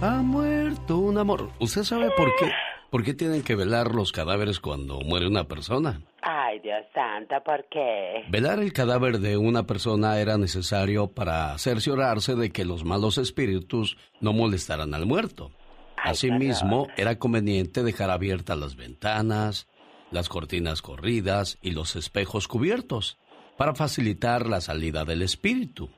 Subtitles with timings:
[0.00, 1.50] Ha muerto un amor.
[1.60, 2.50] ¿Usted sabe por qué?
[2.90, 6.00] ¿Por qué tienen que velar los cadáveres cuando muere una persona?
[6.22, 8.24] Ay, Dios santo, ¿por qué?
[8.28, 13.96] Velar el cadáver de una persona era necesario para cerciorarse de que los malos espíritus
[14.20, 15.52] no molestaran al muerto.
[15.96, 19.68] Asimismo, era conveniente dejar abiertas las ventanas,
[20.10, 23.16] las cortinas corridas y los espejos cubiertos
[23.56, 25.88] para facilitar la salida del espíritu.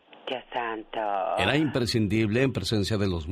[1.09, 1.43] Santo.
[1.43, 3.27] Era imprescindible en presencia de los,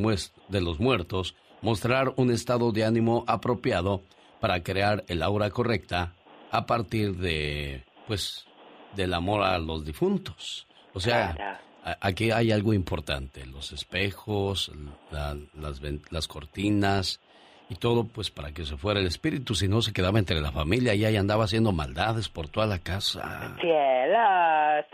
[0.49, 4.03] de los muertos mostrar un estado de ánimo apropiado
[4.41, 6.13] para crear el aura correcta
[6.51, 8.47] a partir de, pues,
[8.95, 10.67] del amor a los difuntos.
[10.93, 11.61] O sea,
[12.01, 14.71] aquí hay algo importante, los espejos,
[15.11, 17.21] las, las cortinas,
[17.69, 20.53] y todo pues para que se fuera el espíritu, si no se quedaba entre la
[20.53, 23.57] familia y ahí andaba haciendo maldades por toda la casa.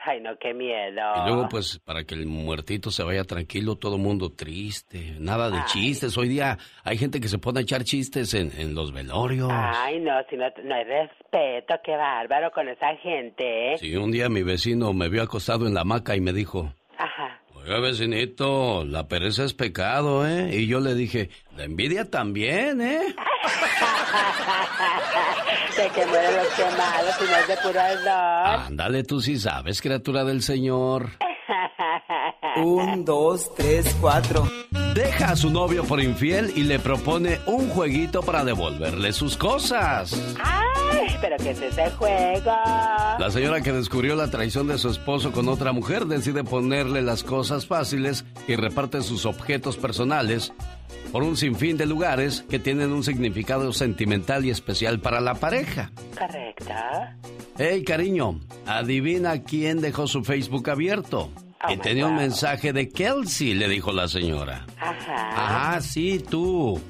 [0.05, 1.01] Ay no, qué miedo.
[1.17, 5.65] Y luego pues para que el muertito se vaya tranquilo, todo mundo triste, nada de
[5.67, 6.17] chistes.
[6.17, 9.51] Hoy día hay gente que se pone a echar chistes en, en los velorios.
[9.53, 13.75] Ay no, si no, no hay respeto, qué bárbaro con esa gente.
[13.75, 13.79] ¿eh?
[13.79, 17.42] Sí, un día mi vecino me vio acostado en la hamaca y me dijo, Ajá.
[17.65, 20.51] Oiga, vecinito, la pereza es pecado, ¿eh?
[20.53, 22.99] Y yo le dije, la envidia también, ¿eh?
[25.77, 28.67] de que mueren los quemados y no es de puro ardor.
[28.67, 31.11] Ándale, tú sí sabes, criatura del Señor.
[32.57, 34.51] Un, dos, tres, cuatro.
[34.95, 40.13] Deja a su novio por infiel y le propone un jueguito para devolverle sus cosas.
[40.93, 41.17] ¡Ay!
[41.21, 42.53] ¿Pero qué es ese juego?
[43.19, 47.23] La señora que descubrió la traición de su esposo con otra mujer decide ponerle las
[47.25, 50.53] cosas fáciles y reparte sus objetos personales
[51.11, 55.91] por un sinfín de lugares que tienen un significado sentimental y especial para la pareja.
[56.19, 57.17] Correcta.
[57.59, 61.31] Hey, cariño, adivina quién dejó su Facebook abierto.
[61.69, 64.67] Y tenía un mensaje de Kelsey, le dijo la señora.
[64.81, 65.75] Ajá.
[65.75, 66.81] Ah, sí, tú.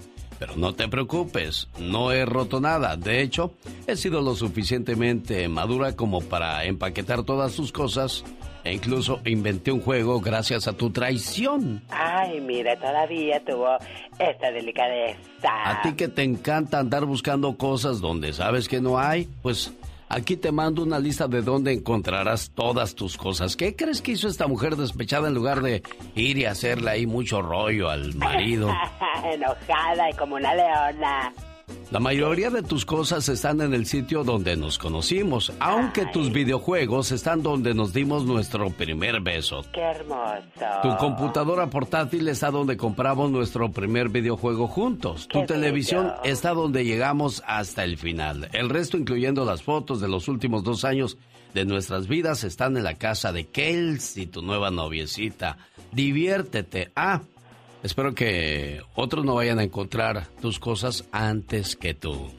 [0.42, 2.96] Pero no te preocupes, no he roto nada.
[2.96, 3.52] De hecho,
[3.86, 8.24] he sido lo suficientemente madura como para empaquetar todas tus cosas
[8.64, 11.80] e incluso inventé un juego gracias a tu traición.
[11.90, 13.76] Ay, mira, todavía tuvo
[14.18, 15.20] esta delicadeza.
[15.64, 19.72] A ti que te encanta andar buscando cosas donde sabes que no hay, pues
[20.14, 23.56] Aquí te mando una lista de dónde encontrarás todas tus cosas.
[23.56, 25.82] ¿Qué crees que hizo esta mujer despechada en lugar de
[26.14, 28.68] ir y hacerle ahí mucho rollo al marido?
[29.24, 31.32] Enojada y como una leona.
[31.90, 37.12] La mayoría de tus cosas están en el sitio donde nos conocimos, aunque tus videojuegos
[37.12, 39.62] están donde nos dimos nuestro primer beso.
[39.72, 40.42] ¡Qué hermoso!
[40.82, 45.28] Tu computadora portátil está donde compramos nuestro primer videojuego juntos.
[45.28, 48.48] Tu televisión está donde llegamos hasta el final.
[48.52, 51.18] El resto, incluyendo las fotos de los últimos dos años
[51.52, 55.58] de nuestras vidas, están en la casa de Kelsey, tu nueva noviecita.
[55.92, 56.90] Diviértete.
[56.96, 57.20] Ah,
[57.82, 62.30] Espero que otros no vayan a encontrar tus cosas antes que tú.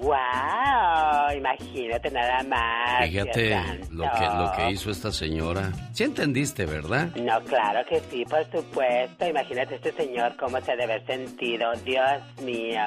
[0.00, 1.36] ¡Wow!
[1.36, 3.08] Imagínate nada más.
[3.08, 3.56] Fíjate
[3.90, 5.72] lo que, lo que hizo esta señora.
[5.92, 7.14] Sí entendiste, ¿verdad?
[7.16, 9.26] No, claro que sí, por supuesto.
[9.26, 11.72] Imagínate este señor cómo se debe haber sentido.
[11.84, 12.80] Dios mío.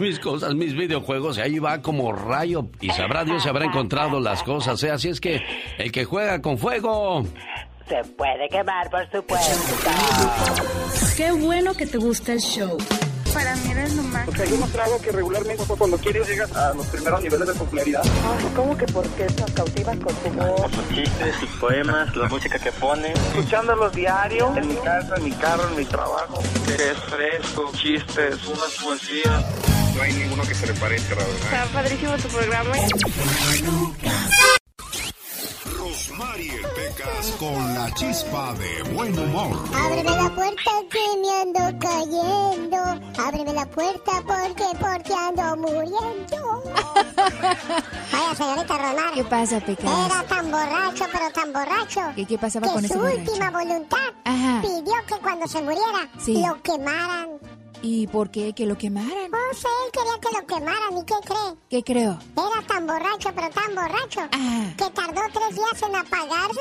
[0.00, 2.68] Mis cosas, mis videojuegos, ahí va como rayo.
[2.80, 4.82] Y sabrá Dios si habrá encontrado las cosas.
[4.82, 4.90] ¿eh?
[4.90, 5.40] Así es que
[5.78, 7.22] el que juega con fuego
[7.88, 9.56] se puede quemar, por supuesto.
[11.16, 12.76] Qué bueno que te gusta el show.
[13.32, 14.24] Para mí eres lo más.
[14.24, 18.02] Porque hay un trago que regularmente cuando quieres llegas a los primeros niveles de popularidad.
[18.04, 20.72] Ay, ¿cómo que por qué nos cautivas con tu voz?
[20.72, 23.12] Sus chistes, sus poemas, la música que pone.
[23.12, 26.40] Escuchándolos diario, en mi casa, en mi carro, en mi trabajo.
[26.68, 29.44] Es fresco, chistes, unas poesías.
[29.94, 31.42] No hay ninguno que se le parezca, la verdad.
[31.42, 32.72] Está padrísimo tu programa.
[36.18, 36.66] Mariel
[37.38, 39.58] Con la chispa de buen humor.
[39.74, 42.78] Ábreme la puerta que me ando cayendo.
[43.22, 46.62] Ábreme la puerta porque, porque ando muriendo.
[48.12, 49.12] Vaya, señorita Romar.
[49.14, 49.84] ¿Qué pasa, Pecas?
[50.06, 52.00] Era tan borracho, pero tan borracho.
[52.16, 53.18] ¿Y qué pasaba que con ese su borracho?
[53.20, 54.60] última voluntad Ajá.
[54.62, 56.42] pidió que cuando se muriera Sí.
[56.44, 57.28] lo quemaran.
[57.80, 58.52] ¿Y por qué?
[58.54, 59.30] ¿Que lo quemaran?
[59.30, 60.98] No sé, él quería que lo quemaran.
[60.98, 61.54] ¿Y qué cree?
[61.70, 62.18] ¿Qué creo?
[62.36, 64.74] Era tan borracho, pero tan borracho, Ajá.
[64.76, 66.60] que tardó tres días en apagarse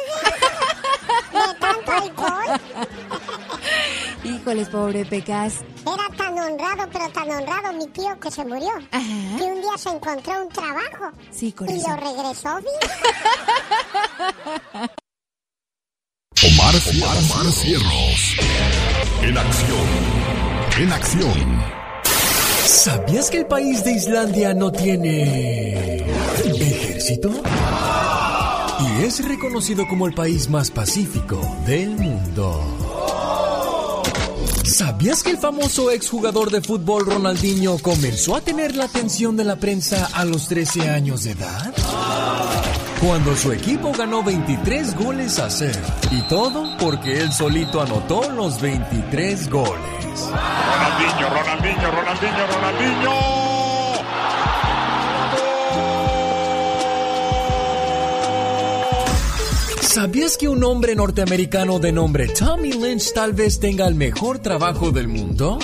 [1.33, 2.61] de tanto alcohol.
[4.23, 5.55] Híjoles, pobre Pecas.
[5.81, 8.69] Era tan honrado, pero tan honrado mi tío que se murió.
[8.91, 9.37] Ajá.
[9.37, 11.11] Que un día se encontró un trabajo.
[11.31, 11.81] Sí, Y corazón.
[11.81, 12.91] lo regresó bien.
[16.43, 18.35] Omar, Omar, Cierros.
[19.23, 19.87] En acción.
[20.79, 21.61] En acción.
[22.65, 25.97] ¿Sabías que el país de Islandia no tiene
[26.45, 27.31] ejército?
[28.79, 32.61] y es reconocido como el país más pacífico del mundo.
[34.63, 39.55] ¿Sabías que el famoso exjugador de fútbol Ronaldinho comenzó a tener la atención de la
[39.55, 41.73] prensa a los 13 años de edad?
[43.01, 45.79] Cuando su equipo ganó 23 goles a cero.
[46.11, 50.06] Y todo porque él solito anotó los 23 goles.
[50.25, 53.37] Ronaldinho, Ronaldinho, Ronaldinho, Ronaldinho.
[59.81, 64.91] ¿Sabías que un hombre norteamericano de nombre Tommy Lynch tal vez tenga el mejor trabajo
[64.91, 65.59] del mundo?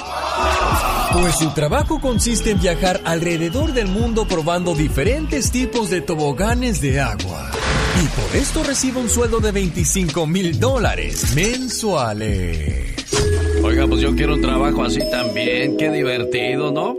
[1.13, 6.99] Pues su trabajo consiste en viajar alrededor del mundo probando diferentes tipos de toboganes de
[6.99, 7.51] agua.
[8.03, 12.93] Y por esto recibe un sueldo de 25 mil dólares mensuales.
[13.63, 15.77] Oiga, pues yo quiero un trabajo así también.
[15.77, 16.97] Qué divertido, ¿no?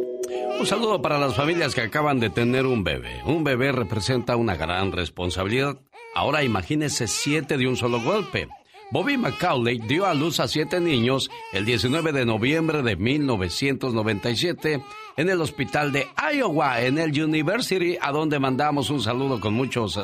[0.58, 3.20] Un saludo para las familias que acaban de tener un bebé.
[3.26, 5.78] Un bebé representa una gran responsabilidad.
[6.14, 8.48] Ahora imagínese siete de un solo golpe.
[8.90, 14.82] Bobby McCauley dio a luz a siete niños el 19 de noviembre de 1997
[15.16, 19.96] en el hospital de Iowa, en el University, a donde mandamos un saludo con muchos,
[19.96, 20.02] eh,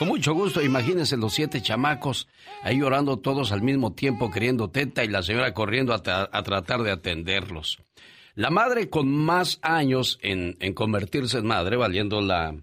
[0.00, 0.62] con mucho gusto.
[0.62, 2.26] Imagínense los siete chamacos
[2.62, 6.00] ahí llorando todos al mismo tiempo, queriendo teta y la señora corriendo a,
[6.32, 7.82] a tratar de atenderlos.
[8.34, 12.56] La madre con más años en, en convertirse en madre, valiendo la,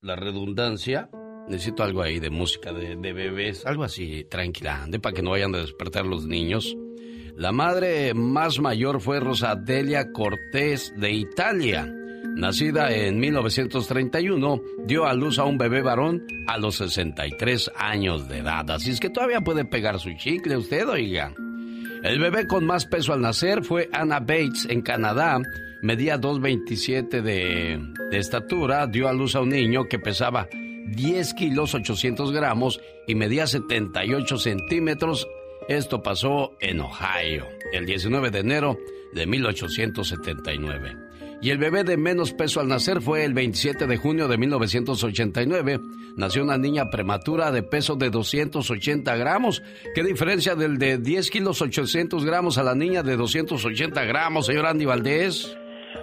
[0.00, 1.10] la redundancia,
[1.48, 5.54] Necesito algo ahí de música de, bebés, algo así tranquila, de para que no vayan
[5.54, 6.76] a despertar los niños.
[7.36, 11.92] La madre más mayor fue Rosadelia Cortés de Italia.
[12.34, 18.38] Nacida en 1931, dio a luz a un bebé varón a los 63 años de
[18.38, 18.70] edad.
[18.70, 21.34] Así es que todavía puede pegar su chicle usted, oiga.
[22.02, 25.40] El bebé con más peso al nacer fue Anna Bates en Canadá.
[25.82, 27.80] Medía 2,27 de,
[28.10, 28.86] de estatura.
[28.86, 34.38] Dio a luz a un niño que pesaba 10 kilos 800 gramos y medía 78
[34.38, 35.28] centímetros.
[35.68, 38.78] Esto pasó en Ohio el 19 de enero
[39.12, 41.01] de 1879.
[41.42, 45.80] Y el bebé de menos peso al nacer fue el 27 de junio de 1989.
[46.16, 49.60] Nació una niña prematura de peso de 280 gramos.
[49.92, 54.66] ¿Qué diferencia del de 10 kilos 800 gramos a la niña de 280 gramos, señor
[54.66, 55.58] Andy Valdés?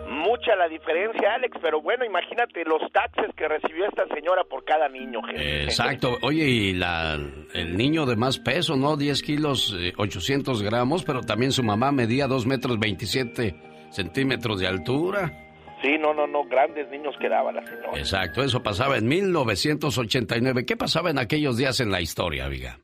[0.09, 4.89] mucha la diferencia, Alex, pero bueno, imagínate los taxes que recibió esta señora por cada
[4.89, 5.21] niño.
[5.33, 6.17] Exacto.
[6.21, 7.17] Oye, y la,
[7.53, 8.97] el niño de más peso, ¿no?
[8.97, 14.67] 10 kilos, 800 eh, gramos, pero también su mamá medía 2 metros 27 centímetros de
[14.67, 15.31] altura.
[15.81, 17.97] Sí, no, no, no, grandes niños quedaba la señora.
[17.97, 20.65] Exacto, eso pasaba en 1989.
[20.65, 22.79] ¿Qué pasaba en aquellos días en la historia, Viga?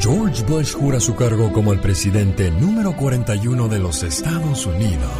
[0.00, 5.10] George Bush jura su cargo como el presidente número 41 de los Estados Unidos.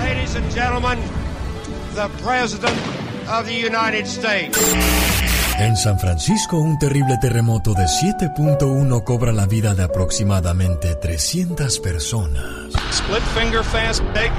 [0.00, 0.98] Ladies and gentlemen,
[1.94, 2.76] the President
[3.28, 5.19] of the United States.
[5.60, 12.72] En San Francisco, un terrible terremoto de 7.1 cobra la vida de aproximadamente 300 personas.
[12.90, 14.32] Split finger fast take.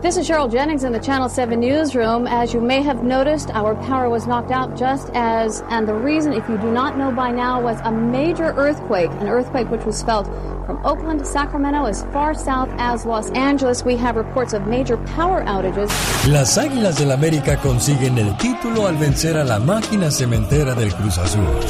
[0.00, 2.26] This is Cheryl Jennings in the Channel 7 newsroom.
[2.26, 6.32] As you may have noticed, our power was knocked out just as, and the reason,
[6.32, 10.02] if you do not know by now, was a major earthquake, an earthquake which was
[10.02, 10.28] felt
[10.66, 13.84] from Oakland to Sacramento as far south as Los Angeles.
[13.84, 15.90] We have reports of major power outages.
[16.28, 21.18] Las Águilas del América consiguen el título al vencer a la máquina cementera del Cruz
[21.18, 21.44] Azul.
[21.44, 21.60] Cuando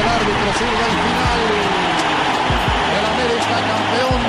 [0.00, 1.40] el árbitro sirve al final,
[2.98, 4.22] el América campeón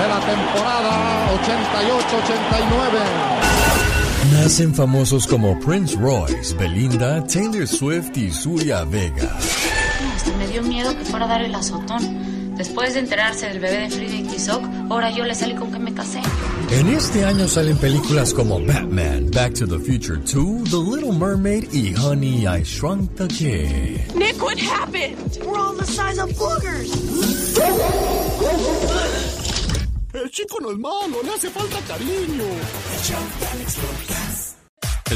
[0.00, 0.92] de la temporada
[2.88, 3.38] 88-89.
[4.32, 9.30] Nacen famosos como Prince Royce, Belinda, Taylor Swift y Suya Vega.
[10.38, 12.56] Me dio miedo que fuera a dar el azotón.
[12.56, 15.78] Después de enterarse del bebé de Frida y Tizoc, ahora yo le salí con que
[15.78, 16.20] me casé.
[16.70, 21.72] En este año salen películas como Batman, Back to the Future 2, The Little Mermaid
[21.72, 24.14] y Honey, I Shrunk the Kid.
[24.16, 25.38] Nick, what happened?
[25.44, 26.88] We're all the size of boogers.
[30.14, 32.44] El chico no es malo, le hace falta cariño.
[32.44, 33.02] El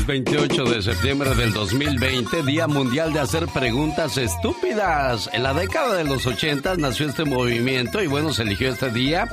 [0.01, 5.29] 28 de septiembre del 2020, Día Mundial de Hacer Preguntas Estúpidas.
[5.33, 9.29] En la década de los 80 nació este movimiento y bueno, se eligió este día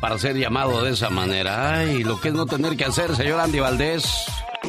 [0.00, 1.78] para ser llamado de esa manera.
[1.78, 4.02] Ay, lo que es no tener que hacer, señor Andy Valdés.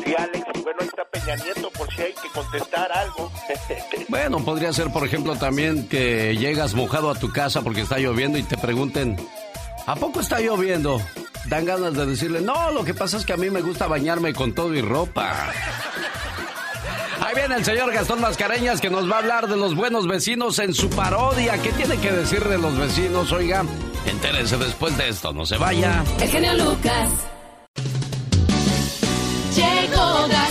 [0.06, 3.32] Sí, Alex, bueno, ahí está Peña Nieto por si hay que contestar algo.
[4.10, 8.38] bueno, podría ser, por ejemplo, también que llegas mojado a tu casa porque está lloviendo
[8.38, 9.18] y te pregunten,
[9.86, 11.02] ¿A poco está lloviendo?
[11.46, 14.34] Dan ganas de decirle, no, lo que pasa es que a mí me gusta bañarme
[14.34, 15.52] con todo y ropa.
[17.20, 20.60] Ahí viene el señor Gastón Mascareñas que nos va a hablar de los buenos vecinos
[20.60, 21.58] en su parodia.
[21.62, 23.32] ¿Qué tiene que decir de los vecinos?
[23.32, 23.64] Oiga,
[24.06, 26.04] Entérese después de esto, no se vaya.
[26.20, 27.10] El genio Lucas.
[29.56, 30.51] Llegó Gastón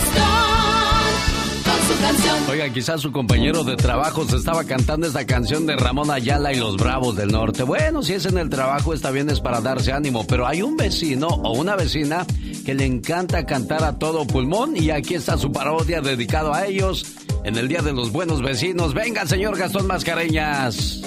[2.01, 2.37] canción.
[2.49, 6.57] Oiga, quizás su compañero de trabajo se estaba cantando esta canción de Ramón Ayala y
[6.57, 7.63] los Bravos del Norte.
[7.63, 10.75] Bueno, si es en el trabajo está bien, es para darse ánimo, pero hay un
[10.75, 12.25] vecino o una vecina
[12.65, 17.05] que le encanta cantar a todo pulmón y aquí está su parodia dedicado a ellos
[17.43, 18.93] en el Día de los Buenos Vecinos.
[18.93, 21.01] Venga, señor Gastón Mascareñas.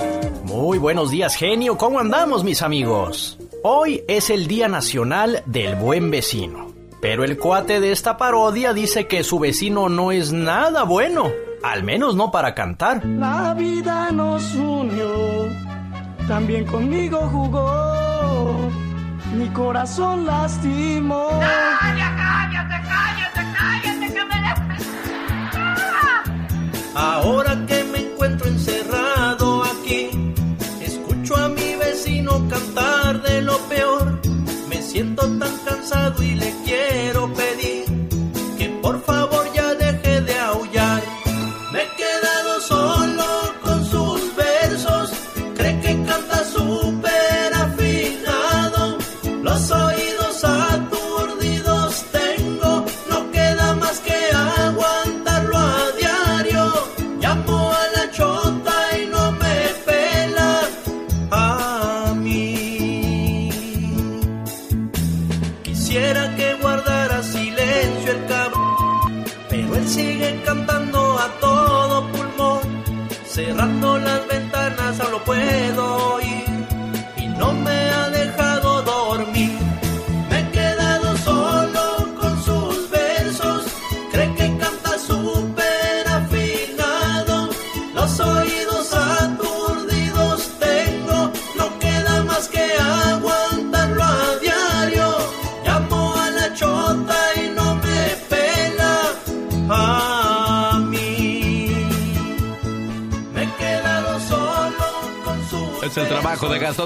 [0.45, 1.77] Muy buenos días, genio.
[1.77, 3.39] ¿Cómo andamos, mis amigos?
[3.63, 6.64] Hoy es el Día Nacional del Buen Vecino.
[7.05, 11.31] Pero el cuate de esta parodia dice que su vecino no es nada bueno.
[11.63, 13.05] Al menos no para cantar.
[13.05, 15.47] La vida nos unió,
[16.27, 18.71] también conmigo jugó.
[19.37, 21.29] Mi corazón lastimó.
[21.29, 24.55] ¡Cállate, cállate, cállate, cállate, que me
[26.95, 30.09] Ahora que me encuentro encerrado aquí,
[30.81, 33.94] escucho a mi vecino cantar de lo peor.
[34.95, 37.85] Siento tan cansado y le quiero pedir
[38.57, 39.34] que por favor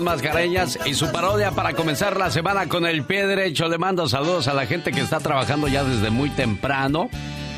[0.02, 3.68] Mascareñas y su parodia para comenzar la semana con el pie derecho.
[3.68, 7.08] Le mando saludos a la gente que está trabajando ya desde muy temprano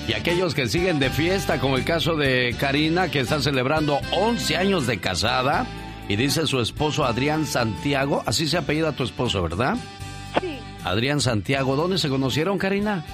[0.09, 4.57] y aquellos que siguen de fiesta, como el caso de Karina, que está celebrando 11
[4.57, 5.67] años de casada.
[6.09, 9.77] Y dice su esposo Adrián Santiago, así se apellida tu esposo, ¿verdad?
[10.41, 10.59] Sí.
[10.85, 13.05] Adrián Santiago, ¿dónde se conocieron, Karina?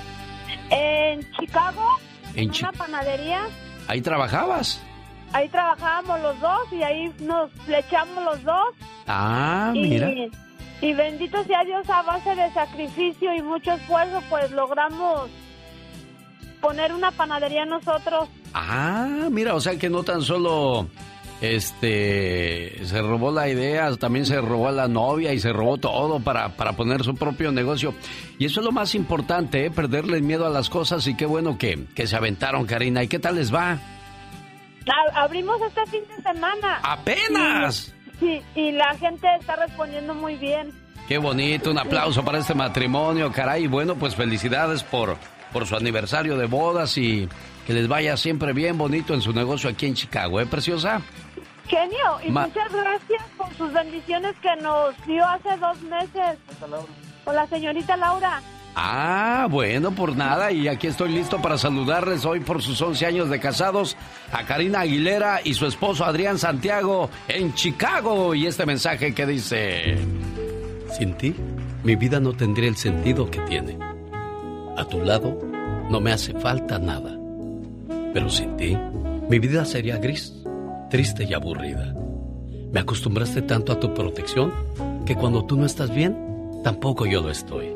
[0.70, 1.98] En Chicago,
[2.34, 3.42] En en Chi- una panadería.
[3.88, 4.80] Ahí trabajabas.
[5.32, 8.68] Ahí trabajábamos los dos y ahí nos flechamos los dos.
[9.06, 10.10] Ah, y, mira.
[10.80, 15.30] y bendito sea Dios, a base de sacrificio y mucho esfuerzo, pues logramos
[16.60, 18.28] poner una panadería nosotros.
[18.54, 20.88] Ah, mira, o sea que no tan solo
[21.40, 26.20] este se robó la idea, también se robó a la novia y se robó todo
[26.20, 27.94] para, para poner su propio negocio.
[28.38, 29.70] Y eso es lo más importante, ¿eh?
[29.70, 33.02] perderle el miedo a las cosas y qué bueno que, que se aventaron, Karina.
[33.02, 33.78] ¿Y qué tal les va?
[35.14, 36.80] Abrimos este fin de semana.
[36.82, 37.95] ¡Apenas!
[38.20, 40.72] Y- sí, y la gente está respondiendo muy bien.
[41.08, 43.66] Qué bonito, un aplauso para este matrimonio, caray.
[43.68, 45.16] Bueno, pues felicidades por,
[45.52, 47.28] por su aniversario de bodas y
[47.66, 51.00] que les vaya siempre bien bonito en su negocio aquí en Chicago, ¿eh, preciosa?
[51.68, 56.38] Genio, y Ma- muchas gracias por sus bendiciones que nos dio hace dos meses.
[57.24, 58.40] Con la señorita Laura.
[58.78, 63.30] Ah, bueno, por nada, y aquí estoy listo para saludarles hoy por sus 11 años
[63.30, 63.96] de casados
[64.30, 68.34] a Karina Aguilera y su esposo Adrián Santiago en Chicago.
[68.34, 69.96] Y este mensaje que dice,
[70.98, 71.34] sin ti,
[71.84, 73.78] mi vida no tendría el sentido que tiene.
[74.76, 75.40] A tu lado,
[75.88, 77.18] no me hace falta nada.
[78.12, 78.76] Pero sin ti,
[79.30, 80.34] mi vida sería gris,
[80.90, 81.94] triste y aburrida.
[82.72, 84.52] Me acostumbraste tanto a tu protección
[85.06, 86.14] que cuando tú no estás bien,
[86.62, 87.75] tampoco yo lo estoy.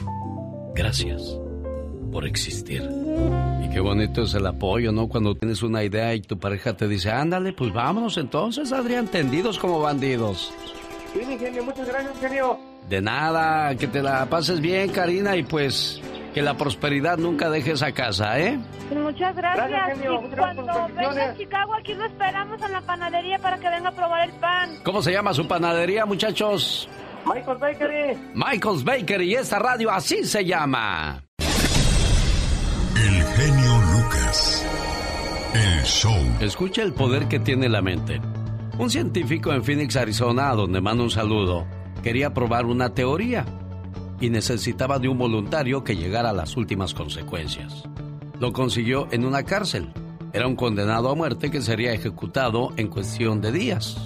[0.73, 1.37] Gracias
[2.11, 2.87] por existir.
[3.63, 5.07] Y qué bonito es el apoyo, ¿no?
[5.07, 9.57] Cuando tienes una idea y tu pareja te dice, ándale, pues vámonos entonces, Adrián, tendidos
[9.59, 10.53] como bandidos.
[11.13, 12.59] Sí, mi genio, muchas gracias, genio.
[12.89, 16.01] De nada, que te la pases bien, Karina, y pues
[16.33, 18.57] que la prosperidad nunca deje esa casa, ¿eh?
[18.93, 19.69] Muchas gracias.
[19.69, 20.13] Gracias, genio.
[20.13, 21.37] Y Muchas gracias por cuando venga a.
[21.37, 24.69] Chicago, aquí lo esperamos en la panadería para que venga a probar el pan.
[24.83, 26.89] ¿Cómo se llama su panadería, muchachos?
[27.25, 28.17] Michael's Bakery.
[28.33, 31.23] Michael's Bakery y esta radio así se llama.
[32.95, 34.65] El genio Lucas.
[35.53, 36.17] El show.
[36.39, 38.21] Escucha el poder que tiene la mente.
[38.77, 41.67] Un científico en Phoenix, Arizona, a donde mando un saludo,
[42.01, 43.45] quería probar una teoría
[44.19, 47.83] y necesitaba de un voluntario que llegara a las últimas consecuencias.
[48.39, 49.91] Lo consiguió en una cárcel.
[50.33, 53.97] Era un condenado a muerte que sería ejecutado en cuestión de días.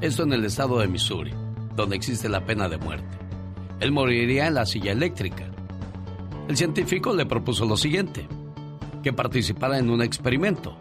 [0.00, 1.34] Esto en el estado de Missouri,
[1.76, 3.18] donde existe la pena de muerte.
[3.80, 5.44] Él moriría en la silla eléctrica.
[6.48, 8.26] El científico le propuso lo siguiente,
[9.02, 10.76] que participara en un experimento,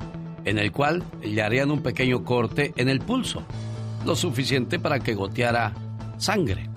[0.46, 3.44] en el cual le harían un pequeño corte en el pulso,
[4.06, 5.74] lo suficiente para que goteara
[6.18, 6.70] sangre.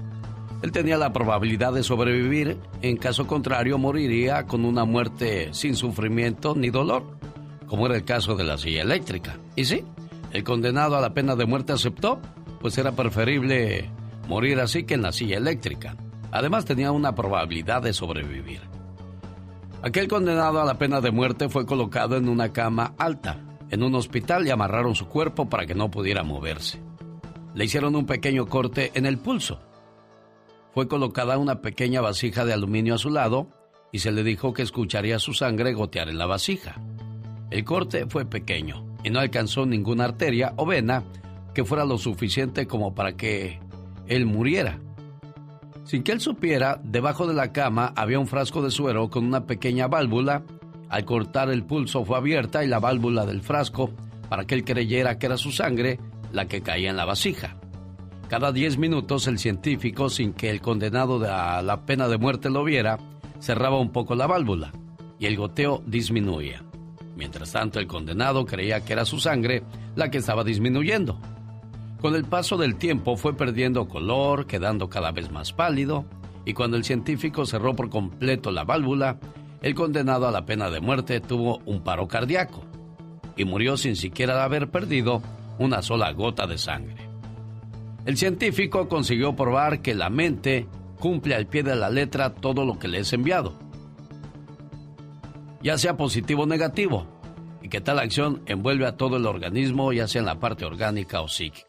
[0.63, 6.55] Él tenía la probabilidad de sobrevivir, en caso contrario moriría con una muerte sin sufrimiento
[6.57, 7.19] ni dolor
[7.69, 9.37] como era el caso de la silla eléctrica.
[9.55, 9.85] Y sí,
[10.33, 12.21] el condenado a la pena de muerte aceptó,
[12.61, 13.89] pues era preferible
[14.29, 15.97] morir así que en la silla eléctrica.
[16.31, 18.61] Además tenía una probabilidad de sobrevivir.
[19.83, 23.95] Aquel condenado a la pena de muerte fue colocado en una cama alta, en un
[23.95, 26.81] hospital y amarraron su cuerpo para que no pudiera moverse.
[27.55, 29.61] Le hicieron un pequeño corte en el pulso.
[30.75, 33.49] Fue colocada una pequeña vasija de aluminio a su lado
[33.91, 36.81] y se le dijo que escucharía su sangre gotear en la vasija.
[37.51, 41.05] El corte fue pequeño y no alcanzó ninguna arteria o vena
[41.55, 43.59] que fuera lo suficiente como para que
[44.09, 44.81] él muriera.
[45.85, 49.47] Sin que él supiera, debajo de la cama había un frasco de suero con una
[49.47, 50.43] pequeña válvula.
[50.89, 53.91] Al cortar el pulso fue abierta y la válvula del frasco,
[54.29, 55.99] para que él creyera que era su sangre,
[56.33, 57.57] la que caía en la vasija.
[58.29, 62.65] Cada 10 minutos el científico, sin que el condenado de la pena de muerte lo
[62.65, 62.99] viera,
[63.41, 64.73] cerraba un poco la válvula
[65.19, 66.63] y el goteo disminuía.
[67.17, 69.63] Mientras tanto, el condenado creía que era su sangre
[69.97, 71.19] la que estaba disminuyendo.
[72.01, 76.05] Con el paso del tiempo fue perdiendo color, quedando cada vez más pálido,
[76.45, 79.19] y cuando el científico cerró por completo la válvula,
[79.63, 82.63] el condenado a la pena de muerte tuvo un paro cardíaco
[83.37, 85.23] y murió sin siquiera haber perdido
[85.59, 87.09] una sola gota de sangre.
[88.05, 90.67] El científico consiguió probar que la mente
[90.99, 93.69] cumple al pie de la letra todo lo que le es enviado
[95.63, 97.07] ya sea positivo o negativo,
[97.63, 101.21] y que tal acción envuelve a todo el organismo, ya sea en la parte orgánica
[101.21, 101.68] o psíquica.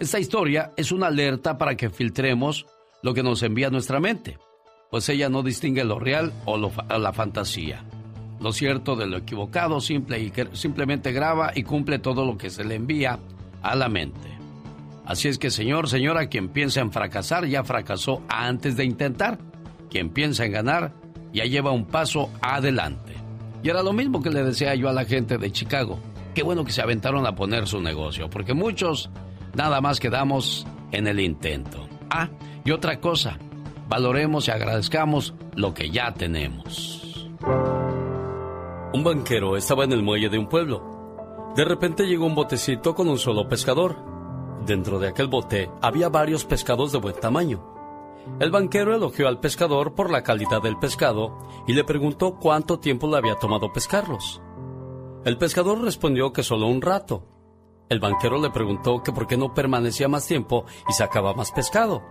[0.00, 2.64] Esta historia es una alerta para que filtremos
[3.02, 4.38] lo que nos envía nuestra mente,
[4.90, 7.84] pues ella no distingue lo real o, la fantasía.
[8.40, 12.64] Lo cierto de lo equivocado simple y simplemente graba y cumple todo lo que se
[12.64, 13.18] le envía
[13.60, 14.38] a la mente.
[15.04, 19.36] Así es que señor, señora, quien piensa en fracasar ya fracasó antes de intentar.
[19.90, 20.94] Quien piensa en ganar
[21.34, 23.12] ya lleva un paso adelante.
[23.62, 25.98] Y era lo mismo que le decía yo a la gente de Chicago.
[26.34, 29.10] Qué bueno que se aventaron a poner su negocio, porque muchos
[29.54, 31.88] nada más quedamos en el intento.
[32.10, 32.28] Ah,
[32.64, 33.38] y otra cosa,
[33.88, 37.28] valoremos y agradezcamos lo que ya tenemos.
[38.92, 41.52] Un banquero estaba en el muelle de un pueblo.
[41.56, 43.96] De repente llegó un botecito con un solo pescador.
[44.66, 47.64] Dentro de aquel bote había varios pescados de buen tamaño.
[48.38, 53.08] El banquero elogió al pescador por la calidad del pescado y le preguntó cuánto tiempo
[53.08, 54.40] le había tomado pescarlos.
[55.24, 57.26] El pescador respondió que solo un rato.
[57.90, 62.04] El banquero le preguntó que por qué no permanecía más tiempo y sacaba más pescado.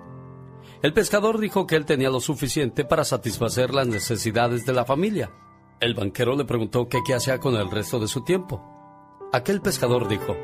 [0.81, 5.31] El pescador dijo que él tenía lo suficiente para satisfacer las necesidades de la familia.
[5.79, 8.61] El banquero le preguntó que qué hacía con el resto de su tiempo.
[9.31, 10.35] Aquel pescador dijo,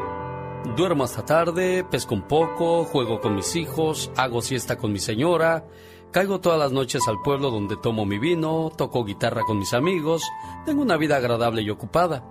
[0.78, 5.66] Duermo hasta tarde, pesco un poco, juego con mis hijos, hago siesta con mi señora,
[6.12, 10.24] caigo todas las noches al pueblo donde tomo mi vino, toco guitarra con mis amigos,
[10.66, 12.24] tengo una vida agradable y ocupada.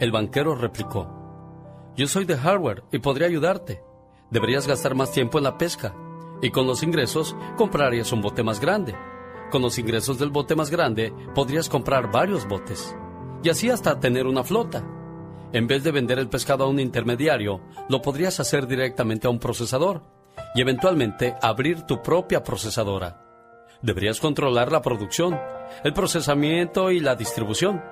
[0.00, 1.23] El banquero replicó,
[1.96, 3.80] Yo soy de hardware y podría ayudarte.
[4.30, 5.94] Deberías gastar más tiempo en la pesca
[6.42, 8.96] y con los ingresos comprarías un bote más grande.
[9.52, 12.96] Con los ingresos del bote más grande podrías comprar varios botes
[13.44, 14.84] y así hasta tener una flota.
[15.52, 19.38] En vez de vender el pescado a un intermediario, lo podrías hacer directamente a un
[19.38, 20.02] procesador
[20.56, 23.20] y eventualmente abrir tu propia procesadora.
[23.82, 25.38] Deberías controlar la producción,
[25.84, 27.84] el procesamiento y la distribución.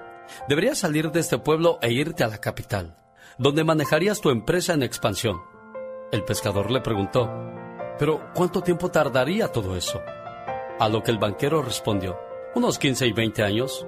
[0.48, 2.96] Deberías salir de este pueblo e irte a la capital,
[3.38, 5.42] donde manejarías tu empresa en expansión.
[6.10, 7.30] El pescador le preguntó,
[7.98, 10.00] ¿pero cuánto tiempo tardaría todo eso?
[10.78, 12.18] A lo que el banquero respondió,
[12.54, 13.86] unos 15 y 20 años.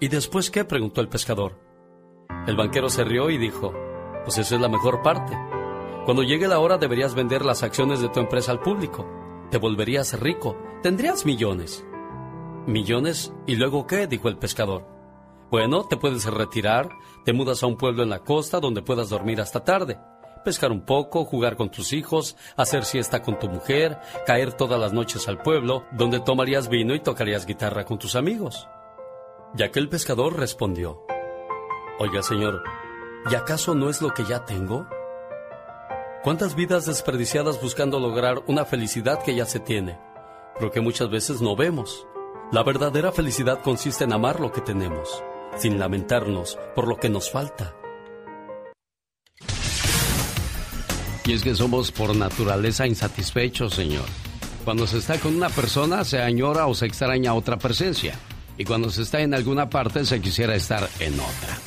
[0.00, 0.64] ¿Y después qué?
[0.64, 1.58] preguntó el pescador.
[2.46, 3.72] El banquero se rió y dijo,
[4.24, 5.36] pues esa es la mejor parte.
[6.04, 9.06] Cuando llegue la hora deberías vender las acciones de tu empresa al público.
[9.50, 11.84] Te volverías rico, tendrías millones.
[12.66, 13.32] ¿Millones?
[13.46, 14.06] ¿Y luego qué?
[14.06, 14.91] dijo el pescador.
[15.52, 16.88] Bueno, te puedes retirar,
[17.26, 20.00] te mudas a un pueblo en la costa donde puedas dormir hasta tarde,
[20.46, 24.94] pescar un poco, jugar con tus hijos, hacer siesta con tu mujer, caer todas las
[24.94, 28.66] noches al pueblo, donde tomarías vino y tocarías guitarra con tus amigos.
[29.52, 31.02] Ya que el pescador respondió,
[31.98, 32.64] Oiga, señor,
[33.30, 34.86] ¿y acaso no es lo que ya tengo?
[36.24, 40.00] ¿Cuántas vidas desperdiciadas buscando lograr una felicidad que ya se tiene,
[40.58, 42.06] pero que muchas veces no vemos?
[42.52, 45.22] La verdadera felicidad consiste en amar lo que tenemos,
[45.56, 47.74] sin lamentarnos por lo que nos falta.
[51.24, 54.04] Y es que somos por naturaleza insatisfechos, Señor.
[54.64, 58.14] Cuando se está con una persona se añora o se extraña otra presencia.
[58.58, 61.58] Y cuando se está en alguna parte se quisiera estar en otra.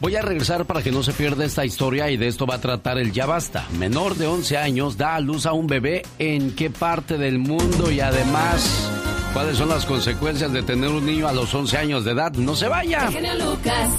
[0.00, 2.60] Voy a regresar para que no se pierda esta historia y de esto va a
[2.60, 3.68] tratar el Ya Basta.
[3.78, 7.90] Menor de 11 años da a luz a un bebé en qué parte del mundo
[7.90, 9.01] y además
[9.32, 12.32] cuáles son las consecuencias de tener un niño a los 11 años de edad.
[12.32, 13.10] No se vaya.
[13.10, 13.90] Lucas.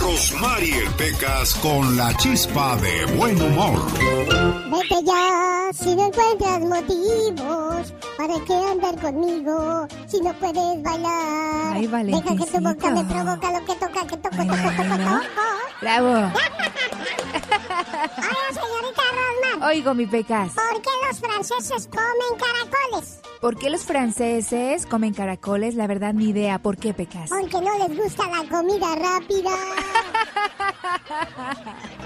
[0.00, 3.80] Rosmarie Pecas con la chispa de buen humor.
[4.70, 11.72] Vete ya, si no encuentras motivos, ¿para qué andar conmigo si no puedes bailar?
[11.74, 15.20] Ay, Deja que tu boca me provoca lo que toca, que toco, toco, toco, toco.
[15.80, 16.32] Bravo.
[17.54, 19.70] Hola, señorita Rosmar.
[19.70, 20.52] Oigo, mi Pecas.
[20.52, 23.20] ¿Por qué los franceses comen caracoles?
[23.40, 25.74] ¿Por qué los franceses comen caracoles?
[25.74, 26.58] La verdad, ni idea.
[26.58, 27.30] ¿Por qué, Pecas?
[27.30, 29.50] Porque no les gusta la comida rápida.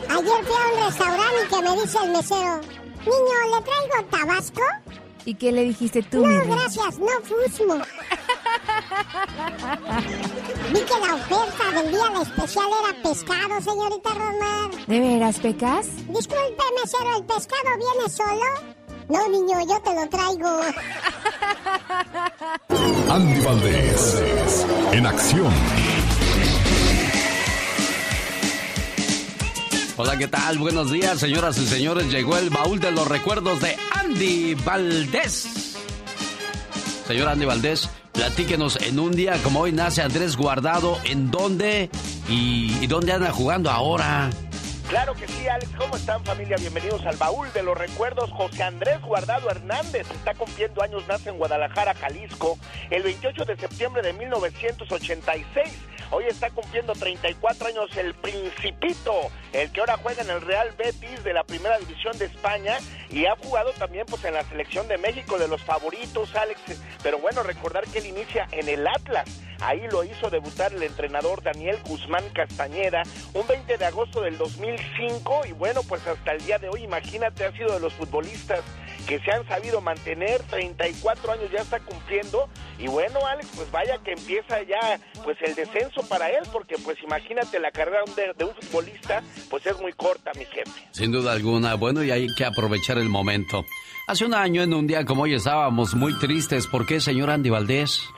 [0.08, 2.60] Ayer fui a un restaurante y que me dice el mesero,
[3.00, 4.62] niño, ¿le traigo tabasco?
[5.24, 7.74] ¿Y qué le dijiste tú, No, gracias, no fusmo.
[10.72, 14.86] Vi que la oferta del día de especial era pescado, señorita Rosmar.
[14.86, 15.86] ¿De veras, Pecas?
[16.08, 18.78] Disculpe, mesero, ¿el pescado viene solo?
[19.08, 20.60] No, niño, yo te lo traigo.
[23.10, 24.22] Andy Valdés,
[24.92, 25.52] en acción.
[29.96, 30.58] Hola, ¿qué tal?
[30.58, 32.10] Buenos días, señoras y señores.
[32.10, 35.74] Llegó el baúl de los recuerdos de Andy Valdés.
[37.06, 41.88] Señor Andy Valdés, platíquenos en un día como hoy nace Andrés Guardado, ¿en dónde
[42.28, 44.28] y, dónde anda jugando ahora?
[44.88, 45.70] Claro que sí, Alex.
[45.76, 46.56] ¿Cómo están, familia?
[46.56, 48.30] Bienvenidos al baúl de los recuerdos.
[48.30, 54.00] José Andrés Guardado Hernández está cumpliendo años, nace en Guadalajara, Jalisco, el 28 de septiembre
[54.00, 55.68] de 1986.
[56.10, 59.12] Hoy está cumpliendo 34 años el Principito,
[59.52, 62.78] el que ahora juega en el Real Betis de la Primera División de España
[63.10, 66.62] y ha jugado también pues en la selección de México de los favoritos, Alex.
[67.02, 69.47] Pero bueno, recordar que él inicia en el Atlas.
[69.60, 73.02] Ahí lo hizo debutar el entrenador Daniel Guzmán Castañeda
[73.34, 77.44] un 20 de agosto del 2005 y bueno, pues hasta el día de hoy, imagínate,
[77.44, 78.60] ha sido de los futbolistas
[79.06, 83.98] que se han sabido mantener, 34 años ya está cumpliendo y bueno, Alex, pues vaya
[84.04, 88.44] que empieza ya pues el descenso para él porque pues imagínate la carrera de, de
[88.44, 90.88] un futbolista pues es muy corta, mi jefe.
[90.92, 93.64] Sin duda alguna, bueno, y hay que aprovechar el momento.
[94.06, 96.66] Hace un año, en un día como hoy, estábamos muy tristes.
[96.66, 98.08] ¿Por qué, señor Andy Valdés?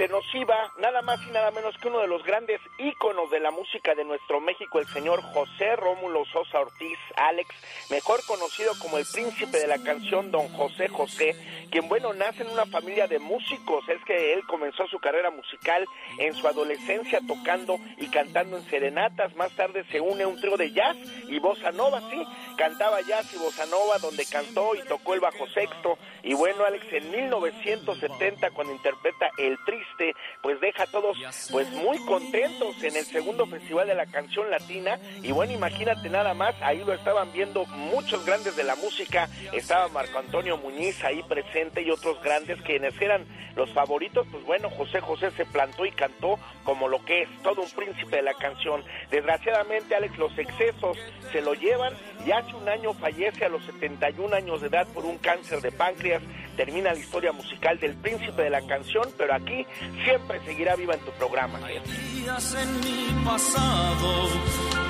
[0.00, 3.38] Se nos iba nada más y nada menos que uno de los grandes íconos de
[3.38, 7.54] la música de nuestro México, el señor José Rómulo Sosa Ortiz, Alex,
[7.90, 11.36] mejor conocido como el príncipe de la canción Don José José,
[11.70, 15.84] quien bueno, nace en una familia de músicos, es que él comenzó su carrera musical
[16.16, 20.56] en su adolescencia tocando y cantando en serenatas, más tarde se une a un trío
[20.56, 20.96] de jazz
[21.28, 22.24] y bossa nova, sí,
[22.56, 25.98] cantaba jazz y bossa nova donde cantó y tocó el bajo sexto.
[26.22, 29.58] Y bueno, Alex, en 1970 cuando interpreta El
[29.96, 31.16] Triste, pues deja a todos
[31.50, 36.34] pues muy contentos en el segundo festival de la canción latina y bueno, imagínate nada
[36.34, 41.22] más, ahí lo estaban viendo muchos grandes de la música, estaba Marco Antonio Muñiz ahí
[41.22, 43.26] presente y otros grandes quienes eran
[43.56, 47.62] los favoritos, pues bueno, José José se plantó y cantó como lo que es, todo
[47.62, 48.82] un príncipe de la canción.
[49.10, 50.98] Desgraciadamente, Alex, los excesos
[51.32, 51.94] se lo llevan
[52.26, 55.72] y hace un año fallece a los 71 años de edad por un cáncer de
[55.72, 56.22] páncreas.
[56.60, 59.64] Termina la historia musical del príncipe de la canción, pero aquí
[60.04, 61.58] siempre seguirá viva en tu programa.
[61.66, 62.20] jefe.
[62.20, 64.28] días en mi pasado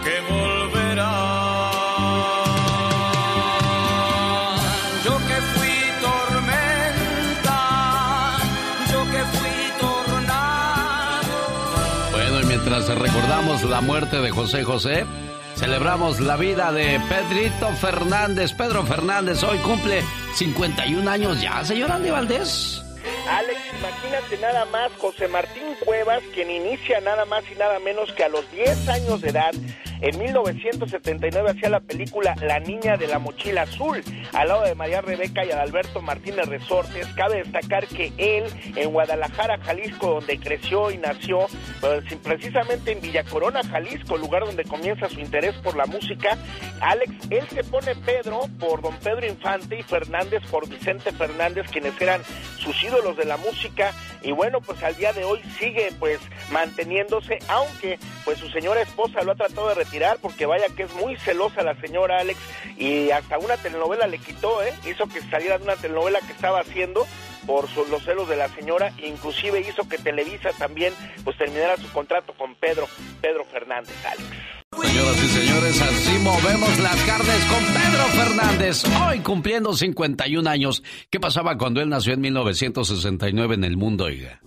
[0.02, 1.70] que volverán.
[5.04, 7.58] Yo que fui tormenta,
[8.90, 11.30] yo que fui tornado.
[12.10, 15.06] Bueno, y mientras recordamos la muerte de José José,
[15.60, 18.54] celebramos la vida de Pedrito Fernández.
[18.54, 20.02] Pedro Fernández hoy cumple
[20.34, 22.82] 51 años ya, señor Andy Valdés.
[23.28, 28.24] Alex, imagínate nada más José Martín Cuevas, quien inicia nada más y nada menos que
[28.24, 29.50] a los 10 años de edad
[30.00, 35.02] En 1979 hacía la película La Niña de la Mochila Azul, al lado de María
[35.02, 37.06] Rebeca y Adalberto Martínez Resortes.
[37.08, 38.44] Cabe destacar que él,
[38.76, 41.46] en Guadalajara, Jalisco, donde creció y nació,
[41.80, 46.38] pues, precisamente en Villa Corona, Jalisco, lugar donde comienza su interés por la música,
[46.80, 52.00] Alex, él se pone Pedro por don Pedro Infante y Fernández por Vicente Fernández, quienes
[52.00, 52.22] eran
[52.58, 57.38] sus ídolos de la música, y bueno, pues al día de hoy sigue pues manteniéndose,
[57.48, 61.16] aunque pues su señora esposa lo ha tratado de retirar, porque vaya que es muy
[61.16, 62.38] celosa la señora Alex,
[62.78, 64.72] y hasta una telenovela le quitó, ¿eh?
[64.88, 67.06] hizo que saliera de una telenovela que estaba haciendo,
[67.46, 70.92] por los celos de la señora, inclusive hizo que Televisa también
[71.24, 72.86] pues terminara su contrato con Pedro,
[73.20, 74.22] Pedro Fernández, Alex.
[74.80, 80.82] Señoras y señores, así movemos las carnes con Pedro Fernández, hoy cumpliendo 51 años.
[81.10, 84.40] ¿Qué pasaba cuando él nació en 1969 en el mundo, oiga?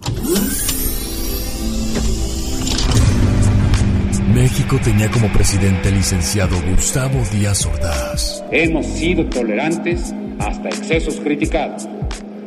[4.44, 8.44] México tenía como presidente el licenciado Gustavo Díaz Ordaz.
[8.52, 11.88] Hemos sido tolerantes hasta excesos criticados,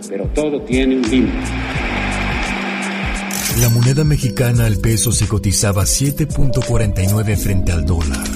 [0.07, 1.39] pero todo tiene un límite.
[3.63, 8.27] La moneda mexicana al peso se cotizaba 7.49 frente al dólar.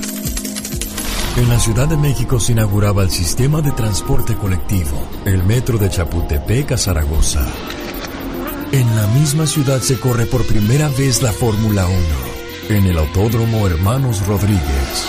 [1.37, 5.90] En la Ciudad de México se inauguraba el sistema de transporte colectivo, el metro de
[5.90, 7.46] Chapultepec a Zaragoza.
[8.73, 12.39] En la misma ciudad se corre por primera vez la Fórmula 1,
[12.76, 15.09] en el Autódromo Hermanos Rodríguez.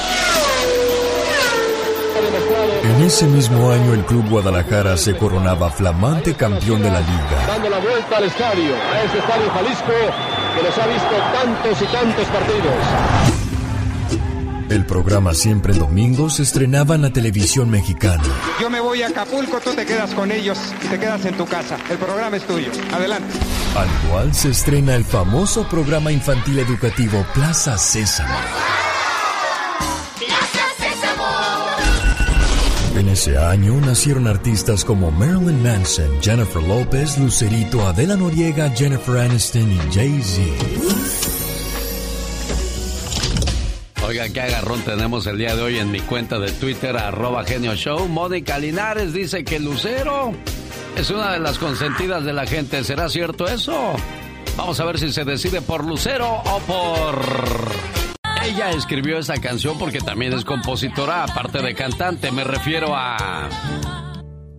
[2.83, 7.45] En ese mismo año el Club Guadalajara se coronaba flamante campeón de la liga.
[7.47, 9.93] Dando la vuelta al estadio, a este estadio Jalisco,
[10.55, 12.73] que nos ha visto tantos y tantos partidos.
[14.69, 18.23] El programa Siempre en Domingo se estrenaba en la televisión mexicana.
[18.59, 21.45] Yo me voy a Acapulco, tú te quedas con ellos y te quedas en tu
[21.45, 21.77] casa.
[21.89, 22.71] El programa es tuyo.
[22.91, 23.35] Adelante.
[23.75, 28.35] Al igual se estrena el famoso programa infantil educativo Plaza Sésamo.
[32.97, 39.71] En ese año nacieron artistas como Marilyn Manson, Jennifer López, Lucerito, Adela Noriega, Jennifer Aniston
[39.71, 40.41] y Jay-Z.
[44.05, 47.73] Oiga, qué agarrón tenemos el día de hoy en mi cuenta de Twitter, arroba genio
[47.75, 48.05] show.
[48.09, 50.33] Mónica Linares dice que Lucero
[50.95, 52.83] es una de las consentidas de la gente.
[52.83, 53.93] ¿Será cierto eso?
[54.57, 57.21] Vamos a ver si se decide por Lucero o por...
[58.43, 62.31] Ella escribió esa canción porque también es compositora, aparte de cantante.
[62.31, 63.49] Me refiero a...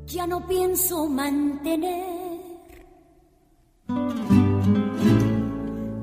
[0.06, 2.22] Ya no pienso mantener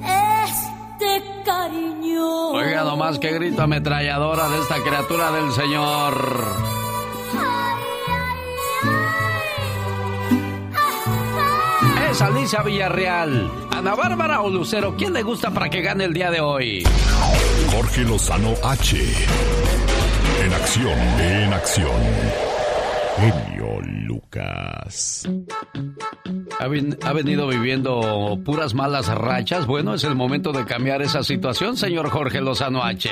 [0.01, 2.49] este cariño.
[2.49, 6.78] Oiga nomás qué grito ametralladora de esta criatura del Señor.
[12.19, 13.49] Es Alicia Villarreal.
[13.71, 16.83] Ana Bárbara o Lucero, ¿quién le gusta para que gane el día de hoy?
[17.71, 18.97] Jorge Lozano H.
[20.43, 22.01] En acción, en acción.
[24.23, 25.27] Lucas.
[26.59, 29.65] ¿Ha, ven- ha venido viviendo puras malas rachas?
[29.65, 33.09] Bueno, es el momento de cambiar esa situación, señor Jorge Lozano H.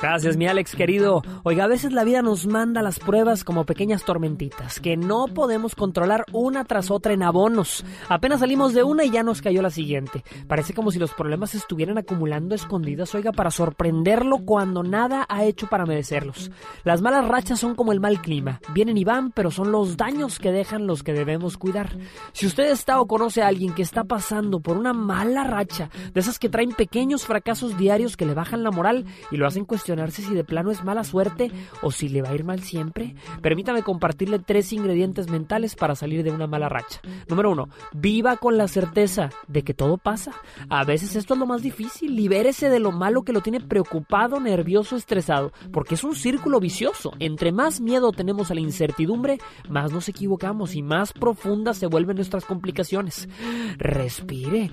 [0.00, 1.22] Gracias, mi Alex querido.
[1.44, 5.74] Oiga, a veces la vida nos manda las pruebas como pequeñas tormentitas que no podemos
[5.74, 7.84] controlar una tras otra en abonos.
[8.08, 10.24] Apenas salimos de una y ya nos cayó la siguiente.
[10.46, 15.44] Parece como si los problemas se estuvieran acumulando escondidas, oiga, para sorprenderlo cuando nada ha
[15.44, 16.50] hecho para merecerlos.
[16.84, 18.60] Las malas rachas son como el mal clima.
[18.74, 21.96] Vienen y van, pero son los daños que dejan los que debemos cuidar.
[22.32, 26.20] Si usted está o conoce a alguien que está pasando por una mala racha, de
[26.20, 30.22] esas que traen pequeños fracasos diarios que le bajan la moral y lo hacen cuestionarse
[30.22, 31.50] si de plano es mala suerte
[31.82, 36.22] o si le va a ir mal siempre, permítame compartirle tres ingredientes mentales para salir
[36.22, 37.00] de una mala racha.
[37.28, 40.32] Número uno, viva con la certeza de que todo pasa.
[40.68, 44.40] A veces esto es lo más difícil, libérese de lo malo que lo tiene preocupado,
[44.40, 47.12] nervioso, estresado, porque es un círculo vicioso.
[47.18, 50.39] Entre más miedo tenemos a la incertidumbre, más nos equivocamos
[50.74, 53.28] y más profundas se vuelven nuestras complicaciones.
[53.76, 54.70] Respire,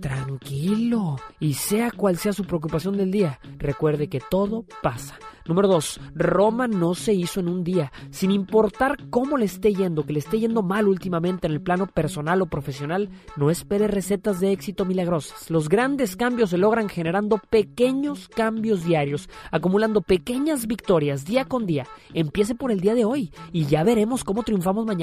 [0.00, 5.18] tranquilo, y sea cual sea su preocupación del día, recuerde que todo pasa.
[5.46, 6.00] Número 2.
[6.14, 7.90] Roma no se hizo en un día.
[8.10, 11.86] Sin importar cómo le esté yendo, que le esté yendo mal últimamente en el plano
[11.88, 15.50] personal o profesional, no espere recetas de éxito milagrosas.
[15.50, 21.86] Los grandes cambios se logran generando pequeños cambios diarios, acumulando pequeñas victorias día con día.
[22.14, 25.01] Empiece por el día de hoy y ya veremos cómo triunfamos mañana.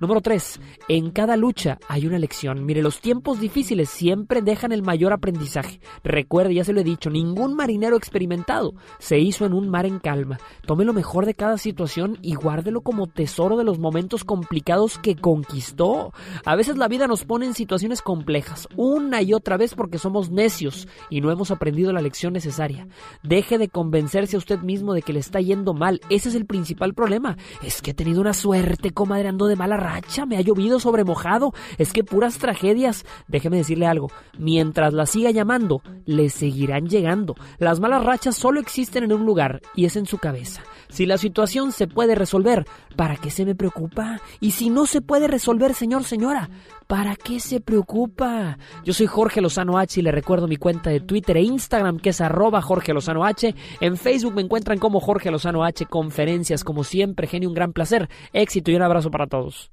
[0.00, 0.60] Número 3.
[0.88, 2.64] En cada lucha hay una lección.
[2.64, 5.80] Mire, los tiempos difíciles siempre dejan el mayor aprendizaje.
[6.02, 9.98] Recuerde, ya se lo he dicho, ningún marinero experimentado se hizo en un mar en
[9.98, 10.38] calma.
[10.66, 15.16] Tome lo mejor de cada situación y guárdelo como tesoro de los momentos complicados que
[15.16, 16.12] conquistó.
[16.44, 20.30] A veces la vida nos pone en situaciones complejas, una y otra vez porque somos
[20.30, 22.86] necios y no hemos aprendido la lección necesaria.
[23.22, 26.00] Deje de convencerse a usted mismo de que le está yendo mal.
[26.10, 27.36] Ese es el principal problema.
[27.62, 31.52] Es que he tenido una suerte, comadre, de mala racha, me ha llovido sobre mojado.
[31.78, 33.04] Es que puras tragedias.
[33.28, 34.10] Déjeme decirle algo.
[34.38, 37.34] Mientras la siga llamando, le seguirán llegando.
[37.58, 40.62] Las malas rachas solo existen en un lugar y es en su cabeza.
[40.88, 42.66] Si la situación se puede resolver,
[42.96, 44.20] ¿para qué se me preocupa?
[44.40, 46.50] Y si no se puede resolver, señor, señora,
[46.86, 48.58] ¿para qué se preocupa?
[48.84, 52.10] Yo soy Jorge Lozano H y le recuerdo mi cuenta de Twitter e Instagram que
[52.10, 53.54] es arroba Jorge Lozano H.
[53.80, 55.86] En Facebook me encuentran como Jorge Lozano H.
[55.86, 59.70] Conferencias, como siempre, genio, un gran placer, éxito y un abrazo para todos.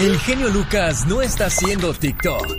[0.00, 2.56] El genio Lucas no está haciendo TikTok.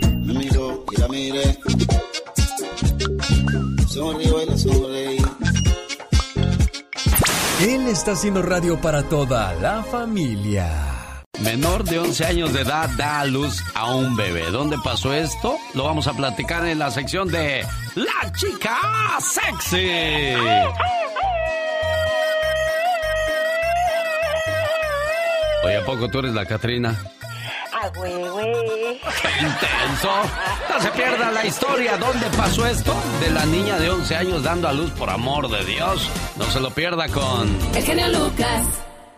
[7.60, 11.24] Él está haciendo radio para toda la familia.
[11.42, 14.52] Menor de 11 años de edad da a luz a un bebé.
[14.52, 15.56] ¿Dónde pasó esto?
[15.74, 18.78] Lo vamos a platicar en la sección de La chica
[19.20, 21.07] sexy.
[25.64, 26.94] Oye, ¿a poco tú eres la Catrina?
[27.72, 28.52] Ah, güey, güey.
[29.22, 30.10] ¡Qué intenso!
[30.68, 31.96] No se pierda la historia.
[31.96, 32.94] ¿Dónde pasó esto?
[33.20, 36.08] De la niña de 11 años dando a luz por amor de Dios.
[36.36, 37.56] No se lo pierda con...
[37.74, 38.62] El genio Lucas.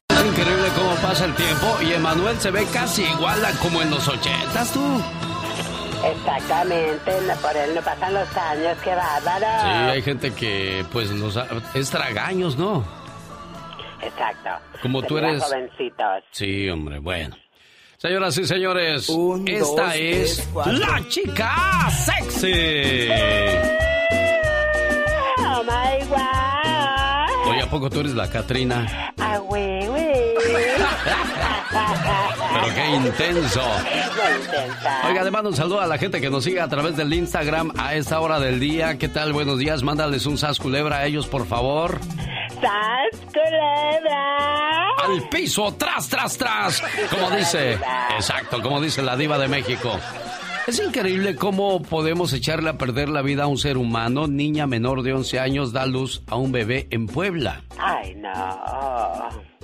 [0.09, 3.91] Es increíble cómo pasa el tiempo y Emanuel se ve casi igual a como en
[3.91, 5.03] los ochentas, tú.
[6.05, 9.47] Exactamente, por él no pasan los años, qué bárbaro.
[9.63, 12.85] Sí, hay gente que pues los ha- es tragaños, ¿no?
[14.03, 14.51] Exacto.
[14.83, 16.25] Como tú eres- jovencitos.
[16.31, 17.37] Sí, hombre, bueno.
[17.99, 19.09] Señoras y señores,
[19.47, 23.09] esta dos, es tres, la chica sexy.
[25.39, 27.51] Oh my god.
[27.51, 29.13] Oye, ¿a poco tú eres la Catrina?
[29.19, 30.35] Ah, güey, güey.
[32.53, 33.63] Pero qué intenso.
[35.07, 37.95] Oiga, mando un saludo a la gente que nos sigue a través del Instagram a
[37.95, 38.99] esta hora del día.
[38.99, 39.33] ¿Qué tal?
[39.33, 39.83] Buenos días.
[39.83, 42.01] Mándales un sas culebra a ellos, por favor.
[42.61, 44.91] ¡Sas, culebra!
[45.03, 46.83] Al piso, tras, tras, tras.
[47.09, 47.79] Como dice,
[48.17, 49.99] exacto, como dice la diva de México.
[50.71, 54.29] Es increíble cómo podemos echarle a perder la vida a un ser humano.
[54.29, 57.65] Niña menor de 11 años da luz a un bebé en Puebla.
[57.77, 58.31] Ay, no.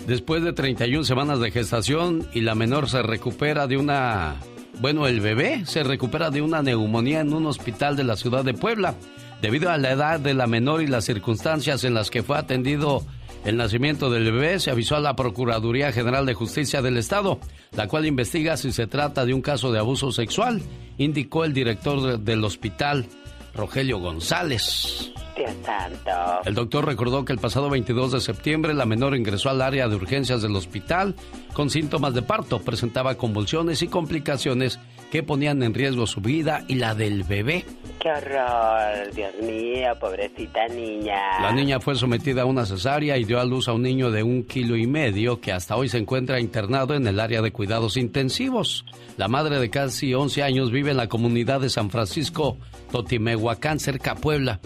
[0.04, 4.34] Después de 31 semanas de gestación y la menor se recupera de una...
[4.80, 8.54] Bueno, el bebé se recupera de una neumonía en un hospital de la ciudad de
[8.54, 8.96] Puebla.
[9.40, 13.06] Debido a la edad de la menor y las circunstancias en las que fue atendido
[13.46, 17.38] el nacimiento del bebé, se avisó a la Procuraduría General de Justicia del Estado,
[17.76, 20.60] la cual investiga si se trata de un caso de abuso sexual,
[20.98, 23.06] indicó el director de- del hospital,
[23.54, 25.12] Rogelio González.
[25.36, 26.10] Dios santo.
[26.44, 29.94] El doctor recordó que el pasado 22 de septiembre la menor ingresó al área de
[29.96, 31.14] urgencias del hospital
[31.52, 32.58] con síntomas de parto.
[32.60, 34.78] Presentaba convulsiones y complicaciones
[35.16, 37.64] que ponían en riesgo su vida y la del bebé.
[38.02, 39.14] ¡Qué horror!
[39.14, 41.40] Dios mío, pobrecita niña.
[41.40, 44.22] La niña fue sometida a una cesárea y dio a luz a un niño de
[44.22, 47.96] un kilo y medio que hasta hoy se encuentra internado en el área de cuidados
[47.96, 48.84] intensivos.
[49.16, 52.58] La madre de casi 11 años vive en la comunidad de San Francisco,
[52.92, 54.60] Totimehuacán, cerca a Puebla.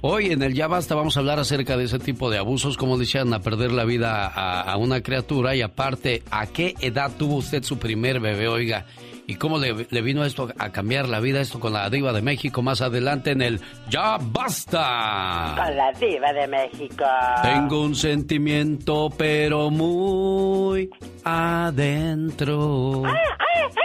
[0.00, 2.96] Hoy en el Ya Basta vamos a hablar acerca de ese tipo de abusos, como
[2.96, 7.10] le echan a perder la vida a, a una criatura y aparte, ¿a qué edad
[7.18, 8.86] tuvo usted su primer bebé, oiga?
[9.30, 12.22] ¿Y cómo le, le vino esto a cambiar la vida, esto con la diva de
[12.22, 13.60] México más adelante en el
[13.90, 15.54] Ya Basta?
[15.54, 17.04] Con la diva de México.
[17.42, 20.88] Tengo un sentimiento, pero muy
[21.24, 23.02] adentro.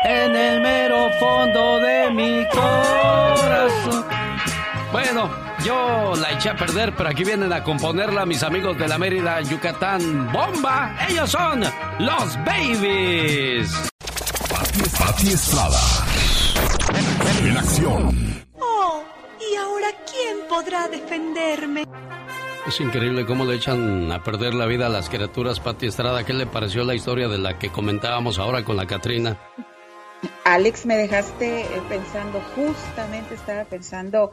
[0.05, 4.05] En el mero fondo de mi corazón.
[4.93, 5.29] Bueno,
[5.65, 9.41] yo la eché a perder, pero aquí vienen a componerla mis amigos de la Mérida,
[9.41, 10.31] Yucatán.
[10.31, 10.95] ¡Bomba!
[11.09, 11.65] Ellos son
[11.99, 13.89] los Babies.
[15.05, 15.79] Pati Estrada.
[17.43, 18.43] En acción.
[18.59, 19.03] Oh,
[19.51, 21.83] ¿y ahora quién podrá defenderme?
[22.65, 26.23] Es increíble cómo le echan a perder la vida a las criaturas, Pati Estrada.
[26.25, 29.37] ¿Qué le pareció la historia de la que comentábamos ahora con la Catrina?
[30.45, 34.31] Alex, me dejaste eh, pensando, justamente estaba pensando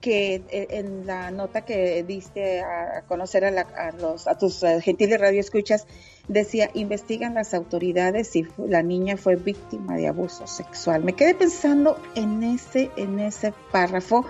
[0.00, 4.62] que eh, en la nota que diste a conocer a, la- a los, a tus
[4.64, 5.86] eh, gentiles radioescuchas,
[6.30, 11.02] decía, investigan las autoridades si la niña fue víctima de abuso sexual.
[11.02, 14.24] Me quedé pensando en ese, en ese párrafo.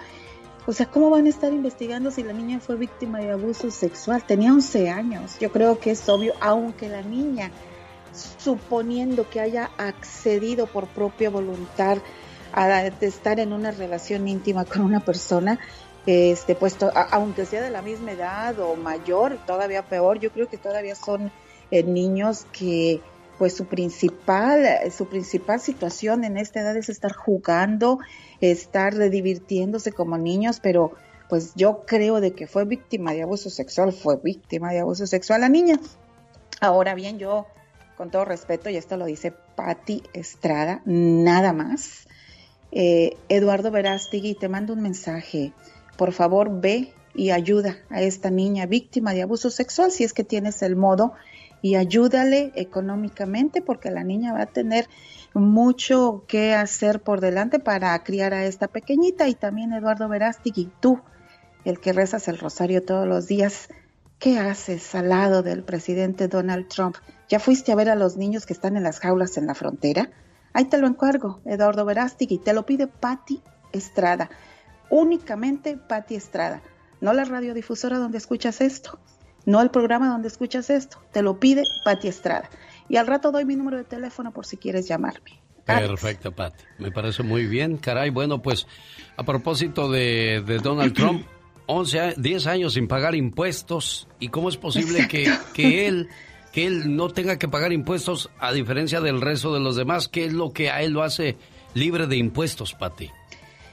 [0.67, 4.25] O sea, ¿cómo van a estar investigando si la niña fue víctima de abuso sexual?
[4.25, 5.39] Tenía 11 años.
[5.41, 7.51] Yo creo que es obvio, aunque la niña
[8.39, 11.99] suponiendo que haya accedido por propia voluntad
[12.53, 15.61] a estar en una relación íntima con una persona,
[16.07, 20.57] este puesto aunque sea de la misma edad o mayor, todavía peor, yo creo que
[20.57, 21.31] todavía son
[21.71, 23.01] eh, niños que
[23.39, 27.99] pues su principal su principal situación en esta edad es estar jugando,
[28.41, 30.93] estar divirtiéndose como niños, pero
[31.31, 35.41] pues yo creo de que fue víctima de abuso sexual, fue víctima de abuso sexual
[35.41, 35.81] la niña.
[36.61, 37.47] Ahora bien, yo
[37.97, 42.09] con todo respeto, y esto lo dice Patti Estrada, nada más.
[42.73, 45.53] Eh, Eduardo Verástegui, te mando un mensaje.
[45.97, 50.25] Por favor, ve y ayuda a esta niña víctima de abuso sexual si es que
[50.25, 51.13] tienes el modo
[51.63, 54.89] y ayúdale económicamente porque la niña va a tener
[55.35, 61.01] mucho que hacer por delante para criar a esta pequeñita y también Eduardo Verástegui, tú,
[61.65, 63.69] el que rezas el rosario todos los días,
[64.19, 66.97] ¿qué haces al lado del presidente Donald Trump?
[67.29, 70.11] ¿Ya fuiste a ver a los niños que están en las jaulas en la frontera?
[70.53, 73.41] Ahí te lo encargo, Eduardo Verástegui, te lo pide Patti
[73.73, 74.31] Estrada,
[74.89, 76.61] únicamente Patti Estrada,
[77.01, 78.99] no la radiodifusora donde escuchas esto,
[79.51, 82.49] no el programa donde escuchas esto, te lo pide Patti Estrada.
[82.89, 85.41] Y al rato doy mi número de teléfono por si quieres llamarme.
[85.65, 86.65] Perfecto, Patti.
[86.79, 87.77] Me parece muy bien.
[87.77, 88.67] Caray, bueno, pues
[89.17, 91.25] a propósito de, de Donald Trump,
[91.67, 94.09] 11, 10 años sin pagar impuestos.
[94.19, 96.09] ¿Y cómo es posible que, que, él,
[96.53, 100.09] que él no tenga que pagar impuestos a diferencia del resto de los demás?
[100.09, 101.37] ¿Qué es lo que a él lo hace
[101.75, 103.11] libre de impuestos, Patti?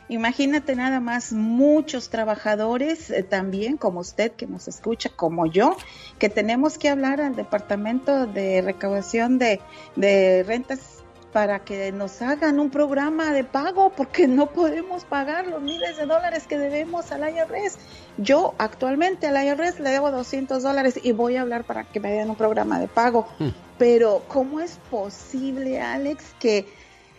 [0.09, 5.75] Imagínate nada más muchos trabajadores eh, también como usted que nos escucha, como yo,
[6.17, 9.59] que tenemos que hablar al departamento de recaudación de,
[9.95, 10.97] de rentas
[11.33, 16.05] para que nos hagan un programa de pago porque no podemos pagar los miles de
[16.05, 17.77] dólares que debemos al IRS.
[18.17, 22.11] Yo actualmente al IRS le debo 200 dólares y voy a hablar para que me
[22.11, 23.27] den un programa de pago.
[23.39, 23.49] Hmm.
[23.77, 26.65] Pero ¿cómo es posible, Alex, que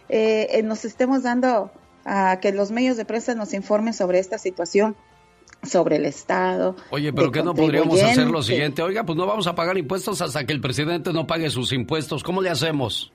[0.09, 1.71] eh, nos estemos dando
[2.09, 4.97] a que los medios de prensa nos informen sobre esta situación?
[5.63, 6.77] sobre el Estado.
[6.91, 8.81] Oye, pero ¿qué no podríamos hacer lo siguiente?
[8.81, 12.23] Oiga, pues no vamos a pagar impuestos hasta que el presidente no pague sus impuestos.
[12.23, 13.13] ¿Cómo le hacemos?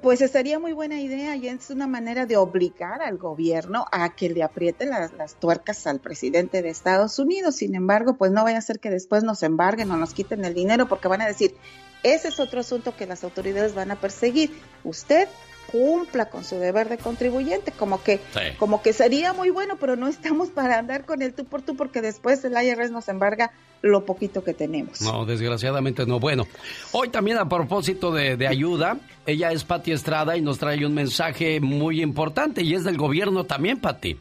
[0.00, 4.28] Pues estaría muy buena idea y es una manera de obligar al gobierno a que
[4.28, 7.56] le apriete las, las, tuercas al presidente de Estados Unidos.
[7.56, 10.54] Sin embargo, pues no vaya a ser que después nos embarguen o nos quiten el
[10.54, 11.54] dinero porque van a decir,
[12.02, 14.50] ese es otro asunto que las autoridades van a perseguir.
[14.84, 15.28] Usted
[15.70, 18.20] cumpla con su deber de contribuyente, como que,
[18.58, 21.76] como que sería muy bueno, pero no estamos para andar con el tú por tú
[21.76, 25.00] porque después el IRS nos embarga lo poquito que tenemos.
[25.00, 26.20] No, desgraciadamente no.
[26.20, 26.46] Bueno,
[26.92, 30.94] hoy también a propósito de, de ayuda, ella es Pati Estrada y nos trae un
[30.94, 34.18] mensaje muy importante y es del gobierno también, Pati.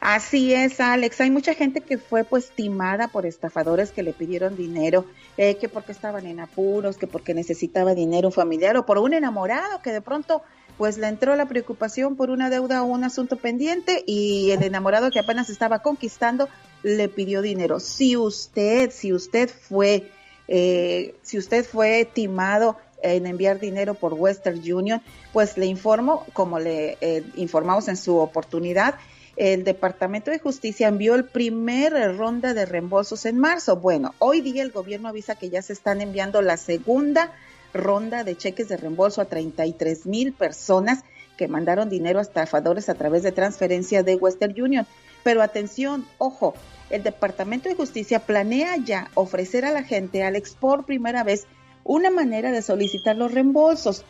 [0.00, 1.20] Así es, Alex.
[1.20, 5.04] Hay mucha gente que fue pues timada por estafadores que le pidieron dinero,
[5.36, 9.14] eh, que porque estaban en apuros, que porque necesitaba dinero un familiar o por un
[9.14, 10.42] enamorado que de pronto
[10.76, 15.10] pues le entró la preocupación por una deuda o un asunto pendiente y el enamorado
[15.10, 16.48] que apenas estaba conquistando
[16.84, 17.80] le pidió dinero.
[17.80, 20.10] Si usted, si usted fue,
[20.46, 25.02] eh, si usted fue timado en enviar dinero por Western Union,
[25.32, 28.94] pues le informo, como le eh, informamos en su oportunidad,
[29.38, 33.76] el Departamento de Justicia envió el primer ronda de reembolsos en marzo.
[33.76, 37.32] Bueno, hoy día el gobierno avisa que ya se están enviando la segunda
[37.72, 41.04] ronda de cheques de reembolso a 33 mil personas
[41.36, 44.88] que mandaron dinero a estafadores a través de transferencia de Western Union.
[45.22, 46.54] Pero atención, ojo,
[46.90, 51.46] el Departamento de Justicia planea ya ofrecer a la gente, Alex, por primera vez,
[51.84, 54.04] una manera de solicitar los reembolsos.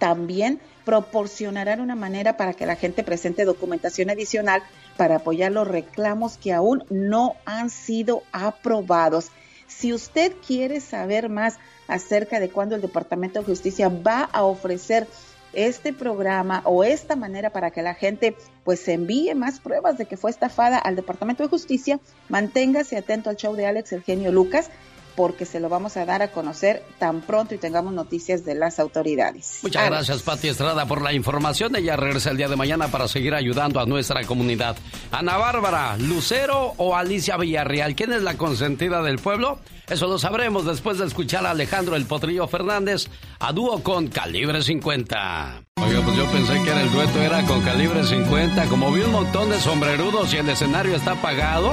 [0.00, 4.62] También proporcionarán una manera para que la gente presente documentación adicional
[4.96, 9.32] para apoyar los reclamos que aún no han sido aprobados.
[9.66, 11.58] Si usted quiere saber más
[11.88, 15.08] acerca de cuándo el Departamento de Justicia va a ofrecer
[15.52, 20.16] este programa o esta manera para que la gente pues envíe más pruebas de que
[20.16, 24.70] fue estafada al Departamento de Justicia, manténgase atento al show de Alex Eugenio Lucas
[25.16, 28.78] porque se lo vamos a dar a conocer tan pronto y tengamos noticias de las
[28.78, 29.60] autoridades.
[29.62, 31.74] Muchas gracias, Pati Estrada, por la información.
[31.76, 34.76] Ella regresa el día de mañana para seguir ayudando a nuestra comunidad.
[35.10, 39.58] Ana Bárbara, Lucero o Alicia Villarreal, ¿quién es la consentida del pueblo?
[39.88, 43.08] Eso lo sabremos después de escuchar a Alejandro el Potrillo Fernández
[43.38, 45.62] a dúo con Calibre 50.
[45.76, 48.64] Oiga, pues yo pensé que era el dueto era con Calibre 50.
[48.66, 51.72] Como vi un montón de sombrerudos y el escenario está apagado,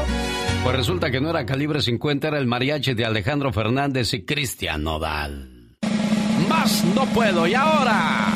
[0.63, 4.83] pues resulta que no era calibre 50, era el mariachi de Alejandro Fernández y Cristian
[4.83, 5.77] Nodal.
[6.47, 7.45] Más no puedo.
[7.47, 8.29] ¿Y ahora?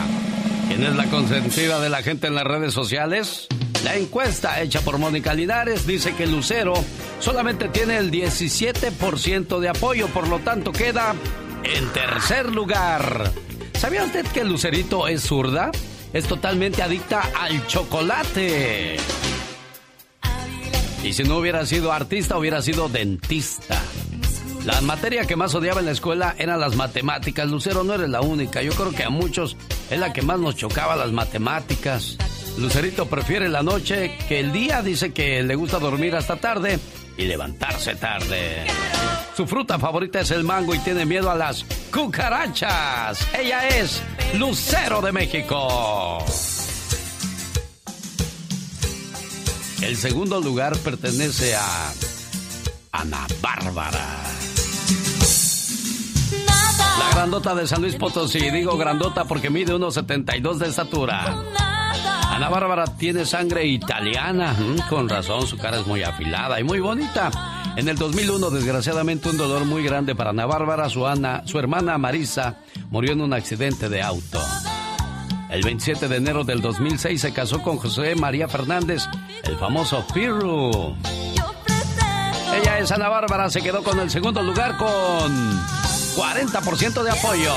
[0.68, 3.48] ¿Quién es la consentida de la gente en las redes sociales?
[3.84, 6.74] La encuesta hecha por Mónica Linares dice que Lucero
[7.20, 11.16] solamente tiene el 17% de apoyo, por lo tanto queda
[11.64, 13.32] En tercer lugar,
[13.74, 15.72] ¿sabía usted que Lucerito es zurda?
[16.12, 18.98] Es totalmente adicta al chocolate.
[21.04, 23.82] Y si no hubiera sido artista, hubiera sido dentista.
[24.66, 27.48] La materia que más odiaba en la escuela eran las matemáticas.
[27.48, 28.62] Lucero no eres la única.
[28.62, 29.56] Yo creo que a muchos
[29.90, 32.18] es la que más nos chocaba las matemáticas.
[32.58, 34.82] Lucerito prefiere la noche que el día.
[34.82, 36.80] Dice que le gusta dormir hasta tarde
[37.16, 38.66] y levantarse tarde.
[39.38, 43.26] Su fruta favorita es el mango y tiene miedo a las cucarachas.
[43.38, 44.02] Ella es
[44.38, 46.26] Lucero de México.
[49.82, 51.92] El segundo lugar pertenece a
[52.92, 54.18] Ana Bárbara.
[57.00, 58.50] La grandota de San Luis Potosí.
[58.50, 61.44] Digo grandota porque mide unos 72 de estatura.
[62.30, 64.56] Ana Bárbara tiene sangre italiana.
[64.90, 67.32] Con razón, su cara es muy afilada y muy bonita.
[67.76, 70.90] En el 2001, desgraciadamente, un dolor muy grande para Ana Bárbara.
[70.90, 72.58] Su, Ana, su hermana Marisa
[72.90, 74.42] murió en un accidente de auto.
[75.50, 79.04] El 27 de enero del 2006 se casó con José María Fernández,
[79.44, 80.96] el famoso Pirru.
[82.54, 87.54] Ella es Ana Bárbara, se quedó con el segundo lugar con 40% de apoyo.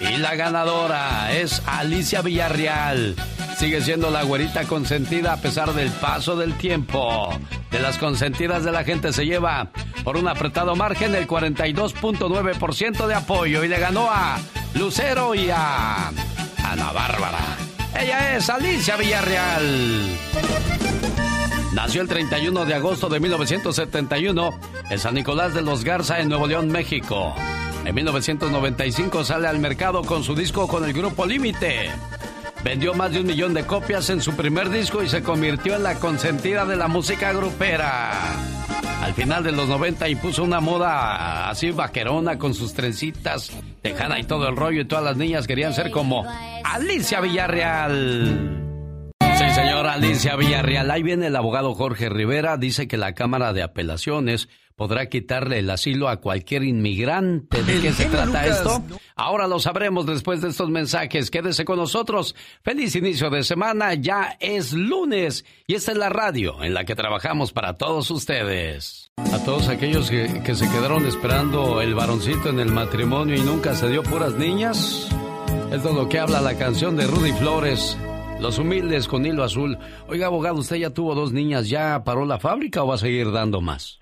[0.00, 3.16] Y la ganadora es Alicia Villarreal.
[3.58, 7.28] Sigue siendo la güerita consentida a pesar del paso del tiempo.
[7.72, 9.72] De las consentidas de la gente se lleva
[10.04, 14.38] por un apretado margen el 42.9% de apoyo y le ganó a
[14.74, 16.08] Lucero y a
[16.62, 17.58] Ana Bárbara.
[17.98, 20.16] Ella es Alicia Villarreal.
[21.72, 26.46] Nació el 31 de agosto de 1971 en San Nicolás de los Garza, en Nuevo
[26.46, 27.34] León, México.
[27.84, 31.90] En 1995 sale al mercado con su disco con el grupo Límite.
[32.64, 35.84] Vendió más de un millón de copias en su primer disco y se convirtió en
[35.84, 38.10] la consentida de la música grupera.
[39.00, 44.24] Al final de los 90 impuso una moda así vaquerona con sus trencitas, tejana y
[44.24, 46.26] todo el rollo y todas las niñas querían ser como
[46.64, 48.64] Alicia Villarreal.
[49.38, 50.90] Sí, señora Alicia Villarreal.
[50.90, 52.56] Ahí viene el abogado Jorge Rivera.
[52.56, 54.48] Dice que la Cámara de Apelaciones
[54.78, 57.64] podrá quitarle el asilo a cualquier inmigrante.
[57.64, 58.80] ¿De qué se trata esto?
[59.16, 61.32] Ahora lo sabremos después de estos mensajes.
[61.32, 62.36] Quédese con nosotros.
[62.62, 63.94] Feliz inicio de semana.
[63.94, 69.10] Ya es lunes y esta es la radio en la que trabajamos para todos ustedes.
[69.16, 73.74] A todos aquellos que, que se quedaron esperando el varoncito en el matrimonio y nunca
[73.74, 75.08] se dio puras niñas.
[75.72, 77.98] Esto es lo que habla la canción de Rudy Flores.
[78.38, 79.76] Los humildes con hilo azul.
[80.06, 83.32] Oiga, abogado, usted ya tuvo dos niñas, ¿ya paró la fábrica o va a seguir
[83.32, 83.98] dando más?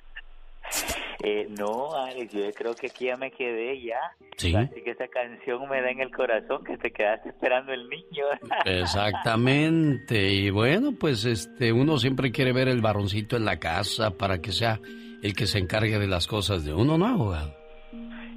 [1.22, 3.98] Eh, no, Alex, yo creo que aquí ya me quedé ya.
[4.36, 4.54] Sí.
[4.54, 8.26] Así que esa canción me da en el corazón que te quedaste esperando el niño.
[8.64, 10.30] Exactamente.
[10.32, 14.52] Y bueno, pues este, uno siempre quiere ver el varoncito en la casa para que
[14.52, 14.80] sea
[15.22, 17.65] el que se encargue de las cosas de uno, ¿no, abogado?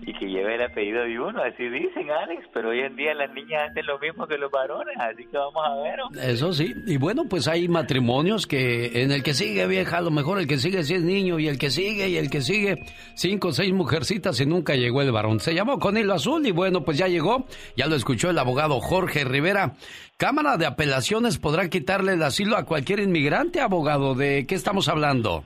[0.09, 3.31] Y que lleve el apellido de uno, así dicen, Alex, pero hoy en día las
[3.31, 5.99] niñas hacen lo mismo que los varones, así que vamos a ver.
[6.31, 10.09] Eso sí, y bueno, pues hay matrimonios que en el que sigue vieja, a lo
[10.09, 12.77] mejor el que sigue si es niño, y el que sigue, y el que sigue,
[13.13, 15.39] cinco o seis mujercitas y nunca llegó el varón.
[15.39, 17.45] Se llamó con hilo azul y bueno, pues ya llegó,
[17.77, 19.73] ya lo escuchó el abogado Jorge Rivera.
[20.17, 24.15] Cámara de Apelaciones podrá quitarle el asilo a cualquier inmigrante, abogado.
[24.15, 25.43] ¿De qué estamos hablando?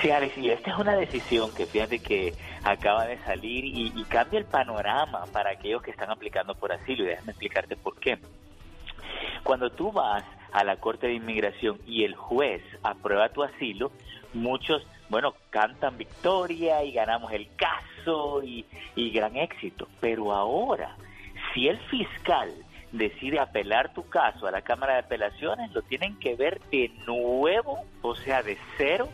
[0.00, 2.34] Sí, Alex, y esta es una decisión que fíjate que
[2.64, 7.04] acaba de salir y, y, cambia el panorama para aquellos que están aplicando por asilo.
[7.04, 8.18] Y déjame explicarte por qué.
[9.42, 13.92] Cuando tú vas a la Corte de Inmigración y el juez aprueba tu asilo,
[14.32, 18.64] muchos, bueno, cantan victoria y ganamos el caso y,
[18.96, 19.86] y gran éxito.
[20.00, 20.96] Pero ahora,
[21.52, 22.50] si el fiscal
[22.92, 27.84] decide apelar tu caso a la Cámara de Apelaciones, lo tienen que ver de nuevo,
[28.00, 29.08] o sea, de cero,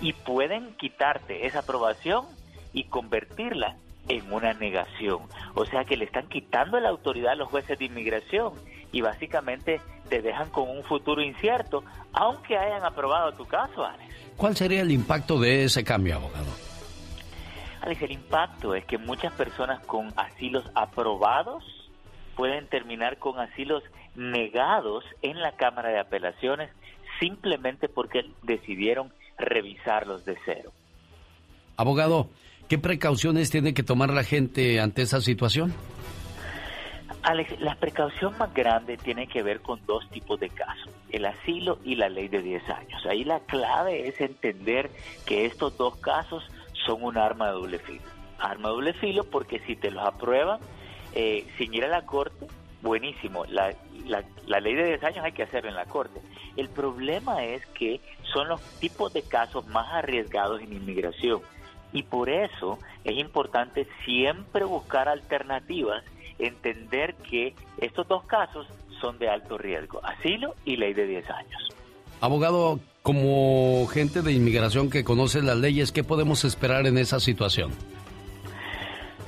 [0.00, 2.26] y pueden quitarte esa aprobación
[2.76, 3.76] y convertirla
[4.08, 5.22] en una negación.
[5.54, 8.52] O sea que le están quitando la autoridad a los jueces de inmigración
[8.92, 14.14] y básicamente te dejan con un futuro incierto, aunque hayan aprobado tu caso, Alex.
[14.36, 16.46] ¿Cuál sería el impacto de ese cambio, abogado?
[17.80, 21.64] Alex, el impacto es que muchas personas con asilos aprobados
[22.36, 23.82] pueden terminar con asilos
[24.14, 26.70] negados en la Cámara de Apelaciones
[27.18, 30.72] simplemente porque decidieron revisarlos de cero.
[31.78, 32.28] Abogado,
[32.68, 35.74] ¿qué precauciones tiene que tomar la gente ante esa situación?
[37.22, 41.78] Alex, la precaución más grande tiene que ver con dos tipos de casos, el asilo
[41.84, 43.04] y la ley de 10 años.
[43.04, 44.90] Ahí la clave es entender
[45.26, 46.44] que estos dos casos
[46.86, 48.02] son un arma de doble filo.
[48.38, 50.60] Arma de doble filo porque si te los aprueban
[51.14, 52.46] eh, sin ir a la corte,
[52.80, 53.44] buenísimo.
[53.46, 53.74] La,
[54.60, 56.20] ley de 10 años hay que hacerlo en la corte.
[56.56, 58.00] El problema es que
[58.32, 61.40] son los tipos de casos más arriesgados en inmigración
[61.92, 66.04] y por eso es importante siempre buscar alternativas,
[66.38, 68.66] entender que estos dos casos
[69.00, 71.68] son de alto riesgo, asilo y ley de 10 años.
[72.20, 77.72] Abogado, como gente de inmigración que conoce las leyes, ¿qué podemos esperar en esa situación?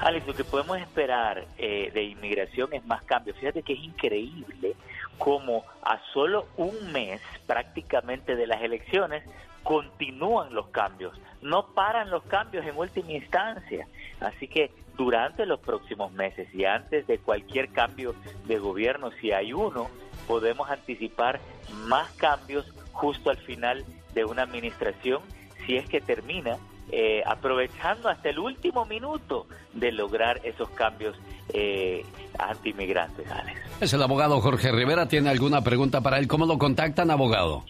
[0.01, 3.37] Alex, lo que podemos esperar eh, de inmigración es más cambios.
[3.37, 4.75] Fíjate que es increíble
[5.19, 9.25] cómo a solo un mes prácticamente de las elecciones
[9.69, 11.13] continúan los cambios,
[11.43, 13.87] no paran los cambios en última instancia.
[14.19, 18.15] Así que durante los próximos meses y antes de cualquier cambio
[18.47, 19.89] de gobierno, si hay uno,
[20.27, 21.39] podemos anticipar
[21.85, 25.21] más cambios justo al final de una administración,
[25.67, 26.57] si es que termina
[26.91, 31.15] eh, aprovechando hasta el último minuto de lograr esos cambios
[31.53, 32.07] eh,
[32.39, 33.61] anti-inmigrantes, Alex.
[33.83, 35.09] Es el abogado Jorge Rivera.
[35.09, 36.27] ¿Tiene alguna pregunta para él?
[36.27, 37.65] ¿Cómo lo contactan, abogado?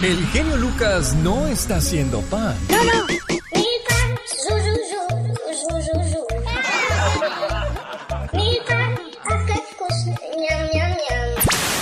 [0.02, 2.56] El genio Lucas no está haciendo pan.
[2.70, 3.06] No, no.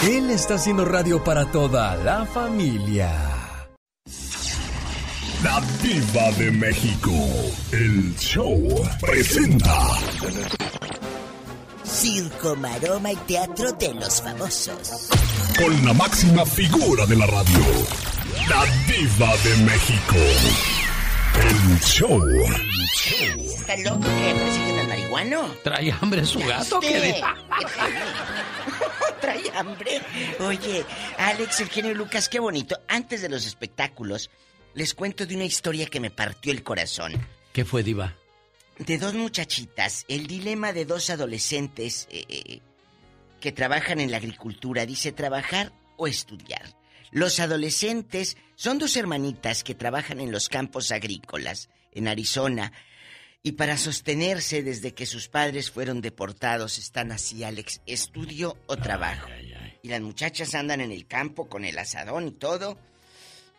[0.08, 3.45] Él está haciendo radio para toda la familia.
[5.42, 7.10] La Diva de México.
[7.70, 8.58] El show
[9.00, 9.98] presenta.
[11.84, 15.08] Circo, maroma y teatro de los famosos.
[15.58, 17.60] Con la máxima figura de la radio.
[18.48, 20.16] La Diva de México.
[21.42, 22.22] El show.
[23.58, 25.42] ¿Está loco que que anda marihuano?
[25.62, 26.80] ¿Trae hambre su gato?
[26.80, 27.20] ¿Qué ¿Qué
[29.20, 30.00] Trae hambre.
[30.40, 30.84] Oye,
[31.18, 32.78] Alex, el genio Lucas, qué bonito.
[32.88, 34.30] Antes de los espectáculos,
[34.76, 37.12] les cuento de una historia que me partió el corazón.
[37.52, 38.14] ¿Qué fue, Diva?
[38.78, 42.60] De dos muchachitas, el dilema de dos adolescentes eh, eh,
[43.40, 46.76] que trabajan en la agricultura, dice trabajar o estudiar.
[47.10, 52.70] Los adolescentes son dos hermanitas que trabajan en los campos agrícolas, en Arizona,
[53.42, 59.28] y para sostenerse desde que sus padres fueron deportados están así, Alex, estudio o trabajo.
[59.82, 62.78] Y las muchachas andan en el campo con el asadón y todo,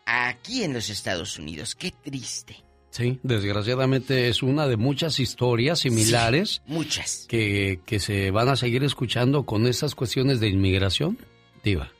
[0.07, 1.75] aquí en los Estados Unidos.
[1.75, 2.63] Qué triste.
[2.89, 6.61] Sí, desgraciadamente es una de muchas historias similares.
[6.65, 7.25] muchas.
[7.27, 11.19] Que, que se van a seguir escuchando con estas cuestiones de inmigración,
[11.63, 11.91] Diva.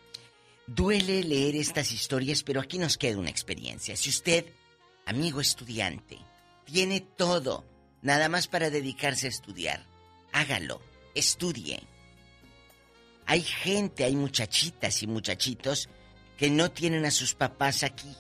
[0.65, 3.95] Duele leer estas historias, pero aquí nos queda una experiencia.
[3.95, 4.45] Si usted,
[5.05, 6.17] amigo estudiante,
[6.65, 7.65] tiene todo,
[8.01, 9.85] nada más para dedicarse a estudiar,
[10.31, 10.81] hágalo,
[11.13, 11.81] estudie.
[13.25, 15.89] Hay gente, hay muchachitas y muchachitos
[16.37, 18.15] que no tienen a sus papás aquí.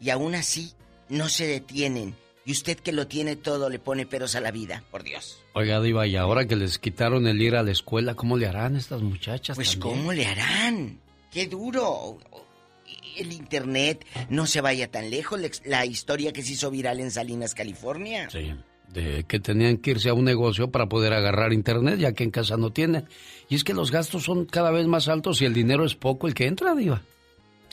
[0.00, 0.72] Y aún así,
[1.08, 2.14] no se detienen.
[2.46, 5.42] Y usted que lo tiene todo le pone peros a la vida, por Dios.
[5.52, 8.76] Oiga, Diva, y ahora que les quitaron el ir a la escuela, ¿cómo le harán
[8.76, 9.56] estas muchachas?
[9.56, 9.98] Pues también?
[9.98, 11.00] ¿cómo le harán?
[11.30, 12.18] ¡Qué duro!
[13.16, 15.38] El internet, no se vaya tan lejos.
[15.38, 18.30] La, la historia que se hizo viral en Salinas, California.
[18.30, 18.54] Sí,
[18.92, 22.30] de que tenían que irse a un negocio para poder agarrar internet, ya que en
[22.30, 23.06] casa no tienen.
[23.48, 26.26] Y es que los gastos son cada vez más altos y el dinero es poco
[26.26, 27.02] el que entra, Diva.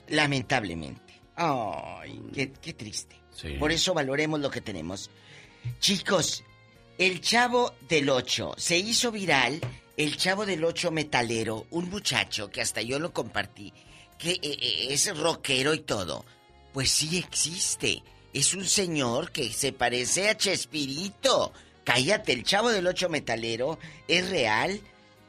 [0.09, 1.21] Lamentablemente.
[1.35, 3.15] Ay, qué, qué triste.
[3.31, 3.55] Sí.
[3.59, 5.09] Por eso valoremos lo que tenemos.
[5.79, 6.43] Chicos,
[6.97, 9.59] el chavo del 8 se hizo viral.
[9.95, 13.73] El chavo del 8 metalero, un muchacho que hasta yo lo compartí,
[14.19, 16.23] que eh, eh, es rockero y todo.
[16.73, 18.03] Pues sí existe.
[18.37, 21.51] Es un señor que se parece a Chespirito.
[21.83, 24.79] Cállate, el chavo del 8 metalero es real.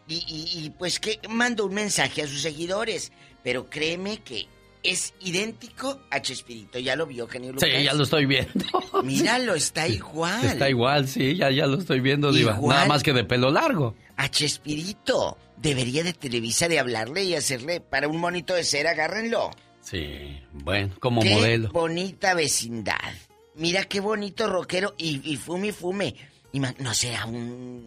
[0.08, 3.12] Y, y- y, pues que manda un mensaje a sus seguidores.
[3.42, 4.46] Pero créeme que
[4.82, 6.78] es idéntico a Chespirito.
[6.78, 7.68] ¿Ya lo vio, genio Lucas?
[7.74, 8.52] Sí, ya lo estoy viendo.
[9.04, 10.44] Míralo, está igual.
[10.44, 12.54] Está igual, sí, ya, ya lo estoy viendo, Diva.
[12.56, 12.76] Igual.
[12.76, 13.94] Nada más que de pelo largo.
[14.16, 15.38] A Chespirito.
[15.56, 19.50] Debería de Televisa de hablarle y hacerle para un monito de cera, agárrenlo.
[19.90, 21.70] Sí, bueno, como qué modelo.
[21.70, 22.94] bonita vecindad.
[23.54, 26.14] Mira qué bonito rockero y, y fume y fume.
[26.52, 27.86] Ima- no será un...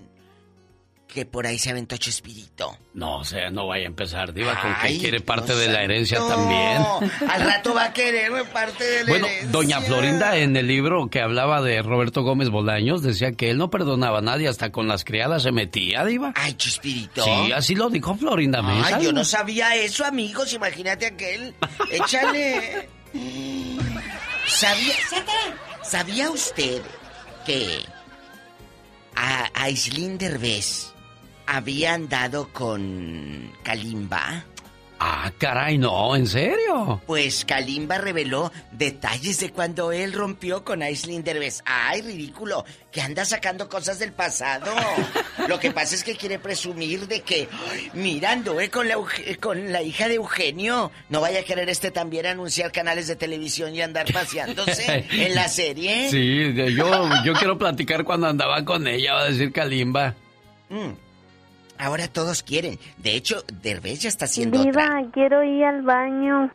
[1.14, 2.78] que por ahí se aventó Chespirito.
[2.93, 6.20] No, o sea, no vaya a empezar, Diva, con que quiere parte de la herencia
[6.20, 6.36] santo.
[6.36, 6.82] también.
[7.30, 9.51] Al rato va a quererme parte de la Bueno, herencia.
[9.51, 13.70] doña Florinda en el libro que hablaba de Roberto Gómez Bolaños decía que él no
[13.70, 16.32] perdonaba a nadie, hasta con las criadas se metía, Diva.
[16.36, 17.24] Ay, Chespirito.
[17.24, 18.95] Sí, así lo dijo Florinda Mesa.
[18.95, 20.53] Ay, yo no sabía eso, amigos.
[20.53, 21.53] Imagínate aquel.
[21.91, 22.89] Échale.
[24.47, 24.93] ¿Sabía,
[25.84, 26.82] ¿Sabía usted
[27.45, 27.80] que
[29.16, 30.91] a Aislinn Derbez
[31.52, 34.45] había andado con Kalimba.
[35.04, 37.02] Ah, caray, no, ¿en serio?
[37.08, 41.62] Pues Kalimba reveló detalles de cuando él rompió con Aislinn Derbez.
[41.66, 42.64] ¡Ay, ridículo!
[42.91, 44.72] Que anda sacando cosas del pasado.
[45.49, 47.49] Lo que pasa es que quiere presumir de que,
[47.93, 48.95] mirando, eh, con la,
[49.26, 53.16] eh, con la hija de Eugenio, no vaya a querer este también anunciar canales de
[53.16, 56.10] televisión y andar paseándose en la serie.
[56.12, 60.16] Sí, yo, quiero platicar cuando andaba con ella, va a decir Kalimba.
[60.70, 61.11] Mm.
[61.82, 62.77] Ahora todos quieren.
[62.97, 65.11] De hecho, Derbez ya está haciendo Viva, otra.
[65.11, 66.53] quiero ir al baño.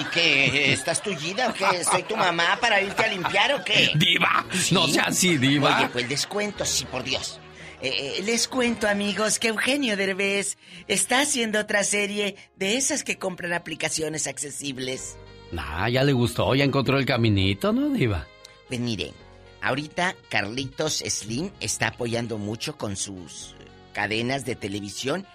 [0.00, 0.72] ¿Y qué?
[0.72, 1.84] ¿Estás tullida o qué?
[1.84, 3.90] ¿Soy tu mamá para irte a limpiar o qué?
[3.94, 5.76] Diva, no sea así, diva.
[5.76, 7.38] Oye, pues les cuento, sí, por Dios.
[7.82, 10.56] Eh, eh, les cuento, amigos, que Eugenio Derbez
[10.88, 15.18] está haciendo otra serie de esas que compran aplicaciones accesibles.
[15.52, 18.26] Nah, ya le gustó, ya encontró el caminito, ¿no, diva?
[18.68, 19.12] Pues miren,
[19.60, 23.54] ahorita Carlitos Slim está apoyando mucho con sus
[23.94, 25.26] cadenas de televisión.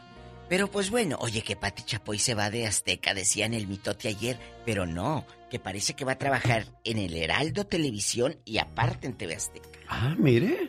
[0.47, 4.37] Pero pues bueno, oye que Pati Chapoy se va de Azteca, decían el mitote ayer,
[4.65, 9.13] pero no, que parece que va a trabajar en el Heraldo Televisión y aparte en
[9.13, 9.69] TV Azteca.
[9.87, 10.67] Ah, mire.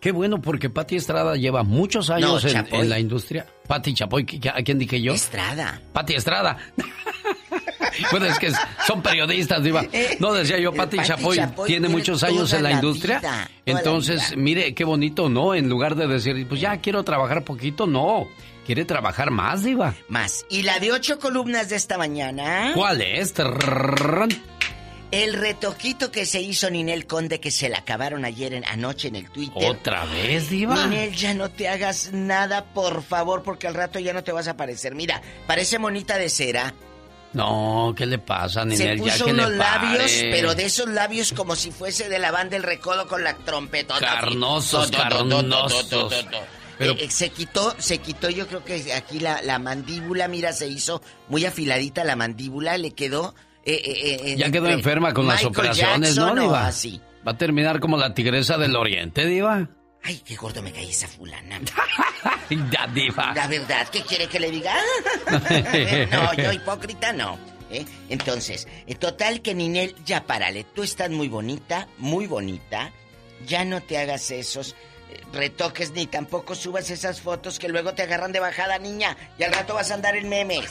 [0.00, 3.46] Qué bueno, porque Pati Estrada lleva muchos años en, en, la industria.
[3.66, 5.14] Pati Chapoy, ¿a quién dije yo?
[5.14, 5.80] Estrada.
[5.94, 6.58] Pati Estrada.
[8.10, 8.52] bueno, es que
[8.86, 9.84] son periodistas, Diva.
[9.94, 13.48] Eh, no, decía yo, eh, Pati, Chapoy, tiene muchos años en la, industria.
[13.64, 15.54] Entonces, mire, qué bonito, ¿no?
[15.54, 18.28] En lugar de decir, pues ya quiero trabajar poquito, no.
[18.66, 19.94] Quiere trabajar más, Diva.
[20.08, 20.46] Más.
[20.48, 22.72] Y la de ocho columnas de esta mañana.
[22.74, 23.34] ¿Cuál es?
[25.10, 29.16] El retoquito que se hizo Ninel Conde que se la acabaron ayer en, anoche en
[29.16, 29.70] el Twitter.
[29.70, 30.86] ¿Otra vez, Diva?
[30.86, 34.48] Ninel, ya no te hagas nada, por favor, porque al rato ya no te vas
[34.48, 34.94] a aparecer.
[34.94, 36.74] Mira, parece monita de cera
[37.34, 38.96] no, ¿qué le pasa, Ninel?
[38.98, 42.18] Se puso ya que unos le labios, pero de esos labios como si fuese de
[42.18, 43.98] la banda del recodo con la trompeta.
[43.98, 46.24] Carnosos, carnosos.
[46.78, 50.66] Pero- Eh, se quitó, se quitó, yo creo que aquí la, la mandíbula, mira, se
[50.66, 53.34] hizo muy afiladita la mandíbula, le quedó...
[53.64, 56.66] eh, eh, eh, Ya quedó enferma con las operaciones, Jackson ¿no, Diva?
[56.66, 57.00] así.
[57.26, 59.68] Va a terminar como la tigresa del oriente, Diva.
[60.06, 61.60] Ay, qué gordo me cae esa fulana.
[62.70, 63.32] ya, Diva.
[63.34, 64.74] La verdad, ¿qué quiere que le diga?
[66.10, 67.38] no, yo hipócrita no.
[67.70, 67.84] ¿eh?
[68.10, 70.64] Entonces, eh, total que Ninel, ya párale.
[70.64, 72.92] Tú estás muy bonita, muy bonita.
[73.46, 74.72] Ya no te hagas esos
[75.10, 79.16] eh, retoques ni tampoco subas esas fotos que luego te agarran de bajada, niña.
[79.38, 80.70] Y al rato vas a andar en memes.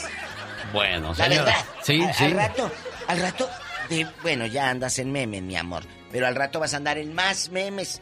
[0.72, 1.44] Bueno, La señora.
[1.46, 1.66] verdad.
[1.84, 2.24] Sí, al, sí.
[2.26, 2.72] Al rato,
[3.08, 3.50] al rato,
[3.90, 5.84] de, bueno, ya andas en memes, mi amor.
[6.12, 8.00] Pero al rato vas a andar en más memes.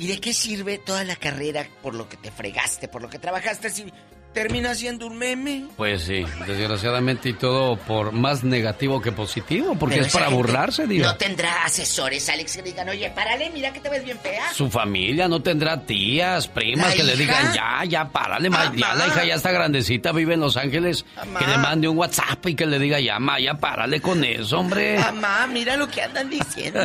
[0.00, 3.18] ¿Y de qué sirve toda la carrera por lo que te fregaste, por lo que
[3.18, 3.92] trabajaste si
[4.32, 5.66] termina siendo un meme?
[5.76, 10.86] Pues sí, desgraciadamente y todo por más negativo que positivo, porque Pero es para burlarse,
[10.86, 11.08] Diva.
[11.08, 14.52] No tendrá asesores, Alex, que digan, oye, párale, mira que te ves bien fea.
[14.52, 18.94] Su familia no tendrá tías, primas ¿La que le digan, ya, ya, párale, ma, ya
[18.94, 21.04] la hija ya está grandecita, vive en Los Ángeles,
[21.38, 24.58] que le mande un WhatsApp y que le diga, ya, ma, ya, párale con eso,
[24.58, 24.98] hombre.
[24.98, 26.80] Mamá, mira lo que andan diciendo.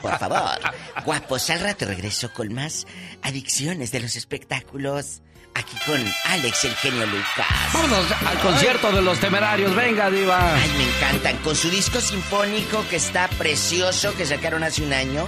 [0.00, 0.58] Por favor.
[1.04, 2.86] Guapos, al rato regreso con más
[3.22, 5.22] adicciones de los espectáculos.
[5.56, 7.46] Aquí con Alex, el genio Lucas.
[7.72, 10.54] Vámonos al concierto de los temerarios, venga, Diva.
[10.54, 11.38] Ay, me encantan.
[11.38, 15.26] Con su disco sinfónico que está precioso, que sacaron hace un año.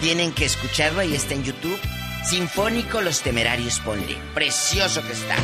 [0.00, 1.80] Tienen que escucharlo, ahí está en YouTube.
[2.24, 4.16] Sinfónico Los Temerarios, ponle.
[4.34, 5.36] Precioso que está.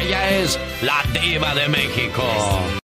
[0.00, 2.79] Ella es la diva de México.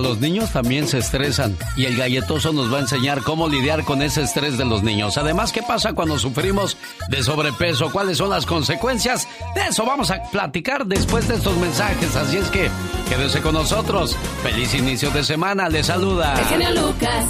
[0.00, 4.02] Los niños también se estresan y el galletoso nos va a enseñar cómo lidiar con
[4.02, 5.18] ese estrés de los niños.
[5.18, 6.76] Además, ¿qué pasa cuando sufrimos
[7.08, 7.90] de sobrepeso?
[7.90, 9.28] ¿Cuáles son las consecuencias?
[9.54, 12.16] De eso vamos a platicar después de estos mensajes.
[12.16, 12.70] Así es que
[13.08, 14.16] quédese con nosotros.
[14.42, 15.68] Feliz inicio de semana.
[15.68, 16.34] Le saluda.
[16.74, 17.24] Lucas.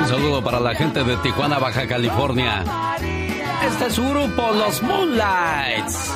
[0.00, 2.64] Un saludo para la gente de Tijuana, Baja California.
[3.66, 6.12] Este es su grupo, los Moonlights.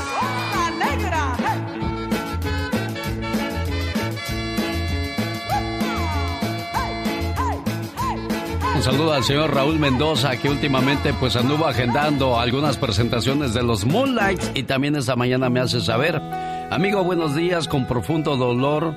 [8.83, 14.51] Saludo al señor Raúl Mendoza, que últimamente pues anduvo agendando algunas presentaciones de los Moonlights
[14.55, 16.21] y también esta mañana me hace saber.
[16.69, 18.93] Amigo, buenos días, con profundo dolor.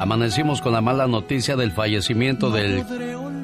[0.00, 2.84] Amanecimos con la mala noticia del fallecimiento del,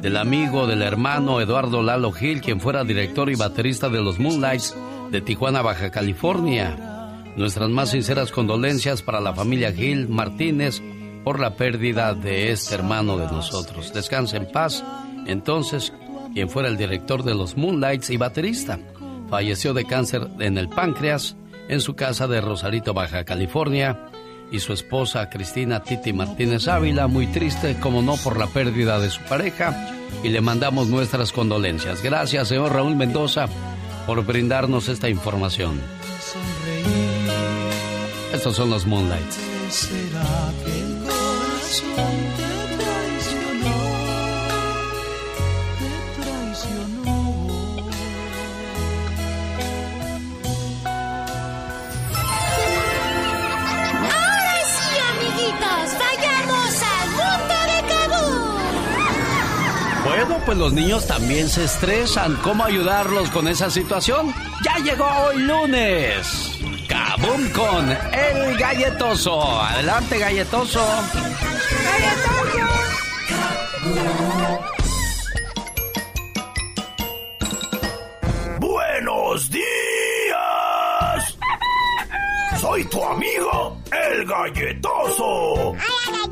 [0.03, 4.76] del amigo, del hermano Eduardo Lalo Gil, quien fuera director y baterista de los Moonlights
[5.12, 6.76] de Tijuana, Baja California.
[7.37, 10.83] Nuestras más sinceras condolencias para la familia Gil Martínez
[11.22, 13.93] por la pérdida de este hermano de nosotros.
[13.93, 14.83] Descanse en paz.
[15.29, 15.93] Entonces,
[16.35, 18.79] quien fuera el director de los Moonlights y baterista,
[19.31, 21.37] falleció de cáncer en el páncreas
[21.68, 24.09] en su casa de Rosarito, Baja California,
[24.51, 29.11] y su esposa Cristina Titi Martínez Ávila, muy triste, como no, por la pérdida de
[29.11, 32.03] su pareja, y le mandamos nuestras condolencias.
[32.03, 33.47] Gracias, señor Raúl Mendoza,
[34.07, 35.81] por brindarnos esta información.
[38.33, 39.39] Estos son los Moonlights.
[60.19, 62.35] Bueno, pues los niños también se estresan.
[62.43, 64.35] ¿Cómo ayudarlos con esa situación?
[64.64, 66.59] Ya llegó hoy lunes.
[66.89, 69.62] Kabum con el galletoso.
[69.62, 70.85] Adelante, galletoso.
[78.59, 79.69] ¡Buenos días!
[82.61, 83.78] Soy tu amigo,
[84.12, 85.24] el galletoso.
[85.70, 86.28] ¡Hola!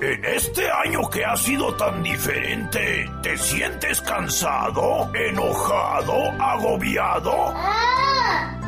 [0.00, 7.54] En este año que ha sido tan diferente, ¿te sientes cansado, enojado, agobiado?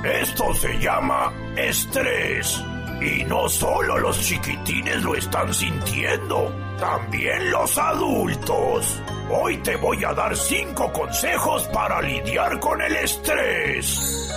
[0.05, 2.63] Esto se llama estrés.
[3.01, 9.01] Y no solo los chiquitines lo están sintiendo, también los adultos.
[9.31, 14.29] Hoy te voy a dar cinco consejos para lidiar con el estrés.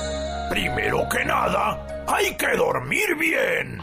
[0.50, 3.82] Primero que nada, hay que dormir bien.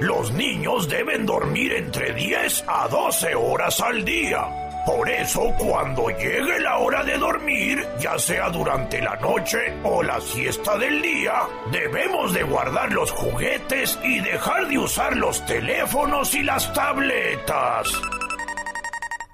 [0.00, 4.46] Los niños deben dormir entre 10 a 12 horas al día.
[4.86, 10.18] Por eso, cuando llegue la hora de dormir, ya sea durante la noche o la
[10.20, 16.42] siesta del día, debemos de guardar los juguetes y dejar de usar los teléfonos y
[16.42, 18.00] las tabletas.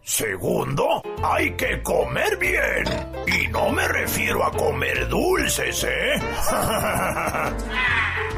[0.07, 2.85] Segundo, hay que comer bien.
[3.27, 6.15] Y no me refiero a comer dulces, ¿eh?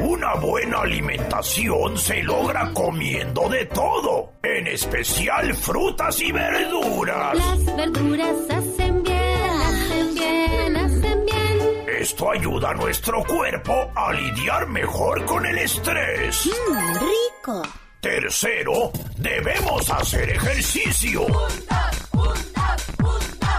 [0.01, 7.37] Una buena alimentación se logra comiendo de todo, en especial frutas y verduras.
[7.37, 11.85] Las verduras hacen bien, hacen bien, hacen bien.
[12.01, 16.47] Esto ayuda a nuestro cuerpo a lidiar mejor con el estrés.
[16.47, 17.63] Mmm, rico.
[18.01, 21.27] Tercero, debemos hacer ejercicio.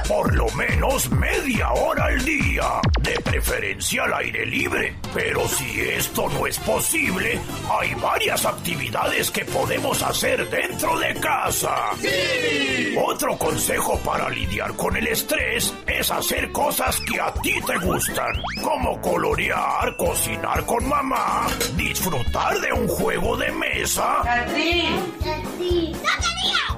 [0.10, 4.96] Por lo menos media hora al día, de preferencia al aire libre.
[5.14, 7.40] Pero si esto no es posible,
[7.70, 11.92] hay varias actividades que podemos hacer dentro de casa.
[13.06, 18.42] Otro consejo para lidiar con el estrés es hacer cosas que a ti te gustan,
[18.64, 21.46] como colorear, cocinar con mamá,
[21.76, 24.24] disfrutar de un juego de mesa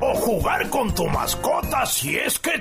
[0.02, 2.58] o jugar con tu mascota si es que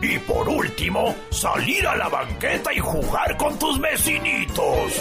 [0.00, 4.92] Y por último, salir a la banqueta y jugar con tus vecinitos.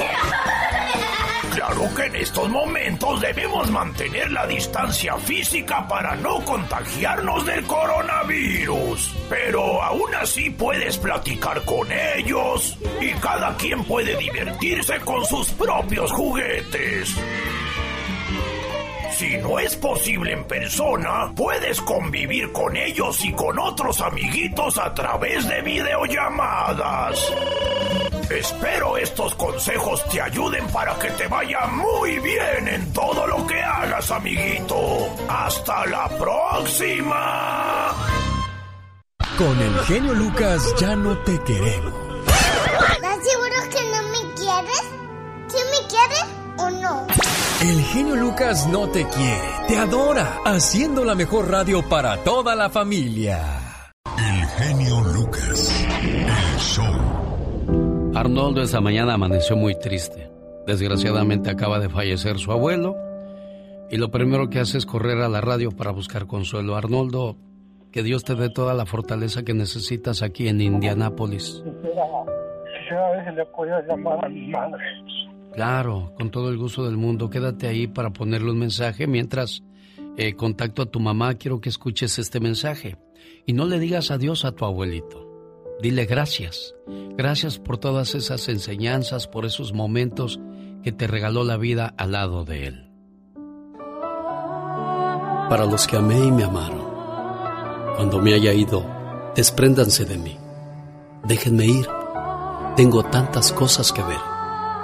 [1.55, 9.15] Claro que en estos momentos debemos mantener la distancia física para no contagiarnos del coronavirus.
[9.30, 16.11] Pero aún así puedes platicar con ellos y cada quien puede divertirse con sus propios
[16.11, 17.15] juguetes.
[19.22, 24.91] Si no es posible en persona, puedes convivir con ellos y con otros amiguitos a
[24.95, 27.32] través de videollamadas.
[28.32, 33.61] Espero estos consejos te ayuden para que te vaya muy bien en todo lo que
[33.61, 35.07] hagas, amiguito.
[35.30, 37.93] Hasta la próxima.
[39.38, 41.93] Con el genio Lucas ya no te queremos.
[47.62, 52.72] El genio Lucas no te quiere, te adora, haciendo la mejor radio para toda la
[52.72, 53.39] familia.
[54.18, 58.16] El genio Lucas, el show.
[58.16, 60.32] Arnoldo esta mañana amaneció muy triste.
[60.66, 62.95] Desgraciadamente acaba de fallecer su abuelo
[63.91, 66.76] y lo primero que hace es correr a la radio para buscar consuelo.
[66.76, 67.38] Arnoldo,
[67.91, 71.62] que Dios te dé toda la fortaleza que necesitas aquí en Indianápolis.
[71.64, 72.01] Quisiera
[72.97, 74.84] a veces le podía llamar a mi madre.
[75.54, 77.30] Claro, con todo el gusto del mundo.
[77.30, 79.64] Quédate ahí para ponerle un mensaje mientras
[80.18, 81.36] eh, contacto a tu mamá.
[81.36, 82.97] Quiero que escuches este mensaje
[83.45, 85.28] y no le digas adiós a tu abuelito.
[85.82, 86.74] Dile gracias.
[87.18, 90.39] Gracias por todas esas enseñanzas, por esos momentos
[90.84, 92.88] que te regaló la vida al lado de él.
[95.49, 96.86] Para los que amé y me amaron,
[97.97, 98.86] cuando me haya ido,
[99.36, 100.38] despréndanse de mí.
[101.26, 101.88] Déjenme ir.
[102.78, 104.40] Tengo tantas cosas que ver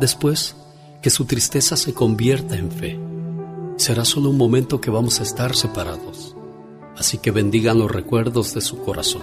[0.00, 0.56] Después,
[1.02, 2.98] que su tristeza se convierta en fe.
[3.76, 6.34] Será solo un momento que vamos a estar separados,
[6.96, 9.20] así que bendigan los recuerdos de su corazón.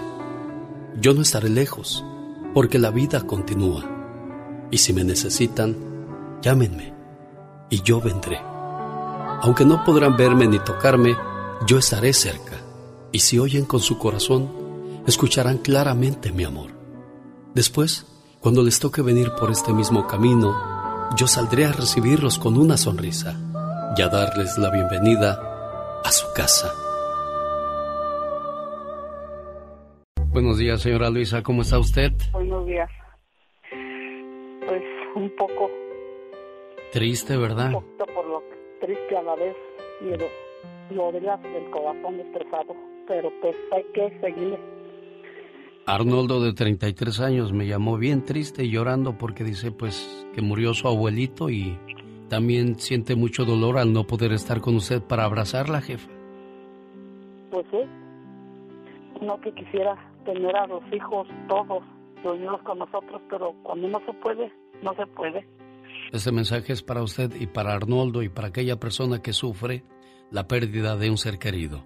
[1.01, 2.05] Yo no estaré lejos,
[2.53, 3.85] porque la vida continúa,
[4.69, 5.75] y si me necesitan,
[6.43, 6.93] llámenme,
[7.71, 8.39] y yo vendré.
[9.41, 11.15] Aunque no podrán verme ni tocarme,
[11.65, 12.61] yo estaré cerca,
[13.11, 14.47] y si oyen con su corazón,
[15.07, 16.69] escucharán claramente mi amor.
[17.55, 18.05] Después,
[18.47, 20.55] cuando les toque venir por este mismo camino,
[21.17, 23.35] yo saldré a recibirlos con una sonrisa
[23.97, 26.71] y a darles la bienvenida a su casa.
[30.31, 32.13] Buenos días, señora Luisa, ¿cómo está usted?
[32.31, 32.89] Buenos días.
[34.65, 34.81] Pues
[35.17, 35.69] un poco,
[36.93, 37.73] Triste, ¿verdad?
[37.73, 38.43] un poquito por lo
[38.79, 39.57] triste a la vez
[39.99, 42.73] y lo, lo de las- del corazón destrozado,
[43.09, 44.76] pero pues hay que seguirle.
[45.87, 50.73] Arnoldo de 33 años me llamó bien triste y llorando porque dice pues que murió
[50.73, 51.79] su abuelito y
[52.27, 56.09] también siente mucho dolor al no poder estar con usted para abrazarla, jefa.
[57.51, 57.77] Pues sí,
[59.21, 61.81] no que quisiera tener a los hijos todos
[62.21, 64.51] reunidos con nosotros, pero cuando no se puede,
[64.83, 65.47] no se puede.
[66.11, 69.85] Este mensaje es para usted y para Arnoldo y para aquella persona que sufre
[70.31, 71.85] la pérdida de un ser querido.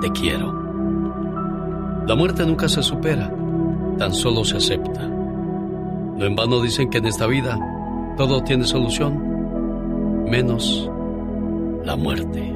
[0.00, 0.52] te quiero.
[2.06, 3.32] La muerte nunca se supera,
[3.98, 5.06] tan solo se acepta.
[5.06, 7.58] No en vano dicen que en esta vida
[8.16, 10.90] todo tiene solución, menos
[11.84, 12.52] la muerte.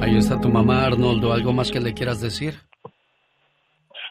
[0.00, 1.32] Ahí está tu mamá, Arnoldo.
[1.32, 2.54] ¿Algo más que le quieras decir?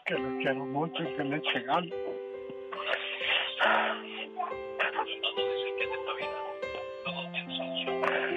[0.06, 1.64] que lo quiero mucho y que le eche.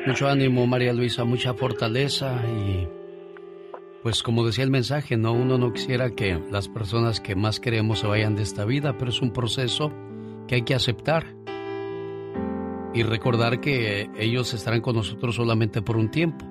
[0.07, 2.87] Mucho ánimo, María Luisa, mucha fortaleza y
[4.01, 7.99] pues como decía el mensaje, no uno no quisiera que las personas que más queremos
[7.99, 9.91] se vayan de esta vida, pero es un proceso
[10.47, 11.35] que hay que aceptar
[12.93, 16.45] y recordar que ellos estarán con nosotros solamente por un tiempo.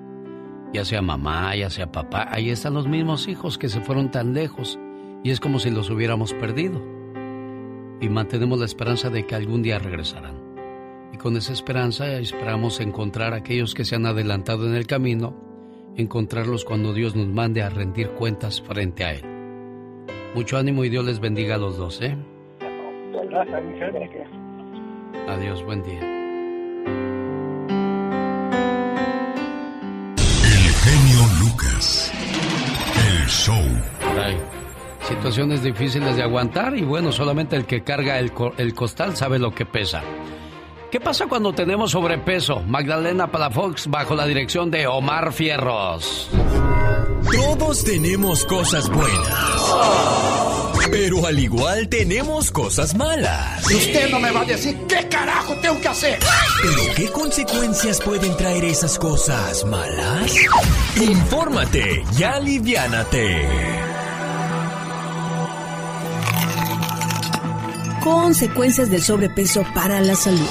[0.71, 4.35] Ya sea mamá, ya sea papá, ahí están los mismos hijos que se fueron tan
[4.35, 4.77] lejos
[5.23, 6.79] y es como si los hubiéramos perdido.
[8.01, 10.36] Y mantenemos la esperanza de que algún día regresarán.
[11.13, 15.35] Y con esa esperanza esperamos encontrar a aquellos que se han adelantado en el camino,
[15.95, 19.23] encontrarlos cuando Dios nos mande a rendir cuentas frente a Él.
[20.35, 22.15] Mucho ánimo y Dios les bendiga a los dos, ¿eh?
[23.29, 24.27] Gracias.
[25.27, 25.99] Adiós, buen día.
[30.43, 32.11] El genio Lucas.
[33.09, 33.63] El show.
[35.01, 39.39] Situaciones difíciles de aguantar y bueno, solamente el que carga el, co- el costal sabe
[39.39, 40.01] lo que pesa.
[40.91, 42.61] ¿Qué pasa cuando tenemos sobrepeso?
[42.61, 46.29] Magdalena Palafox bajo la dirección de Omar Fierros.
[47.29, 49.75] Todos tenemos cosas buenas.
[50.89, 53.69] Pero al igual tenemos cosas malas.
[53.69, 56.19] Y usted no me va a decir qué carajo tengo que hacer.
[56.61, 60.33] ¿Pero qué consecuencias pueden traer esas cosas malas?
[60.95, 63.45] Infórmate y aliviánate.
[68.01, 70.47] Consecuencias del sobrepeso para la salud.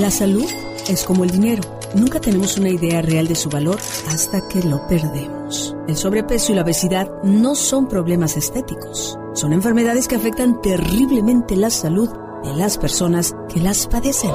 [0.00, 0.48] La salud
[0.88, 1.62] es como el dinero.
[1.94, 3.78] Nunca tenemos una idea real de su valor
[4.08, 5.76] hasta que lo perdemos.
[5.88, 9.18] El sobrepeso y la obesidad no son problemas estéticos.
[9.34, 12.08] Son enfermedades que afectan terriblemente la salud
[12.42, 14.30] de las personas que las padecen.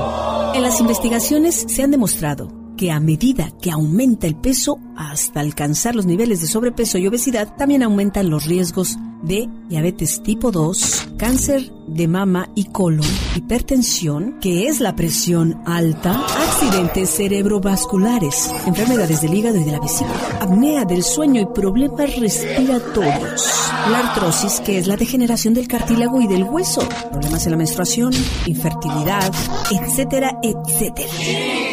[0.53, 5.95] En las investigaciones se han demostrado que a medida que aumenta el peso hasta alcanzar
[5.95, 11.71] los niveles de sobrepeso y obesidad, también aumentan los riesgos de diabetes tipo 2, cáncer
[11.87, 19.57] de mama y colon, hipertensión, que es la presión alta, accidentes cerebrovasculares, enfermedades del hígado
[19.57, 24.95] y de la vesícula, apnea del sueño y problemas respiratorios, la artrosis, que es la
[24.95, 28.13] degeneración del cartílago y del hueso, problemas en la menstruación,
[28.45, 29.31] infertilidad,
[29.71, 31.64] etcétera, etcétera.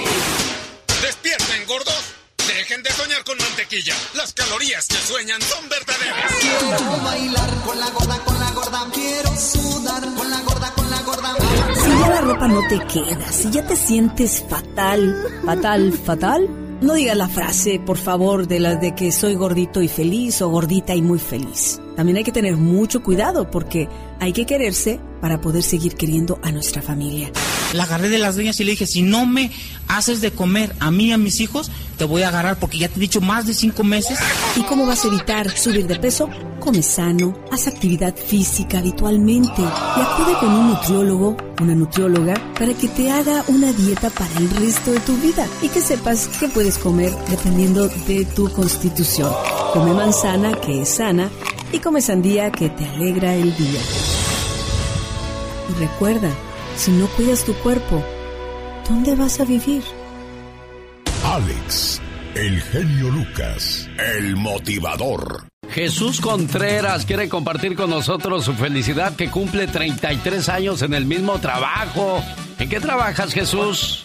[3.25, 3.95] Con mantequilla.
[4.14, 6.33] Las calorías que sueñan son verdaderas.
[6.41, 8.91] Quiero bailar con la gorda, con la gorda.
[8.93, 11.37] Quiero sudar con la gorda, con la gorda.
[11.85, 16.49] Si ya la ropa no te queda, si ya te sientes fatal, fatal, fatal,
[16.81, 20.49] no digas la frase, por favor, de la de que soy gordito y feliz o
[20.49, 21.82] gordita y muy feliz.
[21.97, 23.88] También hay que tener mucho cuidado porque
[24.20, 27.30] hay que quererse para poder seguir queriendo a nuestra familia.
[27.74, 29.51] La agarré de las dueñas y le dije, si no me
[29.88, 32.88] haces de comer a mí y a mis hijos, te voy a agarrar porque ya
[32.88, 34.18] te he dicho más de cinco meses.
[34.57, 36.28] ¿Y cómo vas a evitar subir de peso?
[36.59, 42.88] Come sano, haz actividad física habitualmente y acude con un nutriólogo, una nutrióloga, para que
[42.88, 46.78] te haga una dieta para el resto de tu vida y que sepas qué puedes
[46.78, 49.30] comer dependiendo de tu constitución.
[49.72, 51.30] Come manzana, que es sana,
[51.73, 53.81] y come sandía, que te alegra el día.
[55.70, 56.31] Y recuerda,
[56.77, 58.03] si no cuidas tu cuerpo,
[58.89, 59.83] ¿dónde vas a vivir?
[61.25, 62.01] Alex,
[62.35, 65.49] el genio Lucas, el motivador.
[65.70, 71.39] Jesús Contreras quiere compartir con nosotros su felicidad que cumple 33 años en el mismo
[71.39, 72.23] trabajo.
[72.59, 74.05] ¿En qué trabajas, Jesús?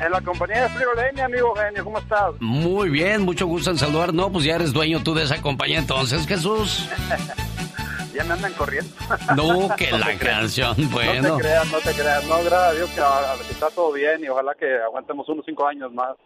[0.00, 2.32] En la compañía de Frigoleña, amigo genio, ¿cómo estás?
[2.40, 4.14] Muy bien, mucho gusto en saludar.
[4.14, 6.88] No, pues ya eres dueño tú de esa compañía entonces, Jesús.
[8.14, 8.90] ya me andan corriendo.
[9.36, 11.28] No, que la canción, bueno.
[11.28, 12.24] No te creas, no te creas.
[12.24, 15.66] No, gracias a Dios ah, que está todo bien y ojalá que aguantemos unos cinco
[15.66, 16.16] años más.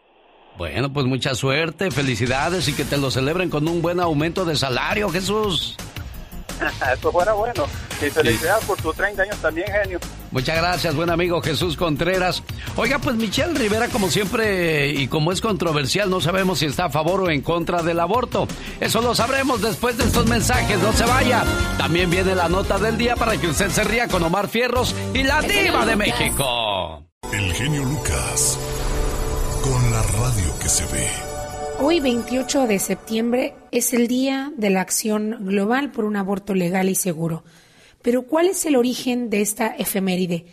[0.56, 4.54] Bueno, pues mucha suerte, felicidades y que te lo celebren con un buen aumento de
[4.54, 5.76] salario, Jesús.
[6.98, 7.64] Eso fuera bueno.
[8.00, 9.98] Y felicidades por tus 30 años también, genio.
[10.30, 12.42] Muchas gracias, buen amigo Jesús Contreras.
[12.76, 16.90] Oiga, pues Michelle Rivera, como siempre, y como es controversial, no sabemos si está a
[16.90, 18.48] favor o en contra del aborto.
[18.80, 21.44] Eso lo sabremos después de estos mensajes, no se vaya.
[21.78, 25.22] También viene la nota del día para que usted se ría con Omar Fierros y
[25.22, 27.04] la diva de México.
[27.32, 28.58] El genio Lucas,
[29.62, 31.33] con la radio que se ve.
[31.80, 36.88] Hoy, 28 de septiembre, es el Día de la Acción Global por un Aborto Legal
[36.88, 37.44] y Seguro.
[38.00, 40.46] Pero, ¿cuál es el origen de esta efeméride?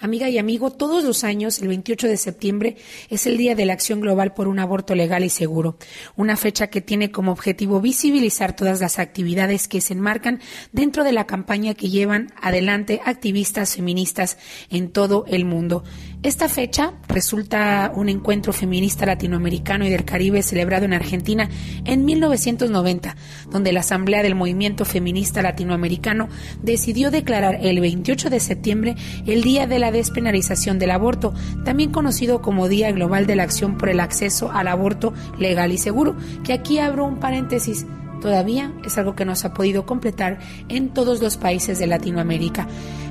[0.00, 2.76] Amiga y amigo, todos los años, el 28 de septiembre,
[3.10, 5.76] es el Día de la Acción Global por un Aborto Legal y Seguro,
[6.14, 10.40] una fecha que tiene como objetivo visibilizar todas las actividades que se enmarcan
[10.70, 14.38] dentro de la campaña que llevan adelante activistas feministas
[14.70, 15.82] en todo el mundo.
[16.24, 21.48] Esta fecha resulta un encuentro feminista latinoamericano y del Caribe celebrado en Argentina
[21.84, 23.14] en 1990,
[23.52, 26.28] donde la Asamblea del Movimiento Feminista Latinoamericano
[26.60, 28.96] decidió declarar el 28 de septiembre
[29.28, 33.78] el Día de la Despenalización del Aborto, también conocido como Día Global de la Acción
[33.78, 37.86] por el Acceso al Aborto Legal y Seguro, que aquí abro un paréntesis
[38.20, 40.38] todavía es algo que no se ha podido completar
[40.68, 42.66] en todos los países de Latinoamérica.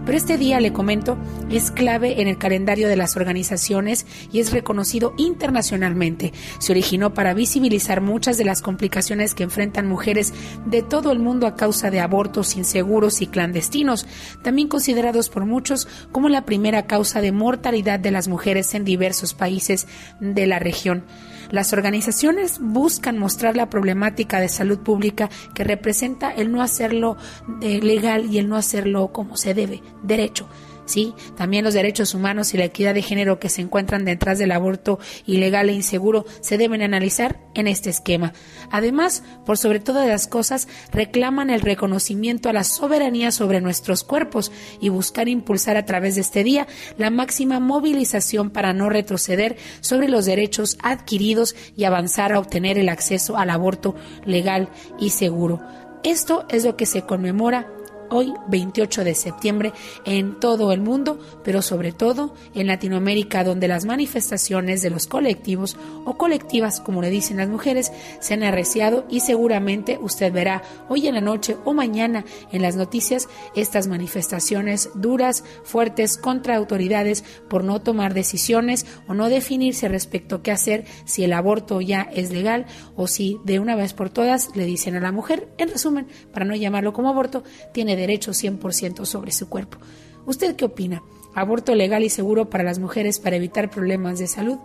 [0.08, 1.18] Pero este día, le comento,
[1.52, 6.32] es clave en el calendario de las organizaciones y es reconocido internacionalmente.
[6.60, 10.34] Se originó para visibilizar muchas de las complicaciones que enfrentan mujeres
[10.66, 14.08] de todo el mundo a causa de abortos inseguros y clandestinos,
[14.44, 19.34] también considerados por muchos como la primera causa de mortalidad de las mujeres en diversos
[19.34, 19.88] países
[20.22, 21.04] de la región.
[21.50, 27.18] Las organizaciones buscan mostrar la problemática de salud pública que representa el no hacerlo
[27.62, 30.48] eh, legal y el no hacerlo como se debe, derecho.
[30.88, 31.14] ¿Sí?
[31.36, 35.00] También los derechos humanos y la equidad de género que se encuentran detrás del aborto
[35.28, 38.34] ilegal e inseguro se deben analizar en este esquema.
[38.72, 44.52] Además, por sobre todas las cosas, reclaman el reconocimiento a la soberanía sobre nuestros cuerpos
[44.82, 46.68] y buscar impulsar a través de este día
[46.98, 52.90] la máxima movilización para no retroceder sobre los derechos adquiridos y avanzar a obtener el
[52.90, 54.70] acceso al aborto legal
[55.00, 55.62] y seguro.
[56.04, 57.68] Esto es lo que se conmemora
[58.10, 59.74] hoy 28 de septiembre
[60.06, 65.78] en todo el mundo, pero sobre todo en Latinoamérica, donde las manifestaciones de los colectivos
[66.06, 71.08] o colectivas, como le dicen las mujeres, se han arreciado y seguramente usted verá hoy
[71.08, 77.64] en la noche o mañana en las noticias estas manifestaciones duras, fuertes contra autoridades por
[77.64, 82.32] no tomar decisiones o no definirse respecto a qué hacer si el aborto ya es
[82.32, 86.08] legal o si de una vez por todas le dicen a la mujer, en resumen,
[86.32, 87.44] para no llamarlo como aborto,
[87.74, 89.80] tiene derecho 100% sobre su cuerpo.
[90.26, 91.04] ¿Usted qué opina?
[91.36, 94.58] ¿Aborto legal y seguro para las mujeres para evitar problemas de salud?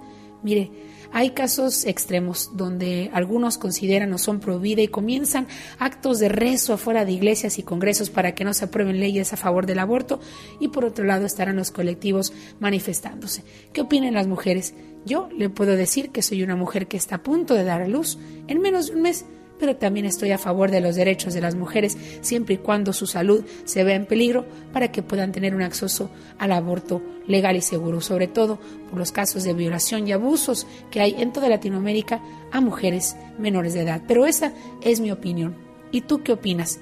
[0.43, 0.71] Mire,
[1.15, 5.47] hay casos extremos donde algunos consideran o son pro y comienzan
[5.79, 9.37] actos de rezo afuera de iglesias y congresos para que no se aprueben leyes a
[9.37, 10.21] favor del aborto
[10.59, 13.45] y por otro lado estarán los colectivos manifestándose.
[13.75, 14.75] ¿Qué opinan las mujeres?
[15.05, 17.89] Yo le puedo decir que soy una mujer que está a punto de dar a
[17.89, 19.27] luz en menos de un mes
[19.63, 23.07] pero también estoy a favor de los derechos de las mujeres siempre y cuando su
[23.07, 27.61] salud se vea en peligro para que puedan tener un acceso al aborto legal y
[27.61, 28.59] seguro, sobre todo
[28.91, 32.21] por los casos de violación y abusos que hay en toda Latinoamérica
[32.51, 34.03] a mujeres menores de edad.
[34.09, 34.53] Pero esa
[34.83, 35.55] es mi opinión.
[35.93, 36.81] ¿Y tú qué opinas?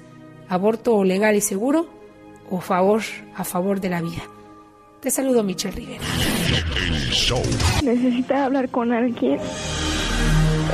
[0.49, 1.87] ¿Aborto legal y seguro
[2.49, 3.03] o favor
[3.35, 4.23] a favor de la vida?
[5.01, 6.01] Te saludo, Michelle Rivera.
[7.83, 9.37] Necesita hablar con alguien.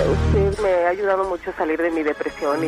[0.06, 2.68] Usted me ha ayudado mucho a salir de mi depresión y...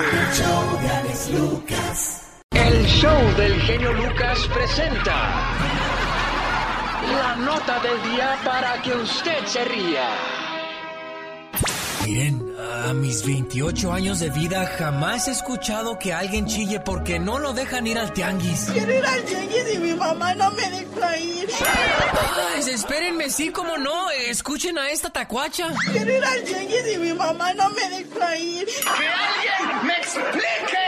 [2.52, 5.56] El show del genio Lucas presenta
[7.12, 10.10] la nota del día para que usted se ría.
[12.10, 12.56] Miren,
[12.88, 17.54] a mis 28 años de vida jamás he escuchado que alguien chille porque no lo
[17.54, 18.68] dejan ir al tianguis.
[18.74, 21.50] Quiero ir al tianguis y mi mamá no me deja ir.
[22.56, 24.10] Ay, espérenme, sí, como no.
[24.10, 25.68] Escuchen a esta tacuacha.
[25.92, 28.66] Quiero ir al tianguis y mi mamá no me deja ir.
[28.66, 30.84] ¡Que alguien me explique!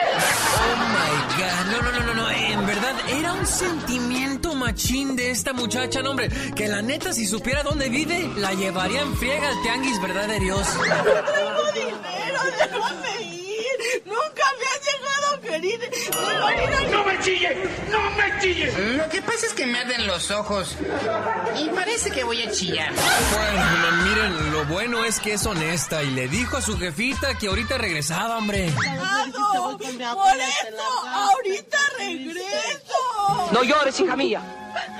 [0.57, 2.31] Oh my god, no, no, no, no, no.
[2.31, 4.30] En verdad, era un sentimiento
[4.61, 6.29] machín de esta muchacha, no, hombre.
[6.55, 10.39] Que la neta, si supiera dónde vive, la llevaría en friega al tianguis, ¿verdad de
[10.39, 10.67] Dios?
[10.67, 14.03] Tengo dinero, déjame ir.
[14.05, 15.20] Nunca me has dejado
[16.91, 17.69] ¡No me chille!
[17.89, 18.97] ¡No me chille!
[18.97, 20.75] Lo que pasa es que me arden los ojos.
[21.59, 22.91] Y parece que voy a chillar.
[22.93, 27.47] Bueno, miren, lo bueno es que es honesta y le dijo a su jefita que
[27.47, 28.71] ahorita regresaba, hombre.
[28.71, 33.49] Por eso, ahorita regreso.
[33.51, 34.41] No llores, hija mía.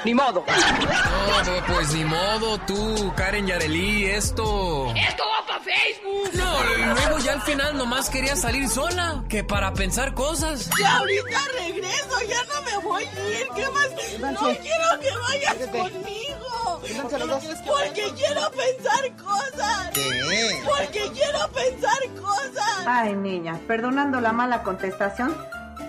[0.03, 0.43] Ni modo.
[0.48, 4.91] No, pues ni modo, tú, Karen Yareli, esto.
[4.95, 6.31] ¡Esto va para Facebook!
[6.34, 10.69] No, luego ya al final nomás quería salir sola, que para pensar cosas.
[10.80, 13.48] Ya ahorita regreso, ya no me voy a ir.
[13.56, 13.89] ¿Qué más?
[14.19, 16.81] No quiero que vayas conmigo.
[16.81, 19.89] Porque quiero pensar cosas.
[19.93, 20.61] ¿Qué?
[20.65, 22.85] Porque quiero pensar cosas.
[22.88, 25.35] Ay, niña, perdonando la mala contestación,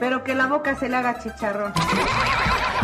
[0.02, 1.72] pero que la boca se le haga chicharrón.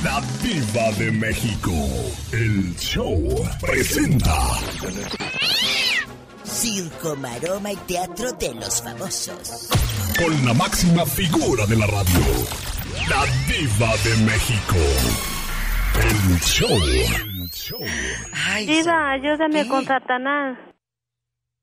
[0.03, 1.71] La Diva de México.
[2.31, 3.19] El show
[3.59, 4.35] presenta.
[6.43, 9.69] Circo, maroma y teatro de los famosos.
[10.17, 12.19] Con la máxima figura de la radio.
[13.09, 14.75] La Diva de México.
[15.99, 16.79] El show.
[17.53, 17.79] Show.
[18.65, 20.57] Diva, ayúdame con Satanás.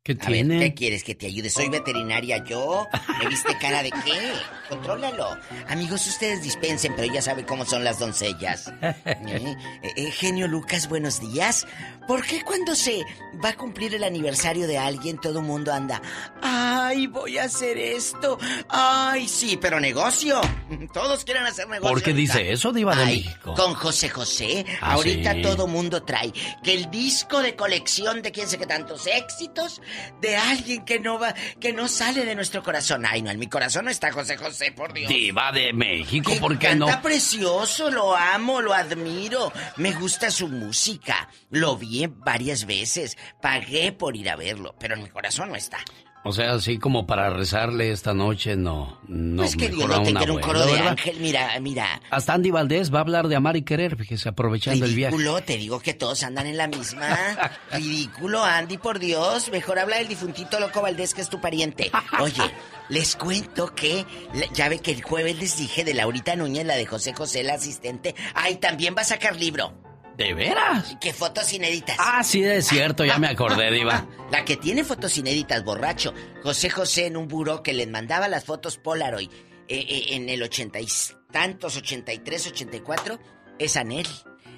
[0.04, 0.58] ¿Qué A ver, tiene?
[0.60, 1.48] ¿qué quieres que te ayude?
[1.48, 2.86] Soy veterinaria yo.
[3.22, 4.32] ¿Me viste cara de qué?
[4.68, 5.38] Contrólalo.
[5.68, 8.70] Amigos, ustedes dispensen, pero ya sabe cómo son las doncellas.
[8.82, 8.94] ¿Eh?
[9.84, 11.66] Eh, eh, genio Lucas, buenos días.
[12.06, 13.02] ¿Por qué cuando se
[13.42, 16.02] va a cumplir el aniversario de alguien todo el mundo anda?
[16.42, 18.38] Ay, voy a hacer esto.
[18.68, 20.40] Ay, sí, pero negocio.
[20.92, 21.90] Todos quieren hacer negocio.
[21.94, 22.34] ¿Por qué ahorita.
[22.34, 23.54] dice eso, diva de Ay, México?
[23.54, 25.42] Con José José, Ah, ahorita sí.
[25.42, 26.32] todo mundo trae
[26.62, 29.80] que el disco de colección de quién sé qué tantos éxitos
[30.20, 33.04] de alguien que no va, que no sale de nuestro corazón.
[33.06, 35.08] Ay, no, en mi corazón no está José José, por Dios.
[35.08, 36.86] Diva de México, ¿por qué no?
[36.86, 39.52] Canta precioso, lo amo, lo admiro.
[39.76, 41.28] Me gusta su música.
[41.50, 43.16] Lo vi varias veces.
[43.40, 45.78] Pagué por ir a verlo, pero en mi corazón no está.
[46.26, 48.98] O sea, así como para rezarle esta noche, no.
[49.08, 50.88] No, pues que Dios no te quiera un coro de ¿verdad?
[50.88, 51.16] ángel.
[51.20, 52.00] Mira, mira.
[52.10, 55.14] Hasta Andy Valdés va a hablar de amar y querer, fíjese, aprovechando el viaje.
[55.14, 57.18] Ridículo, te digo que todos andan en la misma.
[57.72, 59.50] Ridículo, Andy, por Dios.
[59.50, 61.90] Mejor habla del difuntito loco Valdés, que es tu pariente.
[62.18, 62.42] Oye,
[62.88, 64.06] les cuento que
[64.54, 67.54] ya ve que el jueves les dije de Laurita Núñez, la de José José, la
[67.54, 68.14] asistente.
[68.34, 69.74] Ay, también va a sacar libro.
[70.16, 70.96] ¿De veras?
[71.00, 71.96] ¿Qué fotos inéditas?
[71.98, 74.06] Ah, sí, es cierto, ya me acordé, Diva.
[74.30, 76.14] La que tiene fotos inéditas, borracho.
[76.42, 79.30] José José en un buró que les mandaba las fotos Polaroid
[79.68, 80.86] eh, eh, en el ochenta y
[81.32, 83.18] tantos, 83, 84,
[83.58, 84.06] es Anel.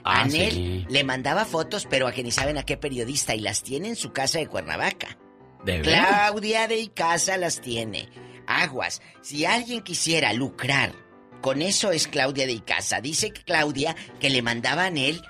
[0.04, 0.86] Ah, Anel sí.
[0.88, 3.96] le mandaba fotos, pero a que ni saben a qué periodista, y las tiene en
[3.96, 5.16] su casa de Cuernavaca.
[5.64, 6.06] ¿De veras?
[6.06, 8.08] Claudia de Icaza las tiene.
[8.46, 10.92] Aguas, si alguien quisiera lucrar,
[11.40, 13.00] con eso es Claudia de Icaza.
[13.00, 15.22] Dice que Claudia que le mandaban él.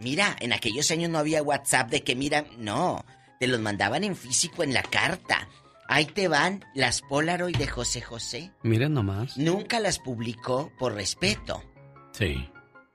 [0.00, 3.04] Mira, en aquellos años no había WhatsApp de que mira, no,
[3.38, 5.48] te los mandaban en físico en la carta.
[5.88, 8.50] Ahí te van las Polaroid de José José.
[8.62, 9.36] Miren nomás.
[9.36, 11.62] Nunca las publicó por respeto.
[12.12, 12.48] Sí.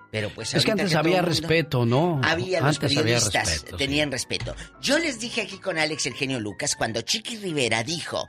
[0.10, 2.22] Pero pues Es que antes había mundo- respeto, ¿no?
[2.24, 3.78] Había los antes había periodistas, respeto.
[3.78, 3.84] sí.
[3.86, 4.56] tenían respeto.
[4.82, 8.28] Yo les dije aquí con Alex el genio Lucas cuando Chiqui Rivera dijo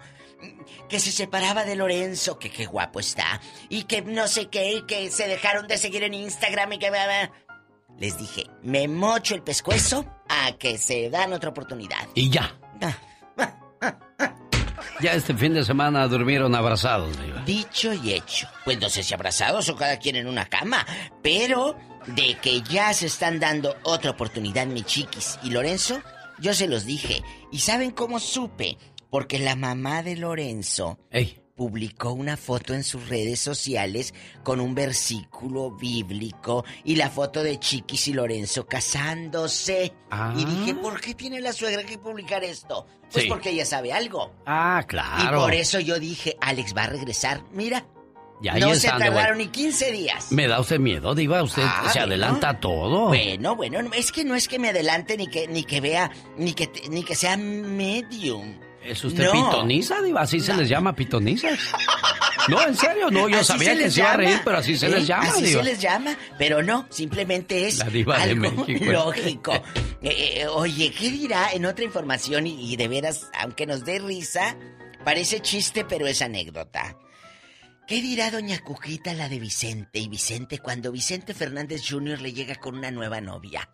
[0.89, 4.83] que se separaba de Lorenzo, que qué guapo está, y que no sé qué, y
[4.87, 6.91] que se dejaron de seguir en Instagram y que...
[7.99, 12.09] Les dije, me mocho el pescuezo a que se dan otra oportunidad.
[12.15, 12.55] Y ya.
[15.01, 17.43] Ya este fin de semana durmieron abrazados, Diva.
[17.45, 18.49] Dicho y hecho.
[18.65, 20.85] Pues no sé si abrazados o cada quien en una cama,
[21.23, 21.77] pero
[22.07, 26.01] de que ya se están dando otra oportunidad mi chiquis y Lorenzo,
[26.41, 27.23] yo se los dije.
[27.53, 28.77] ¿Y saben cómo supe?
[29.11, 30.99] Porque la mamá de Lorenzo
[31.59, 34.15] publicó una foto en sus redes sociales
[34.45, 39.93] con un versículo bíblico y la foto de Chiquis y Lorenzo casándose.
[40.11, 40.33] Ah.
[40.39, 42.87] Y dije, ¿por qué tiene la suegra que publicar esto?
[43.13, 43.29] Pues Sí.
[43.29, 44.33] porque ella sabe algo.
[44.47, 45.41] Ah, Y claro.
[45.41, 47.43] por eso yo dije, Alex va a regresar.
[47.53, 47.85] Mira,
[48.41, 50.31] Y ahí no se tardaron ni 15 días.
[50.31, 51.43] Me da usted miedo, Diva.
[51.43, 52.13] Usted Ah, se bueno.
[52.15, 53.09] adelanta a todo.
[53.09, 56.09] Bueno, bueno, no, es que no es que me adelante ni que ni que vea
[56.37, 58.61] ni que ni que sea medium.
[58.85, 59.33] ¿Es usted No.
[59.33, 60.23] pitoniza, Diva?
[60.23, 61.59] Así se les llama pitonizas.
[62.49, 63.29] No, en serio, no.
[63.29, 64.91] Yo Así sabía que se iba a reír, pero así se ¿Eh?
[64.91, 65.63] les llama, Así Diva.
[65.63, 68.85] se les llama, pero no, simplemente es La diva de algo México.
[68.93, 69.53] lógico.
[70.01, 73.99] Eh, eh, oye, ¿qué dirá en otra información y, y de veras, aunque nos dé
[73.99, 74.57] risa,
[75.05, 76.97] parece chiste, pero es anécdota?
[77.87, 82.21] ¿Qué dirá doña Cuquita la de Vicente y Vicente cuando Vicente Fernández Jr.
[82.21, 83.69] le llega con una nueva novia?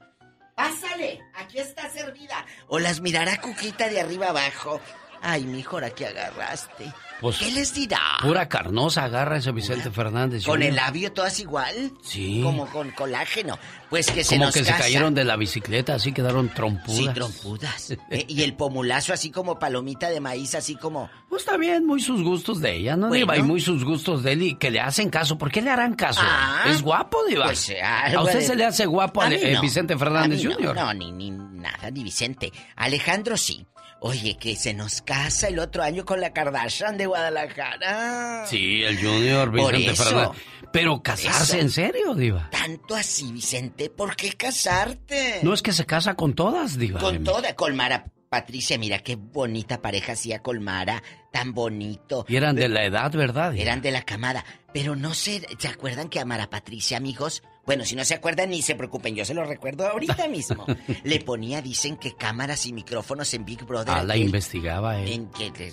[0.54, 2.44] Pásale, aquí está servida.
[2.68, 4.80] O las mirará Cuquita de arriba abajo.
[5.20, 6.92] Ay, mijo, ahora que agarraste.
[7.20, 8.00] Pues, ¿Qué les dirá?
[8.20, 10.44] Pura carnosa agarra ese Vicente Fernández.
[10.44, 11.92] ¿Con el labio todas igual?
[12.02, 12.40] Sí.
[12.42, 13.58] Como con colágeno.
[13.88, 16.96] Pues que se Como nos que se cayeron de la bicicleta, así quedaron trompudas.
[16.98, 17.90] Sí, trompudas.
[18.10, 21.08] Eh, y el pomulazo así como palomita de maíz, así como...
[21.28, 23.24] Pues está bien, muy sus gustos de ella, ¿no, Bueno.
[23.26, 23.36] Diva?
[23.38, 25.38] Y muy sus gustos de él y que le hacen caso.
[25.38, 26.20] ¿Por qué le harán caso?
[26.22, 26.64] Ah.
[26.68, 27.46] es guapo, Diva.
[27.46, 29.58] Pues, ah, ¿A usted se le hace guapo A a eh.
[29.60, 30.74] Vicente A Fernández mí no, Jr.?
[30.74, 32.52] No, ni, ni nada, ni Vicente.
[32.76, 33.64] Alejandro sí.
[34.06, 38.46] Oye, que se nos casa el otro año con la Kardashian de Guadalajara.
[38.46, 40.04] Sí, el Junior Vicente eso.
[40.04, 40.42] Fernández.
[40.70, 41.62] Pero casarse Eso.
[41.62, 42.50] en serio, Diva.
[42.50, 45.40] Tanto así, Vicente, ¿por qué casarte?
[45.42, 47.00] No es que se casa con todas, Diva.
[47.00, 48.04] Con toda, Colmara.
[48.28, 51.02] Patricia, mira qué bonita pareja hacía Colmara,
[51.32, 52.26] tan bonito.
[52.28, 53.56] Y eran de la edad, ¿verdad?
[53.56, 54.44] Eran de la camada.
[54.74, 57.42] Pero no sé, ¿se acuerdan que a Mara Patricia, amigos?
[57.66, 60.66] Bueno, si no se acuerdan, ni se preocupen, yo se lo recuerdo ahorita mismo.
[61.02, 63.94] Le ponía, dicen que cámaras y micrófonos en Big Brother.
[63.94, 65.08] Ah, la aquel, investigaba él.
[65.12, 65.72] En que,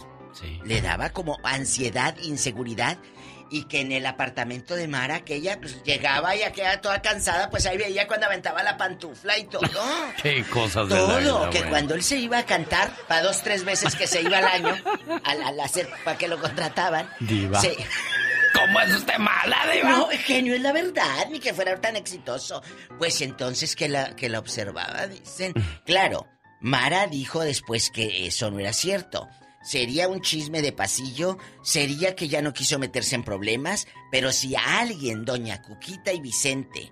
[0.64, 2.98] le daba como ansiedad, inseguridad.
[3.54, 7.02] Y que en el apartamento de Mara, que ella pues, llegaba y ya quedaba toda
[7.02, 9.60] cansada, pues ahí veía cuando aventaba la pantufla y todo.
[10.24, 13.66] Qué cosas de Todo, vida, que cuando él se iba a cantar, para dos, tres
[13.66, 14.74] veces que se iba al año,
[15.26, 17.10] al, al hacer, para que lo contrataban.
[17.20, 17.60] Diva.
[17.60, 17.76] se-
[18.62, 19.90] ¿Cómo es usted mala, Diva?
[19.90, 22.62] No, genio, es la verdad, ni que fuera tan exitoso.
[23.00, 25.54] Pues entonces que la, que la observaba, dicen.
[25.86, 26.28] Claro,
[26.60, 29.28] Mara dijo después que eso no era cierto.
[29.64, 34.56] Sería un chisme de pasillo, sería que ya no quiso meterse en problemas, pero si
[34.56, 36.90] a alguien, doña Cuquita y Vicente,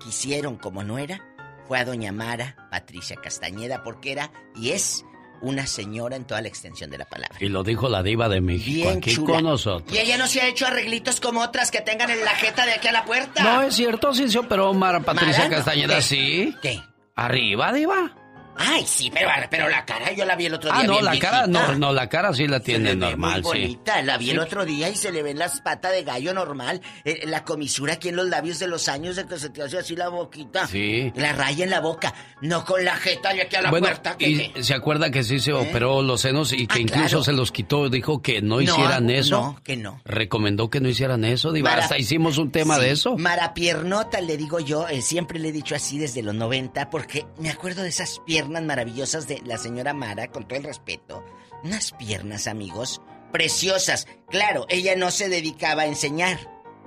[0.00, 1.26] quisieron como no era,
[1.66, 5.04] fue a doña Mara Patricia Castañeda, porque era y es
[5.42, 7.36] una señora en toda la extensión de la palabra.
[7.40, 9.34] Y lo dijo la Diva de México Bien aquí chula.
[9.34, 9.92] con nosotros.
[9.94, 12.72] Y ella no se ha hecho arreglitos como otras que tengan en la jeta de
[12.72, 13.42] aquí a la puerta.
[13.42, 15.56] No es cierto, sí operó Mara Patricia Mara, no.
[15.56, 16.02] Castañeda, ¿Qué?
[16.02, 16.56] sí.
[16.62, 16.80] ¿Qué?
[17.14, 18.16] Arriba, Diva.
[18.56, 20.80] Ay, sí, pero, pero la cara yo la vi el otro día.
[20.80, 23.62] Ah, no, bien la cara, no, no, la cara sí la tiene normal, Muy sí.
[23.62, 26.80] bonita, la vi el otro día y se le ven las patas de gallo normal,
[27.04, 29.78] eh, la comisura aquí en los labios de los años de que se te hace
[29.78, 30.66] así la boquita.
[30.66, 31.12] Sí.
[31.16, 32.12] La raya en la boca,
[32.42, 34.16] no con la jeta de aquí a la Bueno, puerta.
[34.16, 37.24] que- y se acuerda que sí se operó los senos y que Ah, incluso claro.
[37.24, 39.40] se los quitó, dijo que no No, hicieran eso.
[39.40, 40.00] no, que no.
[40.04, 41.70] Recomendó que no hicieran eso, Diva.
[41.70, 43.16] Mara- Hasta hicimos un tema Sí, de eso.
[43.16, 47.48] Marapiernota, le digo yo, eh, siempre le he dicho así desde los 90, porque me
[47.50, 51.24] acuerdo de esas piernas maravillosas de la señora Mara, con todo el respeto.
[51.64, 53.00] Unas piernas, amigos,
[53.32, 54.06] preciosas.
[54.30, 56.38] Claro, ella no se dedicaba a enseñar,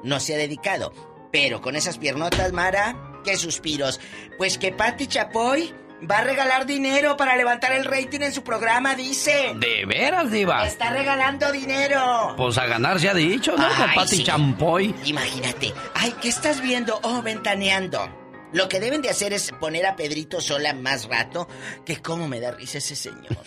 [0.04, 0.94] no se ha dedicado.
[1.32, 4.00] Pero con esas piernotas, Mara, qué suspiros.
[4.38, 5.74] Pues que Patti Chapoy
[6.10, 9.54] va a regalar dinero para levantar el rating en su programa, dice.
[9.58, 10.66] De veras, Diva.
[10.66, 12.36] Está regalando dinero.
[12.38, 13.68] Pues a ganar se ha dicho, ¿no?
[13.68, 14.24] Con Ay, Pati sí.
[14.24, 14.96] Champoy.
[15.06, 15.74] Imagínate.
[15.94, 17.00] Ay, ¿qué estás viendo?
[17.04, 18.25] Oh, ventaneando.
[18.54, 21.48] Lo que deben de hacer es poner a Pedrito sola más rato,
[21.86, 23.38] que cómo me da risa ese señor.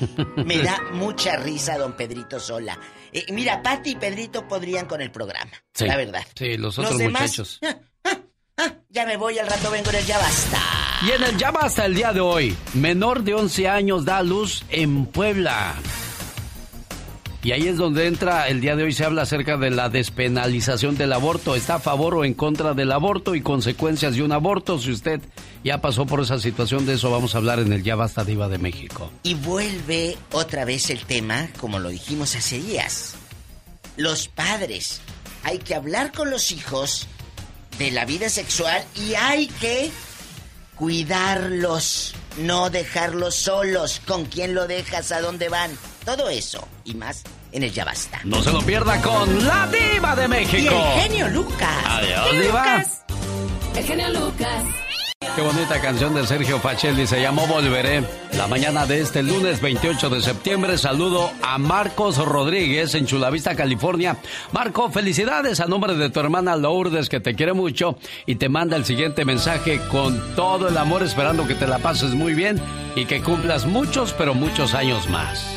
[0.44, 2.78] Me da mucha risa don Pedrito sola.
[3.12, 5.86] Eh, mira, Pati y Pedrito podrían con el programa, Sí.
[5.86, 6.26] la verdad.
[6.36, 7.60] Sí, los otros demás, muchachos.
[8.90, 10.58] Ya me voy, al rato vengo en el ya basta.
[11.06, 14.22] Y en el Ya Basta el día de hoy, menor de 11 años da a
[14.24, 15.76] luz en Puebla.
[17.40, 20.96] Y ahí es donde entra, el día de hoy se habla acerca de la despenalización
[20.96, 21.54] del aborto.
[21.54, 24.80] ¿Está a favor o en contra del aborto y consecuencias de un aborto?
[24.80, 25.20] Si usted
[25.62, 28.48] ya pasó por esa situación, de eso vamos a hablar en el Ya Basta Diva
[28.48, 29.12] de México.
[29.22, 33.14] Y vuelve otra vez el tema, como lo dijimos hace días.
[33.96, 35.00] Los padres.
[35.44, 37.06] Hay que hablar con los hijos
[37.78, 39.92] de la vida sexual y hay que
[40.74, 44.02] cuidarlos, no dejarlos solos.
[44.04, 45.12] ¿Con quién lo dejas?
[45.12, 45.70] ¿A dónde van?
[46.04, 48.20] Todo eso y más en el Ya Basta.
[48.24, 50.74] No se lo pierda con la Diva de México.
[50.74, 51.84] Y el genio Lucas.
[51.86, 52.84] Adiós, Diva.
[53.76, 54.64] El genio Lucas.
[55.34, 58.02] Qué bonita canción de Sergio Facelli, se llamó Volveré.
[58.36, 64.16] La mañana de este lunes 28 de septiembre saludo a Marcos Rodríguez en Chulavista, California.
[64.52, 68.76] Marco, felicidades a nombre de tu hermana Lourdes que te quiere mucho y te manda
[68.76, 72.60] el siguiente mensaje con todo el amor esperando que te la pases muy bien
[72.96, 75.56] y que cumplas muchos pero muchos años más.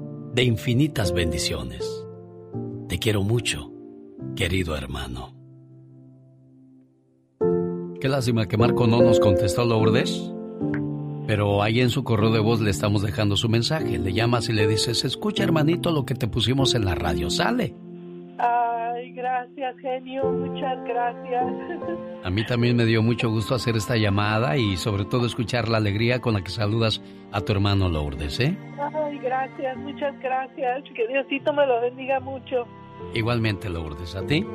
[0.33, 2.05] de infinitas bendiciones.
[2.87, 3.71] Te quiero mucho,
[4.35, 5.35] querido hermano.
[7.99, 10.31] Qué lástima que Marco no nos contestó Lourdes.
[11.27, 13.99] Pero ahí en su correo de voz le estamos dejando su mensaje.
[13.99, 17.29] Le llamas y le dices, escucha hermanito lo que te pusimos en la radio.
[17.29, 17.75] Sale.
[19.01, 20.23] Ay, gracias, genio.
[20.25, 21.45] Muchas gracias.
[22.23, 25.77] A mí también me dio mucho gusto hacer esta llamada y sobre todo escuchar la
[25.77, 27.01] alegría con la que saludas
[27.31, 28.55] a tu hermano Lourdes, ¿eh?
[28.93, 30.83] Ay, gracias, muchas gracias.
[30.95, 32.67] Que Diosito me lo bendiga mucho.
[33.15, 34.45] Igualmente, Lourdes, a ti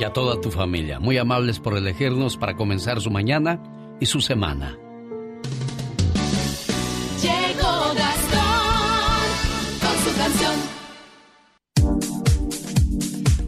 [0.00, 0.98] y a toda tu familia.
[0.98, 3.62] Muy amables por elegirnos para comenzar su mañana
[4.00, 4.76] y su semana.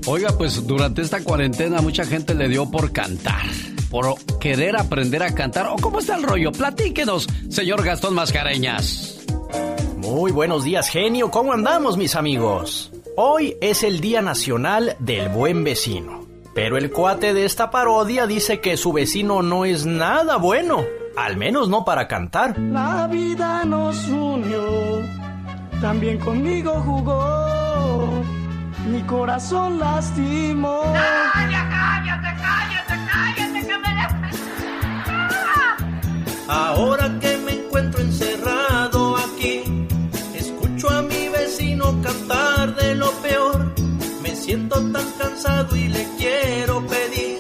[0.08, 3.42] Oiga, pues durante esta cuarentena mucha gente le dio por cantar,
[3.90, 5.66] por querer aprender a cantar.
[5.66, 6.52] ¿O cómo está el rollo?
[6.52, 9.26] Platíquenos, señor Gastón Mascareñas.
[9.96, 11.32] Muy buenos días, genio.
[11.32, 12.92] ¿Cómo andamos, mis amigos?
[13.16, 16.24] Hoy es el Día Nacional del Buen Vecino.
[16.54, 20.84] Pero el cuate de esta parodia dice que su vecino no es nada bueno.
[21.16, 22.56] Al menos no para cantar.
[22.56, 25.02] La vida nos unió,
[25.80, 27.65] también conmigo jugó,
[28.86, 30.82] mi corazón lastimó.
[30.92, 33.96] ¡Cállate, cállate, cállate, cállate, que me
[36.48, 39.86] Ahora que me encuentro encerrado aquí,
[40.34, 43.74] escucho a mi vecino cantar de lo peor.
[44.22, 47.35] Me siento tan cansado y le quiero pedir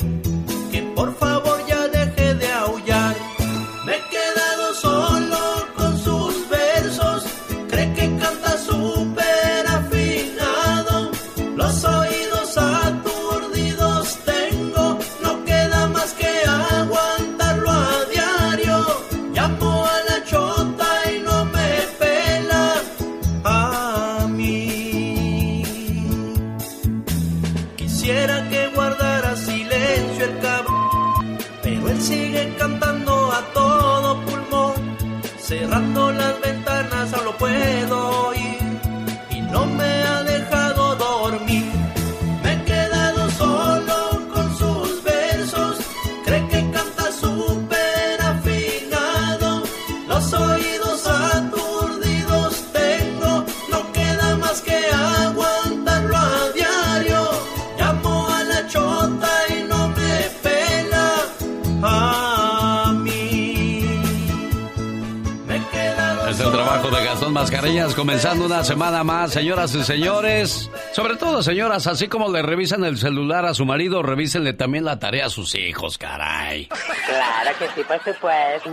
[67.96, 70.70] comenzando una semana más, señoras y señores.
[70.92, 74.98] Sobre todo, señoras, así como le revisan el celular a su marido, revísenle también la
[74.98, 76.66] tarea a sus hijos, caray.
[76.66, 78.70] Claro que sí, por supuesto.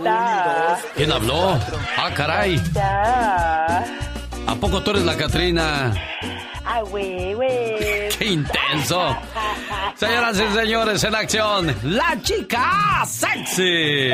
[0.94, 1.58] ¿Quién habló?
[1.96, 2.60] Ah, caray.
[4.46, 5.94] ¿A poco tú eres la Catrina?
[6.66, 8.08] Ah, güey, güey.
[8.18, 9.16] ¡Qué intenso!
[9.96, 14.10] Señoras y señores, en acción, la chica sexy.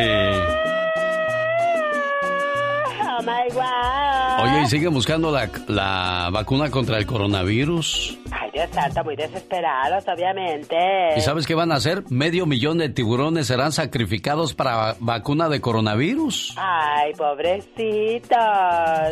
[3.02, 4.19] Oh my God.
[4.42, 8.18] Oye, ¿y sigue buscando la, la vacuna contra el coronavirus?
[8.30, 10.76] Ay, Dios santo, muy desesperados, obviamente.
[11.16, 12.04] ¿Y sabes qué van a hacer?
[12.10, 16.54] Medio millón de tiburones serán sacrificados para vacuna de coronavirus.
[16.56, 18.38] Ay, pobrecitos.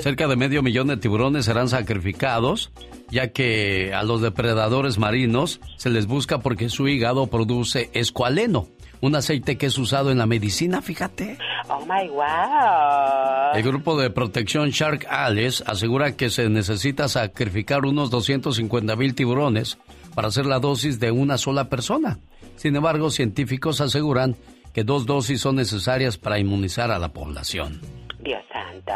[0.01, 2.71] Cerca de medio millón de tiburones serán sacrificados,
[3.11, 8.69] ya que a los depredadores marinos se les busca porque su hígado produce escualeno,
[9.01, 11.39] un aceite que es usado en la medicina, fíjate.
[11.69, 13.55] Oh my wow.
[13.55, 19.79] El grupo de protección Shark Allies asegura que se necesita sacrificar unos 250 mil tiburones
[20.15, 22.19] para hacer la dosis de una sola persona.
[22.57, 24.37] Sin embargo, científicos aseguran
[24.73, 27.81] que dos dosis son necesarias para inmunizar a la población.
[28.29, 28.93] Dios santo.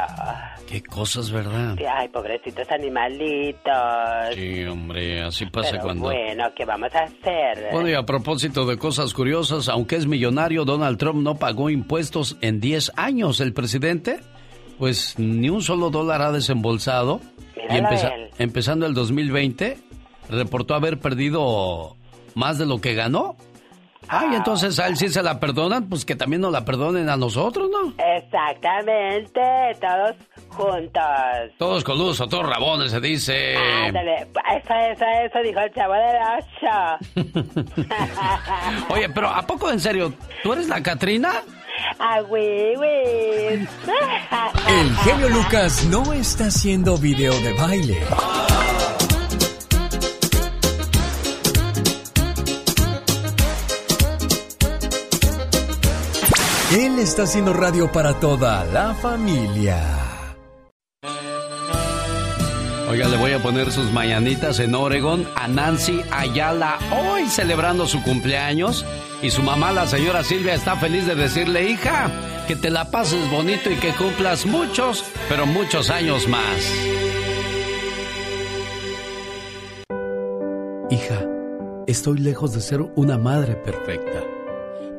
[0.68, 1.76] Qué cosas, ¿verdad?
[1.96, 4.34] Ay, pobrecitos animalitos.
[4.34, 6.04] Sí, hombre, así pasa Pero cuando...
[6.04, 7.68] bueno, ¿qué vamos a hacer?
[7.72, 12.36] Bueno, y a propósito de cosas curiosas, aunque es millonario, Donald Trump no pagó impuestos
[12.42, 13.40] en 10 años.
[13.40, 14.20] El presidente,
[14.78, 17.20] pues ni un solo dólar ha desembolsado.
[17.56, 18.30] y Míralo empeza- él.
[18.38, 19.78] empezando el 2020,
[20.28, 21.96] reportó haber perdido
[22.34, 23.36] más de lo que ganó.
[24.14, 27.16] Ay, entonces a él sí se la perdonan, pues que también nos la perdonen a
[27.16, 27.94] nosotros, ¿no?
[28.16, 29.40] Exactamente,
[29.80, 30.14] todos
[30.48, 31.02] juntos.
[31.56, 33.56] Todos coludos, todos rabones, se dice.
[33.56, 37.54] Ándale, eso, eso, eso dijo el chavo del ocho.
[38.94, 40.12] Oye, pero ¿a poco en serio?
[40.42, 41.30] ¿Tú eres la Catrina?
[41.98, 43.66] Ah, güey, güey.
[44.68, 47.98] El genio Lucas no está haciendo video de baile.
[56.74, 59.78] Él está haciendo radio para toda la familia.
[62.88, 68.02] Oiga, le voy a poner sus mañanitas en Oregon a Nancy Ayala, hoy celebrando su
[68.02, 68.86] cumpleaños.
[69.20, 72.10] Y su mamá, la señora Silvia, está feliz de decirle, hija,
[72.48, 76.72] que te la pases bonito y que cumplas muchos, pero muchos años más.
[80.90, 81.22] Hija,
[81.86, 84.22] estoy lejos de ser una madre perfecta,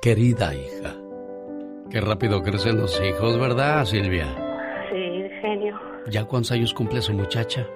[0.00, 0.94] querida hija.
[1.90, 4.26] Qué rápido crecen los hijos, ¿verdad, Silvia?
[4.90, 5.78] Sí, genio.
[6.10, 7.66] ¿Ya cuántos años cumple su muchacha?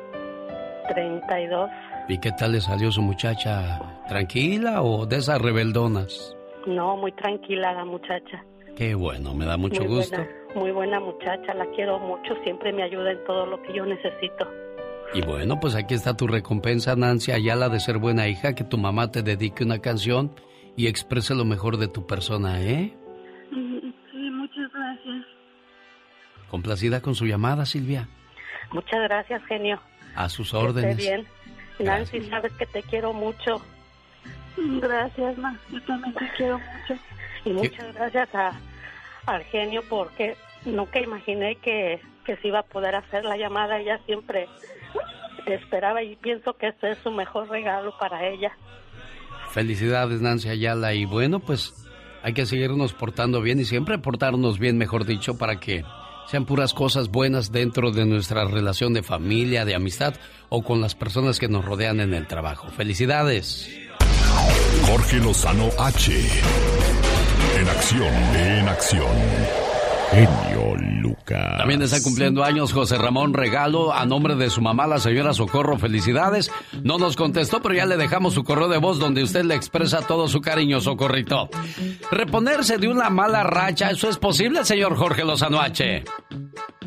[0.89, 1.71] 32.
[2.09, 3.81] ¿Y qué tal le salió su muchacha?
[4.09, 6.37] ¿Tranquila o de esas rebeldonas?
[6.67, 8.45] No, muy tranquila la muchacha.
[8.77, 10.17] Qué bueno, me da mucho muy gusto.
[10.17, 13.85] Buena, muy buena muchacha, la quiero mucho, siempre me ayuda en todo lo que yo
[13.85, 14.49] necesito.
[15.15, 18.79] Y bueno, pues aquí está tu recompensa, Nancy Ayala, de ser buena hija, que tu
[18.79, 20.33] mamá te dedique una canción
[20.77, 22.97] y exprese lo mejor de tu persona, ¿eh?
[23.51, 25.27] Sí, muchas gracias.
[26.49, 28.09] Complacida con su llamada, Silvia.
[28.73, 29.81] Muchas gracias, genio.
[30.15, 30.97] A sus Que esté órdenes.
[30.97, 31.27] bien.
[31.79, 33.61] Nancy, sabes que te quiero mucho.
[34.57, 35.59] Gracias, ma.
[35.71, 37.01] Yo también te quiero mucho.
[37.45, 38.53] Y muchas gracias a,
[39.27, 43.79] al genio porque nunca imaginé que, que se iba a poder hacer la llamada.
[43.79, 44.47] Ella siempre
[45.47, 48.53] esperaba y pienso que este es su mejor regalo para ella.
[49.53, 50.95] Felicidades, Nancy Ayala.
[50.95, 51.75] Y bueno, pues
[52.23, 55.85] hay que seguirnos portando bien y siempre portarnos bien, mejor dicho, para que
[56.27, 60.15] sean puras cosas buenas dentro de nuestra relación de familia, de amistad
[60.49, 62.69] o con las personas que nos rodean en el trabajo.
[62.69, 63.69] Felicidades.
[64.87, 66.13] Jorge Lozano H.
[67.59, 69.62] En acción, en acción.
[70.13, 71.57] Genio Lucas.
[71.57, 75.79] También está cumpliendo años José Ramón Regalo a nombre de su mamá, la señora Socorro.
[75.79, 76.51] Felicidades.
[76.83, 80.03] No nos contestó, pero ya le dejamos su correo de voz donde usted le expresa
[80.03, 81.49] todo su cariño, Socorrito.
[82.11, 86.05] Reponerse de una mala racha, ¿eso es posible, señor Jorge Lozano H?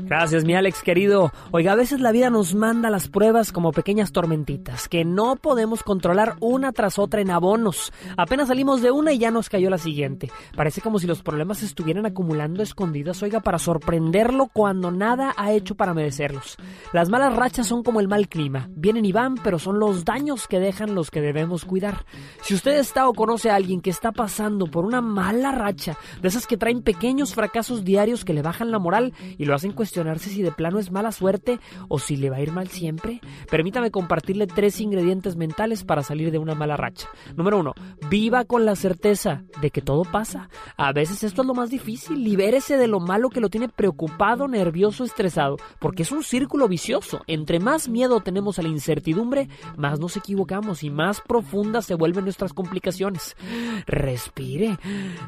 [0.05, 1.31] Gracias, mi Alex querido.
[1.49, 5.81] Oiga, a veces la vida nos manda las pruebas como pequeñas tormentitas que no podemos
[5.81, 7.91] controlar una tras otra en abonos.
[8.15, 10.29] Apenas salimos de una y ya nos cayó la siguiente.
[10.55, 15.75] Parece como si los problemas estuvieran acumulando escondidas, oiga, para sorprenderlo cuando nada ha hecho
[15.75, 16.57] para merecerlos.
[16.93, 18.69] Las malas rachas son como el mal clima.
[18.75, 22.05] Vienen y van, pero son los daños que dejan los que debemos cuidar.
[22.41, 26.27] Si usted está o conoce a alguien que está pasando por una mala racha, de
[26.27, 30.29] esas que traen pequeños fracasos diarios que le bajan la moral y lo hacen cuestionarse
[30.29, 33.91] si de plano es mala suerte o si le va a ir mal siempre, permítame
[33.91, 37.07] compartirle tres ingredientes mentales para salir de una mala racha.
[37.35, 37.73] Número uno,
[38.09, 40.49] viva con la certeza de que todo pasa.
[40.77, 44.47] A veces esto es lo más difícil, libérese de lo malo que lo tiene preocupado,
[44.47, 47.21] nervioso, estresado, porque es un círculo vicioso.
[47.27, 52.25] Entre más miedo tenemos a la incertidumbre, más nos equivocamos y más profundas se vuelven
[52.25, 53.35] nuestras complicaciones.
[53.85, 54.77] Respire,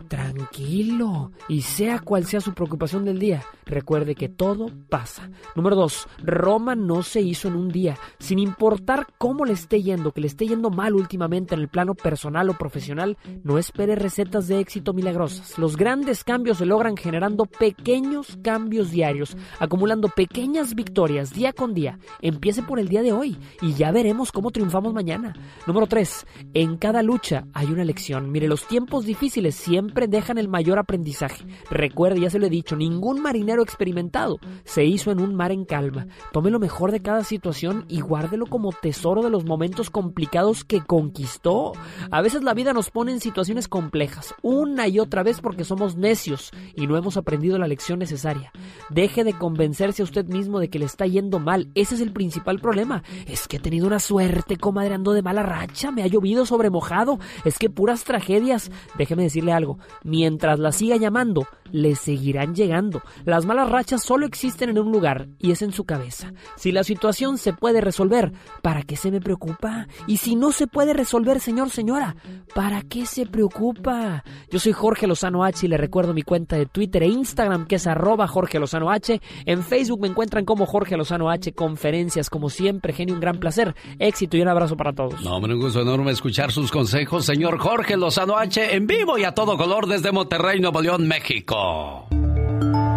[0.07, 5.29] tranquilo, y sea cual sea su preocupación del día, recuerde que todo pasa.
[5.55, 6.07] Número 2.
[6.23, 7.97] Roma no se hizo en un día.
[8.19, 11.93] Sin importar cómo le esté yendo, que le esté yendo mal últimamente en el plano
[11.93, 15.57] personal o profesional, no espere recetas de éxito milagrosas.
[15.57, 21.99] Los grandes cambios se logran generando cambios diarios, acumulando pequeñas victorias día con día.
[22.21, 25.33] Empiece por el día de hoy y ya veremos cómo triunfamos mañana.
[25.65, 26.25] Número 3.
[26.53, 28.31] En cada lucha hay una lección.
[28.31, 31.45] Mire, los tiempos difíciles siempre dejan el mayor aprendizaje.
[31.69, 35.65] Recuerde, ya se lo he dicho, ningún marinero experimentado se hizo en un mar en
[35.65, 36.07] calma.
[36.31, 40.81] Tome lo mejor de cada situación y guárdelo como tesoro de los momentos complicados que
[40.81, 41.73] conquistó.
[42.11, 45.95] A veces la vida nos pone en situaciones complejas, una y otra vez porque somos
[45.95, 48.51] necios y no hemos aprendido la lección necesaria.
[48.89, 51.69] Deje de convencerse a usted mismo de que le está yendo mal.
[51.75, 53.03] Ese es el principal problema.
[53.25, 56.69] Es que he tenido una suerte, comadre, ando de mala racha, me ha llovido sobre
[56.69, 57.19] mojado.
[57.45, 58.71] Es que puras tragedias.
[58.97, 59.79] Déjeme decirle algo.
[60.03, 63.01] Mientras la siga llamando, le seguirán llegando.
[63.25, 66.33] Las malas rachas solo existen en un lugar y es en su cabeza.
[66.55, 68.31] Si la situación se puede resolver,
[68.61, 69.87] ¿para qué se me preocupa?
[70.07, 72.15] Y si no se puede resolver, señor, señora,
[72.53, 74.23] ¿para qué se preocupa?
[74.49, 77.36] Yo soy Jorge Lozano H y le recuerdo mi cuenta de Twitter e Instagram
[77.67, 79.21] que es arroba Jorge Lozano H.
[79.45, 81.53] En Facebook me encuentran como Jorge Lozano H.
[81.53, 83.75] Conferencias, como siempre, genio, un gran placer.
[83.99, 85.21] Éxito y un abrazo para todos.
[85.21, 88.75] No, hombre, un gusto enorme escuchar sus consejos, señor Jorge Lozano H.
[88.75, 92.07] En vivo y a todo color desde Monterrey, Nuevo León, México.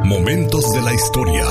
[0.04, 1.44] Momentos de la historia.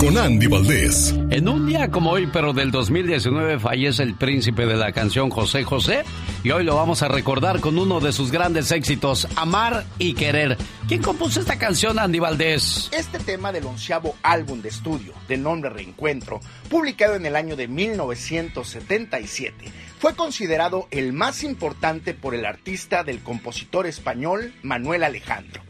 [0.00, 1.14] Con Andy Valdés.
[1.30, 5.64] En un día como hoy, pero del 2019, fallece el príncipe de la canción José
[5.64, 6.04] José.
[6.44, 10.58] Y hoy lo vamos a recordar con uno de sus grandes éxitos, Amar y Querer.
[10.86, 12.90] ¿Quién compuso esta canción, Andy Valdés?
[12.92, 17.66] Este tema del onceavo álbum de estudio, de nombre Reencuentro, publicado en el año de
[17.66, 25.62] 1977, fue considerado el más importante por el artista del compositor español Manuel Alejandro.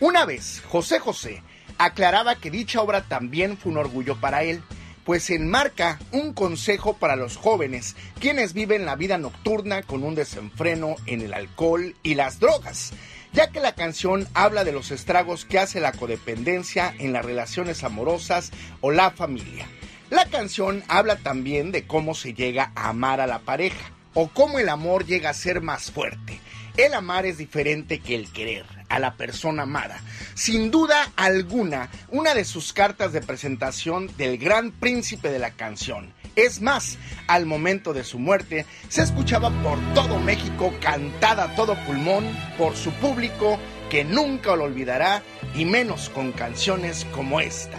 [0.00, 1.42] Una vez, José José
[1.78, 4.62] aclaraba que dicha obra también fue un orgullo para él,
[5.04, 10.96] pues enmarca un consejo para los jóvenes, quienes viven la vida nocturna con un desenfreno
[11.06, 12.92] en el alcohol y las drogas,
[13.32, 17.84] ya que la canción habla de los estragos que hace la codependencia en las relaciones
[17.84, 18.50] amorosas
[18.80, 19.68] o la familia.
[20.10, 24.58] La canción habla también de cómo se llega a amar a la pareja, o cómo
[24.58, 26.40] el amor llega a ser más fuerte.
[26.76, 30.00] El amar es diferente que el querer a la persona amada.
[30.34, 36.12] Sin duda alguna, una de sus cartas de presentación del gran príncipe de la canción.
[36.36, 36.98] Es más,
[37.28, 42.26] al momento de su muerte, se escuchaba por todo México cantada a todo pulmón
[42.58, 43.58] por su público
[43.90, 45.22] que nunca lo olvidará
[45.54, 47.78] y menos con canciones como esta.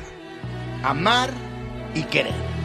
[0.84, 1.30] Amar
[1.94, 2.57] y querer.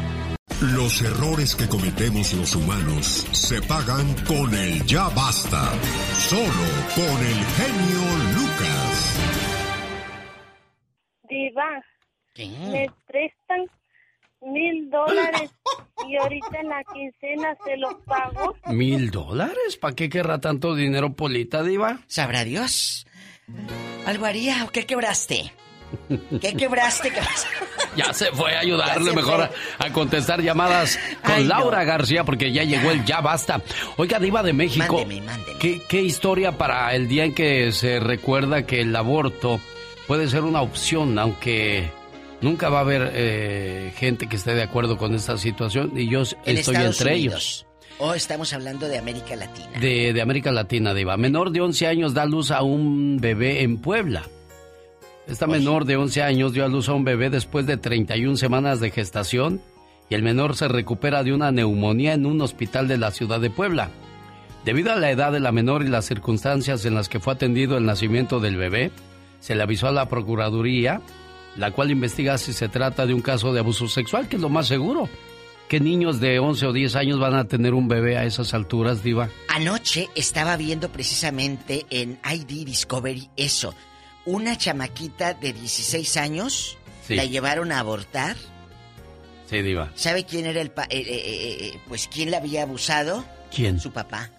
[0.62, 5.72] Los errores que cometemos los humanos se pagan con el ya basta.
[6.14, 8.02] Solo con el genio
[8.36, 9.18] Lucas.
[11.28, 11.82] Diva,
[12.70, 13.66] me prestan
[14.40, 15.50] mil dólares
[16.08, 18.54] y ahorita en la quincena se los pago.
[18.66, 19.76] ¿Mil dólares?
[19.80, 21.98] ¿Para qué querrá tanto dinero, Polita, Diva?
[22.06, 23.04] ¿Sabrá Dios?
[24.06, 25.52] ¿Algo haría o qué quebraste?
[26.40, 27.12] ¿Qué quebraste?
[27.96, 31.48] Ya se fue a ayudarle mejor a, a contestar llamadas con Ay, no.
[31.50, 33.60] Laura García porque ya llegó el ya basta.
[33.96, 34.96] Oiga, Diva de México.
[34.98, 35.58] Mándeme, mándeme.
[35.58, 39.60] ¿qué, qué historia para el día en que se recuerda que el aborto
[40.06, 41.90] puede ser una opción, aunque
[42.40, 46.20] nunca va a haber eh, gente que esté de acuerdo con esta situación y yo
[46.44, 47.34] En estoy Estados entre Unidos.
[47.34, 47.66] ellos.
[47.98, 49.78] O estamos hablando de América Latina.
[49.78, 51.16] De, de América Latina, Diva.
[51.18, 54.24] Menor de 11 años da luz a un bebé en Puebla.
[55.26, 58.80] Esta menor de 11 años dio a luz a un bebé después de 31 semanas
[58.80, 59.62] de gestación
[60.10, 63.48] y el menor se recupera de una neumonía en un hospital de la ciudad de
[63.48, 63.90] Puebla.
[64.64, 67.78] Debido a la edad de la menor y las circunstancias en las que fue atendido
[67.78, 68.90] el nacimiento del bebé,
[69.40, 71.00] se le avisó a la Procuraduría,
[71.56, 74.48] la cual investiga si se trata de un caso de abuso sexual, que es lo
[74.48, 75.08] más seguro.
[75.68, 79.02] ¿Qué niños de 11 o 10 años van a tener un bebé a esas alturas,
[79.02, 79.30] Diva?
[79.48, 83.74] Anoche estaba viendo precisamente en ID Discovery eso.
[84.24, 87.14] Una chamaquita de 16 años Sí.
[87.16, 88.36] la llevaron a abortar.
[89.50, 89.90] Sí, Diva.
[89.94, 93.24] ¿Sabe quién era el pa- eh, eh, eh, eh, pues quién la había abusado?
[93.54, 93.80] ¿Quién?
[93.80, 94.30] Su papá.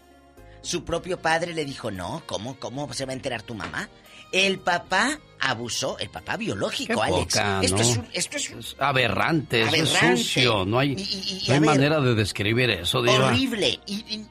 [0.62, 3.90] Su propio padre le dijo, "No, ¿cómo cómo se va a enterar tu mamá?"
[4.32, 7.20] El papá abusó, el papá biológico, Qué Alex.
[7.36, 7.82] poca, esto, ¿no?
[7.84, 10.66] es un- esto es un- Aberrante, es sucio.
[10.66, 13.28] No hay, Y- y- y, no hay a ver, manera de describir eso, Diva.
[13.28, 13.80] horrible.
[13.86, 14.26] Y, y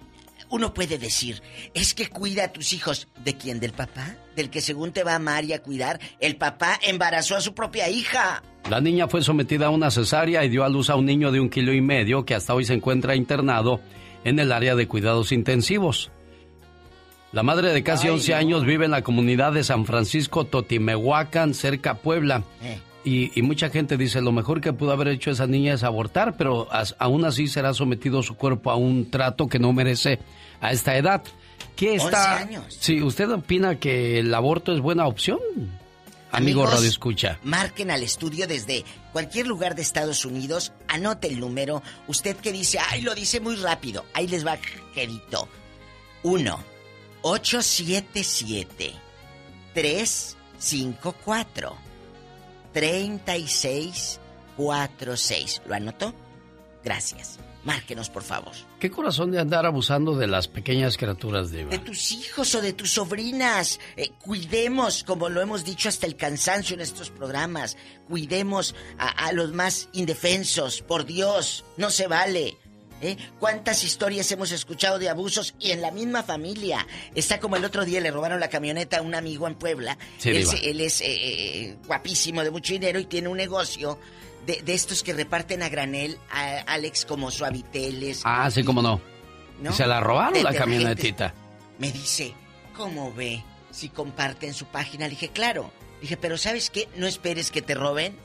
[0.48, 1.40] uno puede decir,
[1.74, 3.06] es que cuida a tus hijos.
[3.22, 3.60] ¿De quién?
[3.60, 4.16] ¿Del papá?
[4.36, 6.00] ¿Del que según te va a amar y a cuidar?
[6.20, 8.42] El papá embarazó a su propia hija.
[8.70, 11.40] La niña fue sometida a una cesárea y dio a luz a un niño de
[11.40, 13.80] un kilo y medio que hasta hoy se encuentra internado
[14.24, 16.10] en el área de cuidados intensivos.
[17.32, 18.36] La madre de casi Ay, 11 no.
[18.38, 22.42] años vive en la comunidad de San Francisco Totimehuacan, cerca Puebla.
[22.62, 22.78] Eh.
[23.04, 26.36] Y, y mucha gente dice, lo mejor que pudo haber hecho esa niña es abortar,
[26.36, 30.20] pero as- aún así será sometido su cuerpo a un trato que no merece
[30.60, 31.22] a esta edad.
[31.76, 32.38] ¿Qué 11 está?
[32.38, 32.76] años.
[32.80, 35.38] Sí, ¿usted opina que el aborto es buena opción?
[36.30, 37.38] Amigo Radio Escucha.
[37.42, 41.82] Marquen al estudio desde cualquier lugar de Estados Unidos, anote el número.
[42.08, 44.06] Usted que dice, ay, lo dice muy rápido.
[44.14, 44.56] Ahí les va,
[44.94, 45.46] querido.
[46.22, 46.58] 1
[47.22, 48.94] 877
[49.74, 51.76] 354
[52.72, 55.62] 3646.
[55.66, 56.14] ¿Lo anotó?
[56.82, 57.38] Gracias.
[57.64, 58.52] Márquenos, por favor.
[58.80, 61.70] ¿Qué corazón de andar abusando de las pequeñas criaturas, Diva?
[61.70, 63.78] De tus hijos o de tus sobrinas.
[63.96, 67.76] Eh, cuidemos, como lo hemos dicho hasta el cansancio en estos programas,
[68.08, 70.82] cuidemos a, a los más indefensos.
[70.82, 72.56] Por Dios, no se vale.
[73.00, 73.16] ¿Eh?
[73.40, 76.86] ¿Cuántas historias hemos escuchado de abusos y en la misma familia?
[77.16, 79.98] Está como el otro día le robaron la camioneta a un amigo en Puebla.
[80.18, 83.98] Sí, él, él es eh, eh, guapísimo, de mucho dinero y tiene un negocio
[84.46, 88.22] de, de estos que reparten a granel, a Alex, como suaviteles.
[88.24, 89.00] Ah, sí, cómo no.
[89.72, 91.34] Se la robaron De- la camionetita.
[91.78, 92.34] Me dice,
[92.76, 95.04] ¿cómo ve si comparten su página?
[95.06, 95.70] Le dije, claro.
[95.96, 96.88] Le dije, pero ¿sabes qué?
[96.96, 98.16] No esperes que te roben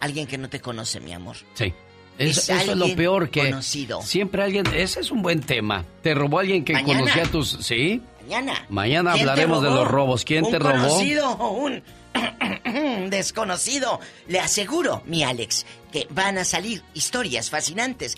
[0.00, 1.36] alguien que no te conoce, mi amor.
[1.54, 1.72] Sí.
[2.18, 4.00] Es Eso, eso es lo peor que conocido.
[4.00, 5.84] siempre alguien, ese es un buen tema.
[6.02, 7.00] Te robó alguien que Mañana.
[7.00, 8.00] conocía tus, ¿sí?
[8.22, 8.64] Mañana.
[8.70, 10.24] Mañana ¿Quién te hablaremos de los robos.
[10.24, 10.72] ¿Quién un te robó?
[10.72, 11.82] conocido un
[13.10, 14.00] desconocido.
[14.28, 18.16] Le aseguro, mi Alex, que van a salir historias fascinantes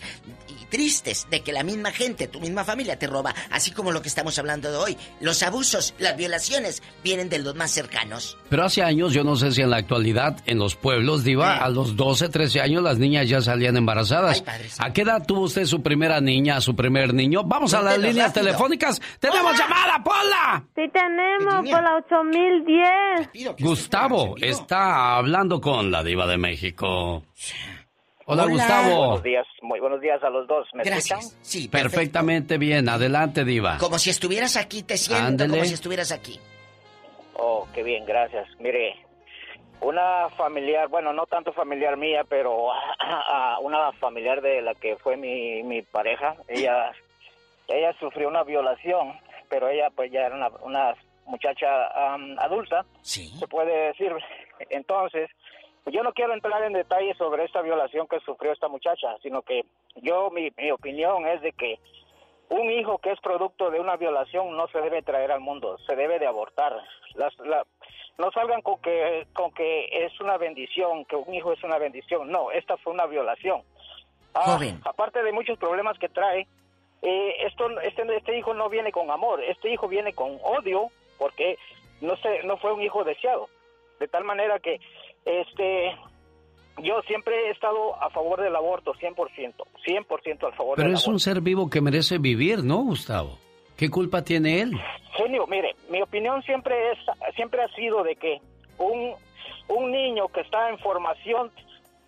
[0.69, 4.07] tristes de que la misma gente, tu misma familia te roba, así como lo que
[4.07, 4.97] estamos hablando de hoy.
[5.19, 8.37] Los abusos, las violaciones vienen de los más cercanos.
[8.49, 11.69] Pero hace años, yo no sé si en la actualidad, en los pueblos, Diva, a
[11.69, 14.43] los 12, 13 años las niñas ya salían embarazadas.
[14.77, 17.43] ¿A qué edad tuvo usted su primera niña, su primer niño?
[17.43, 18.45] Vamos a las líneas rápido.
[18.45, 19.01] telefónicas.
[19.19, 20.63] ¡Tenemos llamada, Pola!
[20.75, 23.55] Sí tenemos, por la 8010.
[23.59, 27.23] Gustavo está hablando con la Diva de México.
[28.31, 29.19] Hola, Buenos Gustavo.
[29.21, 30.67] días, muy buenos días a los dos.
[30.75, 31.19] ¿Me escuchan?
[31.41, 32.87] Sí, Perfectamente bien.
[32.87, 33.79] Adelante, Diva.
[33.79, 35.49] Como si estuvieras aquí, te siento Ándele.
[35.49, 36.39] como si estuvieras aquí.
[37.33, 38.47] Oh, qué bien, gracias.
[38.59, 39.03] Mire,
[39.81, 42.67] una familiar, bueno, no tanto familiar mía, pero
[43.63, 46.91] una familiar de la que fue mi, mi pareja, ella,
[47.67, 49.19] ella sufrió una violación,
[49.49, 50.93] pero ella pues ya era una, una
[51.25, 54.11] muchacha am, adulta, se puede decir.
[54.69, 55.31] Entonces,
[55.91, 59.63] yo no quiero entrar en detalles sobre esta violación que sufrió esta muchacha, sino que
[59.95, 61.79] yo, mi, mi opinión es de que
[62.49, 65.95] un hijo que es producto de una violación no se debe traer al mundo, se
[65.95, 66.75] debe de abortar.
[67.15, 67.65] Las, la-
[68.17, 72.29] no salgan con que, con que es una bendición, que un hijo es una bendición.
[72.29, 73.61] No, esta fue una violación.
[74.33, 76.45] Ah, aparte de muchos problemas que trae,
[77.01, 81.57] eh, esto, este, este hijo no viene con amor, este hijo viene con odio porque
[82.01, 83.47] no, se, no fue un hijo deseado.
[83.99, 84.79] De tal manera que
[85.25, 85.91] este,
[86.83, 89.15] yo siempre he estado a favor del aborto, 100%,
[89.85, 91.11] 100% al favor Pero del es aborto.
[91.11, 93.37] un ser vivo que merece vivir, ¿no, Gustavo?
[93.77, 94.71] ¿Qué culpa tiene él?
[95.15, 96.97] Genio, mire, mi opinión siempre es
[97.35, 98.39] siempre ha sido de que
[98.77, 99.13] un,
[99.69, 101.51] un niño que está en formación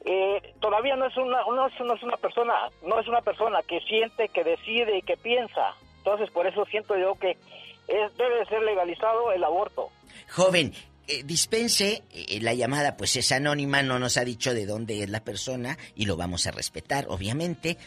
[0.05, 2.53] eh, todavía no es una no es, no es una persona
[2.85, 5.73] no es una persona que siente, que decide y que piensa.
[5.99, 7.31] Entonces por eso siento yo que
[7.87, 9.89] es, debe ser legalizado el aborto.
[10.29, 10.73] Joven,
[11.11, 15.09] eh, dispense eh, la llamada, pues es anónima, no nos ha dicho de dónde es
[15.09, 17.77] la persona y lo vamos a respetar, obviamente.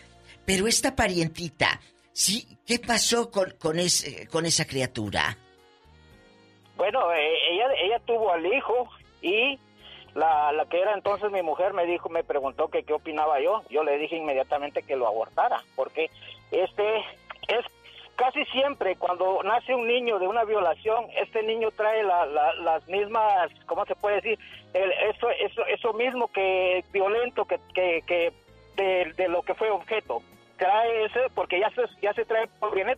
[0.44, 1.80] Pero esta parientita,
[2.12, 5.38] sí, ¿qué pasó con, con, ese- con esa criatura?
[6.76, 8.88] Bueno, eh, ella ella tuvo al hijo
[9.22, 9.59] y
[10.14, 13.62] la, la que era entonces mi mujer me dijo, me preguntó que qué opinaba yo.
[13.70, 16.10] Yo le dije inmediatamente que lo abortara, porque
[16.51, 16.98] este
[17.48, 17.64] es
[18.16, 22.86] casi siempre cuando nace un niño de una violación, este niño trae la- la- las
[22.89, 24.39] mismas, ¿cómo se puede decir?
[24.73, 28.32] El- eso, eso, eso mismo que violento que, que, que
[28.77, 30.23] de, de lo que fue objeto.
[30.59, 32.89] Trae ese, porque ya se, ya se trae por bien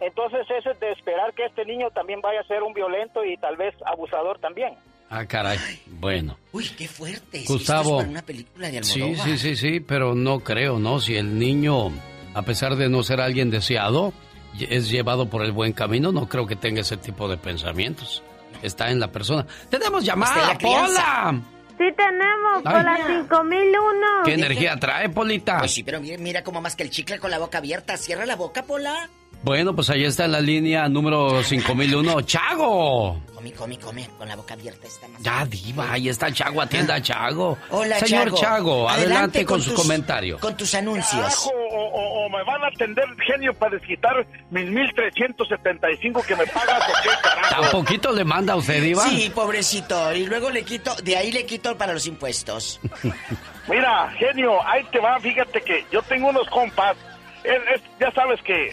[0.00, 3.36] entonces ese es de esperar que este niño también vaya a ser un violento y
[3.36, 4.74] tal vez abusador también.
[5.08, 5.58] Ah, caray.
[5.86, 6.36] Bueno.
[6.52, 7.44] Uy, qué fuerte.
[7.46, 7.82] Gustavo.
[7.82, 10.98] Esto es para una película de Sí, sí, sí, sí, pero no creo, ¿no?
[10.98, 11.90] Si el niño,
[12.34, 14.12] a pesar de no ser alguien deseado,
[14.60, 18.22] es llevado por el buen camino, no creo que tenga ese tipo de pensamientos.
[18.62, 19.46] Está en la persona.
[19.70, 21.40] ¡Tenemos llamada, Pola!
[21.78, 22.84] Sí tenemos, por Ay.
[22.84, 24.06] la 5001.
[24.24, 25.58] ¿Qué energía trae, Polita?
[25.58, 27.96] Pues sí, pero mira, mira cómo más que el chicle con la boca abierta.
[27.96, 29.08] Cierra la boca, Pola.
[29.42, 33.20] Bueno, pues ahí está en la línea número 5001, Chago.
[33.34, 34.08] Come, come, come.
[34.16, 35.20] Con la boca abierta está más.
[35.20, 37.58] Ya, diva, ahí está Chago, atienda a Chago.
[37.70, 38.36] Hola, Señor Chago.
[38.40, 40.38] Chago, adelante, Adelante con, con su tus- comentario.
[40.38, 41.46] Con tus anuncios.
[41.46, 46.88] O, o- o me van a atender genio para desquitar mis 1375 que me pagas
[46.88, 47.62] o qué carajo.
[47.62, 49.04] ¿Tan poquito le manda a usted, diva?
[49.08, 50.14] Sí, pobrecito.
[50.14, 52.78] Y luego le quito, de ahí le quito para los impuestos.
[53.68, 56.96] Mira, genio, ahí te va, fíjate que yo tengo unos compas,
[57.42, 58.72] es- es- ya sabes que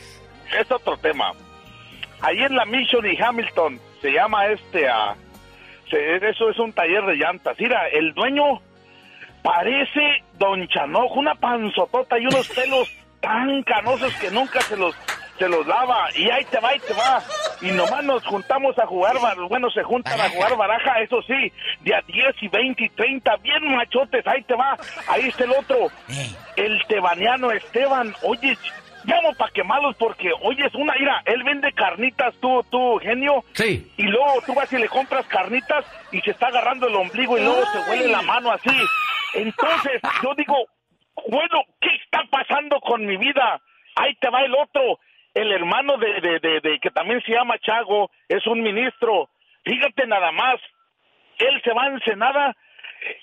[0.57, 1.31] es otro tema.
[2.21, 5.15] Ahí en la Mission y Hamilton se llama este, a
[5.91, 7.57] eso es un taller de llantas.
[7.59, 8.61] Mira, el dueño
[9.41, 14.95] parece Don Chanojo, una panzotota y unos pelos tan canosos que nunca se los,
[15.37, 16.09] se los lava.
[16.15, 17.21] Y ahí te va, ahí te va.
[17.61, 19.15] y nomás nos juntamos a jugar,
[19.49, 21.51] bueno, se juntan a jugar baraja, eso sí,
[21.81, 24.77] de a 10 y 20 y 30, bien machotes, ahí te va,
[25.07, 25.87] ahí está el otro,
[26.55, 28.57] el tebaniano Esteban, oye,
[29.09, 33.91] llamo para quemarlos porque, oye, es una ira, él vende carnitas, tú, tú, genio, Sí.
[33.97, 37.41] y luego tú vas y le compras carnitas y se está agarrando el ombligo y
[37.43, 38.69] luego se huele la mano así.
[39.33, 40.55] Entonces, yo digo,
[41.27, 43.61] bueno, ¿qué está pasando con mi vida?
[43.95, 44.99] Ahí te va el otro,
[45.33, 49.29] el hermano de, de, de, de- que también se llama Chago, es un ministro.
[49.63, 50.59] Fíjate nada más,
[51.37, 52.55] él se va a Ensenada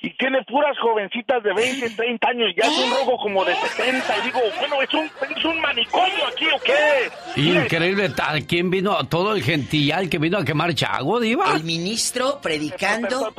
[0.01, 4.19] y tiene puras jovencitas de 20, 30 años, ya es un robo como de 70.
[4.19, 7.40] Y digo, bueno, ¿es un, es un manicomio aquí o qué?
[7.40, 8.44] Increíble, tal.
[8.47, 8.97] ¿Quién vino?
[9.09, 11.53] Todo el gentillal que vino a quemar Chago, Diva.
[11.55, 13.32] El ministro predicando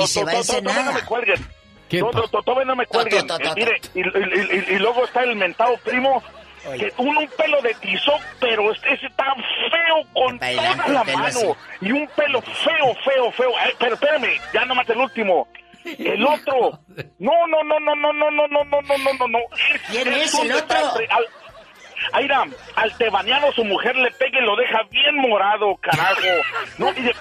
[0.00, 1.46] y se va a no me cuelguen.
[1.88, 3.26] ¿Qué To- to- to- todavía no me cuelguen.
[3.30, 3.80] Eh, mire,
[4.74, 6.22] y luego está el mentado primo,
[6.76, 10.52] que un, un pelo de tizoc, pero este ese está feo con toda
[10.88, 11.16] la así.
[11.44, 11.56] mano.
[11.80, 13.52] Y un pelo feo, feo, feo.
[13.78, 15.48] Pero espérame, ya nomás el último.
[15.84, 16.80] El otro.
[17.18, 19.38] No, no, no, no, no, no, no, no, no, no, no, no, no.
[19.90, 20.76] ¿Quién es el otro?
[21.10, 21.28] Al-
[22.12, 22.44] Aira,
[22.76, 26.20] al tebaniano su mujer le pega y lo deja bien morado, carajo.
[26.78, 27.14] No, y de-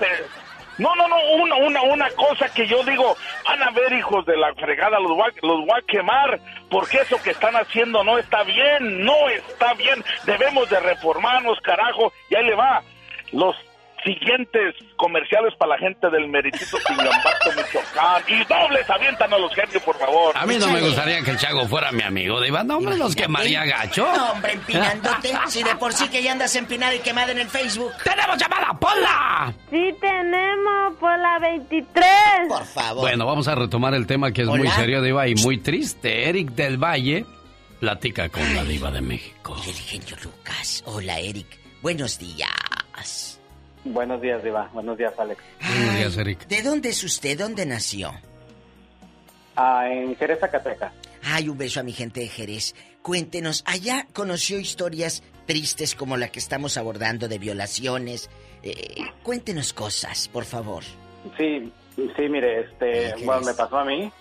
[0.77, 4.37] no, no, no, una, una, una cosa que yo digo, van a ver hijos de
[4.37, 6.39] la fregada, los voy, los voy a quemar,
[6.69, 12.13] porque eso que están haciendo no está bien, no está bien, debemos de reformarnos, carajo,
[12.29, 12.83] y ahí le va,
[13.31, 13.55] los
[14.03, 19.82] siguientes comerciales para la gente del Meritito Tingambato, Michoacán, y dobles avientan a los genios,
[19.84, 20.38] por favor.
[20.38, 22.64] A mí no me gustaría que el Chago fuera mi amigo, Diva.
[22.64, 24.07] No, hombre, los quemaría gacho.
[24.15, 25.34] No, hombre, empinándote.
[25.48, 27.91] si de por sí que ya andas empinada y quemada en el Facebook.
[28.03, 29.53] ¡Tenemos llamada, Pola!
[29.69, 32.06] Sí tenemos por la 23.
[32.48, 33.02] Por favor.
[33.02, 36.30] Bueno, vamos a retomar el tema que es muy serio, Diva, y muy triste.
[36.30, 37.26] Eric del Valle
[37.80, 39.56] platica con la Diva de México.
[39.68, 40.84] El genio Lucas.
[40.86, 41.48] Hola, Eric.
[41.82, 42.48] Buenos días.
[43.93, 44.69] Buenos días, Diva.
[44.73, 45.41] Buenos días, Alex.
[45.59, 46.47] Buenos días, Eric.
[46.47, 47.38] ¿De dónde es usted?
[47.38, 48.11] ¿Dónde nació?
[49.55, 50.93] Ah, en Jerez, Zacatecas.
[51.23, 52.76] Ay, un beso a mi gente de Jerez.
[53.01, 58.30] Cuéntenos, allá conoció historias tristes como la que estamos abordando de violaciones.
[58.64, 60.84] Eh, cuéntenos cosas, por favor.
[61.38, 63.47] Sí, sí, mire, este, ¿qué bueno, es?
[63.47, 64.11] me pasó a mí.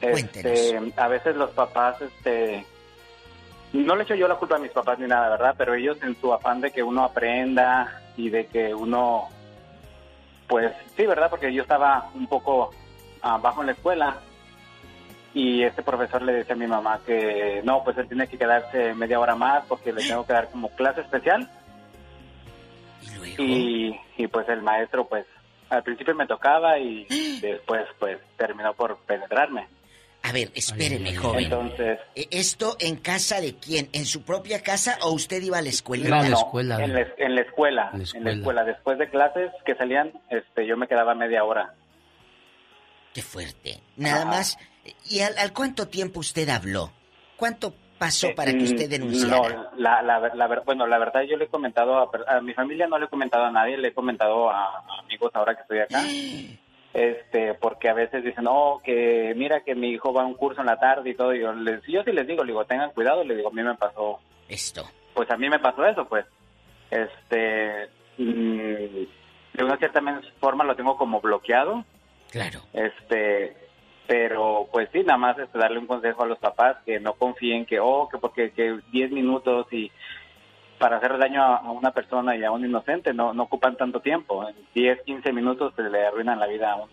[0.00, 2.64] Este, a veces los papás, este,
[3.72, 5.54] no le echo yo la culpa a mis papás ni nada, ¿verdad?
[5.56, 9.28] Pero ellos en su afán de que uno aprenda y de que uno,
[10.48, 11.30] pues sí, ¿verdad?
[11.30, 12.70] Porque yo estaba un poco
[13.22, 14.18] abajo en la escuela
[15.32, 18.94] y este profesor le decía a mi mamá que no, pues él tiene que quedarse
[18.94, 21.48] media hora más porque le tengo que dar como clase especial.
[23.38, 25.24] Y, y pues el maestro, pues
[25.70, 27.06] al principio me tocaba y
[27.40, 29.66] después pues terminó por penetrarme.
[30.22, 31.44] A ver, espéreme, joven.
[31.44, 33.88] Entonces, Eh, ¿Esto en casa de quién?
[33.92, 36.08] ¿En su propia casa o usted iba a la escuela?
[36.08, 37.90] No, no, En la, en la escuela.
[38.14, 38.64] En la escuela.
[38.64, 41.74] Después de clases que salían, este, yo me quedaba media hora.
[43.14, 43.80] Qué fuerte.
[43.96, 44.58] Nada más.
[45.08, 46.92] ¿Y al, al cuánto tiempo usted habló?
[47.36, 49.36] ¿Cuánto pasó para que usted denunciara?
[49.38, 52.40] Mm, No, la, la, la bueno, la verdad yo le he comentado a, per- a
[52.40, 55.54] mi familia, no le he comentado a nadie, le he comentado a, a amigos ahora
[55.54, 56.02] que estoy acá.
[56.92, 60.60] Este, porque a veces dicen, no, que mira que mi hijo va a un curso
[60.60, 61.34] en la tarde y todo.
[61.34, 63.62] Y yo, les, yo sí les digo, le digo, tengan cuidado, le digo, a mí
[63.62, 64.18] me pasó.
[64.48, 64.84] Esto.
[65.14, 66.26] Pues a mí me pasó eso, pues.
[66.90, 67.88] Este,
[68.18, 69.06] mm,
[69.54, 70.00] de una cierta
[70.40, 71.84] forma lo tengo como bloqueado.
[72.30, 72.60] Claro.
[72.72, 73.56] Este,
[74.06, 77.64] pero pues sí, nada más este, darle un consejo a los papás que no confíen
[77.64, 79.92] que, oh, que porque que 10 minutos y
[80.80, 84.00] para hacer daño a, a una persona y a un inocente no, no ocupan tanto
[84.00, 84.48] tiempo.
[84.48, 86.92] En 10, 15 minutos se le arruinan la vida a uno.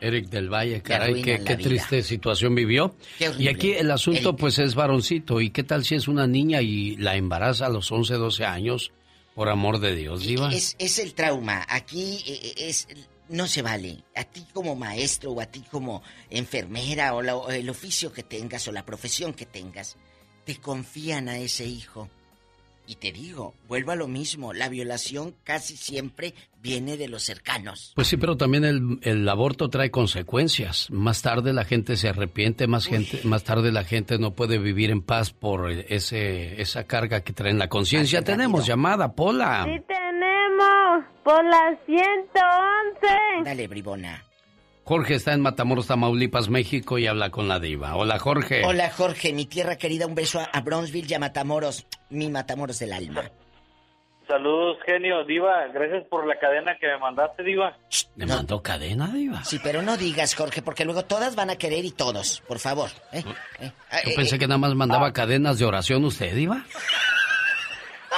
[0.00, 2.94] Eric del Valle, caray, qué, qué triste situación vivió.
[3.38, 5.40] Y aquí el asunto pues es varoncito.
[5.40, 8.92] ¿Y qué tal si es una niña y la embaraza a los 11, 12 años?
[9.34, 10.52] Por amor de Dios, Diva.
[10.52, 11.64] Es, es el trauma.
[11.68, 12.88] Aquí eh, es
[13.28, 14.02] no se vale.
[14.16, 18.22] A ti como maestro o a ti como enfermera o, la- o el oficio que
[18.22, 19.96] tengas o la profesión que tengas,
[20.44, 22.08] te confían a ese hijo.
[22.88, 26.32] Y te digo, vuelvo a lo mismo, la violación casi siempre
[26.62, 27.92] viene de los cercanos.
[27.94, 30.90] Pues sí, pero también el, el aborto trae consecuencias.
[30.90, 34.90] Más tarde la gente se arrepiente, más gente, más tarde la gente no puede vivir
[34.90, 38.24] en paz por ese, esa carga que trae en la conciencia.
[38.24, 39.66] Tenemos llamada, Pola.
[39.66, 43.44] Sí tenemos por la 111.
[43.44, 44.24] Dale, bribona.
[44.88, 47.94] Jorge está en Matamoros, Tamaulipas, México y habla con la diva.
[47.94, 48.64] Hola, Jorge.
[48.64, 52.94] Hola Jorge, mi tierra querida, un beso a, Bronzeville y a Matamoros, mi Matamoros del
[52.94, 53.30] alma.
[54.26, 55.66] Saludos, genio, Diva.
[55.74, 57.76] Gracias por la cadena que me mandaste, Diva.
[58.16, 59.44] ¿Le mandó cadena, diva?
[59.44, 62.88] Sí, pero no digas, Jorge, porque luego todas van a querer y todos, por favor.
[63.12, 63.22] ¿eh?
[63.60, 63.70] ¿eh?
[63.90, 66.64] Ah, Yo eh, pensé eh, que nada más mandaba cadenas de oración usted, diva.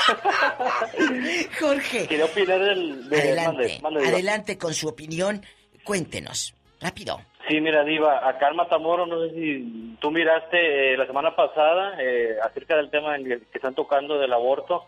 [1.60, 2.06] Jorge.
[2.06, 3.08] Quería opinar del...
[3.08, 4.12] de- Adelante, mande, mande, Diva.
[4.12, 5.44] adelante con su opinión.
[5.82, 7.20] Cuéntenos, rápido.
[7.48, 11.94] Sí, mira, Diva, acá en Matamoros, no sé si tú miraste eh, la semana pasada
[12.00, 14.84] eh, acerca del tema que están tocando del aborto.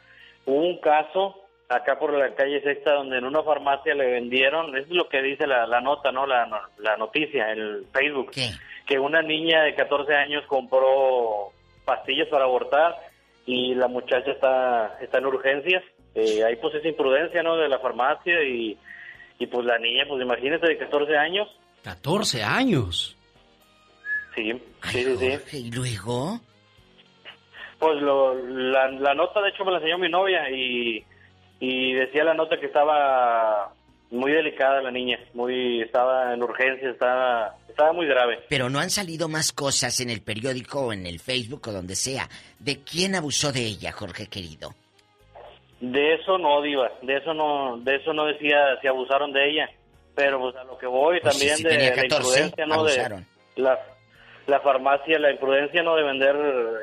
[0.46, 4.86] Hubo un caso acá por la calle Sexta donde en una farmacia le vendieron, eso
[4.86, 6.26] es lo que dice la, la nota, ¿no?
[6.26, 6.46] La,
[6.78, 8.32] la noticia en el Facebook.
[8.86, 11.52] Que una niña de 14 años compró
[11.84, 12.96] pastillas para abortar
[13.46, 15.82] y la muchacha está, está en urgencias.
[16.14, 17.56] Eh, ahí pues es imprudencia, ¿no?
[17.56, 18.76] De la farmacia y,
[19.38, 21.48] y pues la niña, pues imagínate, de 14 años.
[21.82, 23.16] 14 años.
[24.34, 24.52] Sí,
[24.90, 25.56] sí, sí, sí.
[25.66, 26.40] ¿Y luego?
[27.78, 31.04] Pues lo, la, la nota, de hecho, me la enseñó mi novia y,
[31.60, 33.72] y decía la nota que estaba
[34.12, 38.40] muy delicada la niña, muy estaba en urgencia, estaba, estaba muy grave.
[38.48, 41.96] Pero no han salido más cosas en el periódico o en el Facebook o donde
[41.96, 42.28] sea.
[42.58, 44.74] ¿De quién abusó de ella, Jorge querido?
[45.80, 49.68] De eso no, diva, de eso no, de eso no decía si abusaron de ella,
[50.14, 52.74] pero pues a lo que voy Pues también si de la 14, imprudencia, ¿no?
[52.74, 53.26] abusaron.
[53.56, 53.78] De la,
[54.46, 55.96] la farmacia, la imprudencia, ¿no?
[55.96, 56.36] De vender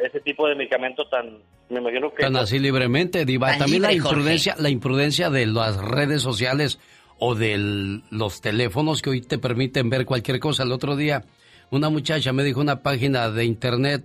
[0.04, 1.40] ese tipo de medicamentos tan,
[1.70, 2.24] me imagino que...
[2.24, 3.50] Tan así libremente, Diva.
[3.50, 3.98] Tan También la Jorge.
[4.08, 6.80] imprudencia, la imprudencia de las redes sociales
[7.20, 10.64] o de los teléfonos que hoy te permiten ver cualquier cosa.
[10.64, 11.24] El otro día,
[11.70, 14.04] una muchacha me dijo una página de internet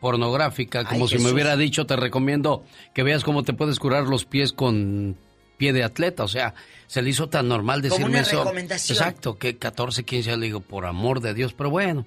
[0.00, 4.04] pornográfica, como Ay, si me hubiera dicho, te recomiendo que veas cómo te puedes curar
[4.04, 5.16] los pies con
[5.56, 6.24] pie de atleta.
[6.24, 6.54] O sea,
[6.86, 8.38] se le hizo tan normal Como decirme una eso.
[8.44, 8.96] recomendación.
[8.96, 11.52] Exacto, que 14, 15 años, le digo, por amor de Dios.
[11.52, 12.06] Pero bueno,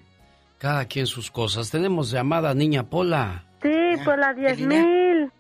[0.58, 1.70] cada quien sus cosas.
[1.72, 3.46] Tenemos llamada, niña Pola.
[3.62, 3.70] Sí,
[4.06, 5.32] por la 10 mil.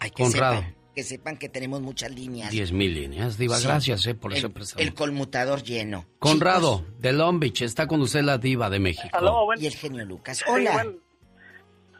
[0.00, 0.56] Ay, que Conrado.
[0.56, 2.50] sepan, que sepan que tenemos muchas líneas.
[2.50, 3.56] 10 mil líneas, Diva.
[3.56, 3.66] Sí.
[3.66, 4.50] Gracias eh, por el, ese
[4.82, 6.04] el conmutador lleno.
[6.18, 9.08] Conrado, de Long Beach, está con usted la diva de México.
[9.16, 10.38] Aló, buen- Y el genio Lucas.
[10.38, 10.72] Sí, Hola.
[10.72, 11.00] buen-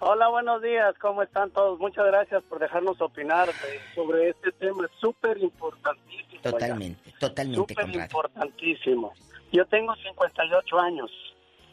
[0.00, 0.94] Hola, buenos días.
[1.00, 1.78] ¿Cómo están todos?
[1.80, 3.48] Muchas gracias por dejarnos opinar
[3.96, 4.84] sobre este tema.
[4.84, 6.40] Es súper importantísimo.
[6.40, 9.12] Totalmente, totalmente, Súper importantísimo.
[9.50, 11.10] Yo tengo 58 años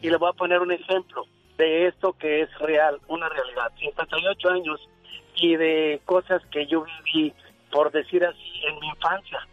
[0.02, 1.26] y le voy a poner un ejemplo
[1.58, 3.72] de esto que es real, una realidad.
[3.80, 4.90] 58 años
[5.36, 7.32] y de cosas que yo viví,
[7.72, 9.48] por decir así, en mi infancia.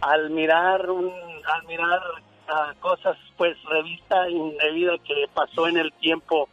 [0.00, 1.12] Al mirar un,
[1.44, 2.00] al mirar
[2.48, 6.48] ah, cosas, pues revista indebida que pasó en el tiempo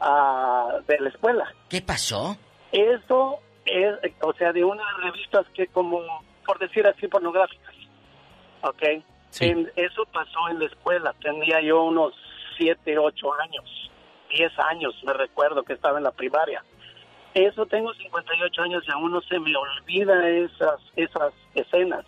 [0.00, 1.52] ah, de la escuela.
[1.68, 2.36] ¿Qué pasó?
[2.72, 6.00] Eso es, o sea, de unas revistas que como,
[6.44, 7.74] por decir así, pornográficas.
[8.62, 8.82] ¿Ok?
[9.40, 11.14] En- eso pasó en la escuela.
[11.22, 12.14] Tenía yo unos
[12.56, 13.90] 7, 8 años,
[14.30, 16.64] 10 años, me recuerdo que estaba en la primaria.
[17.34, 22.06] Eso tengo 58 años y aún no se me olvida esas, esas escenas,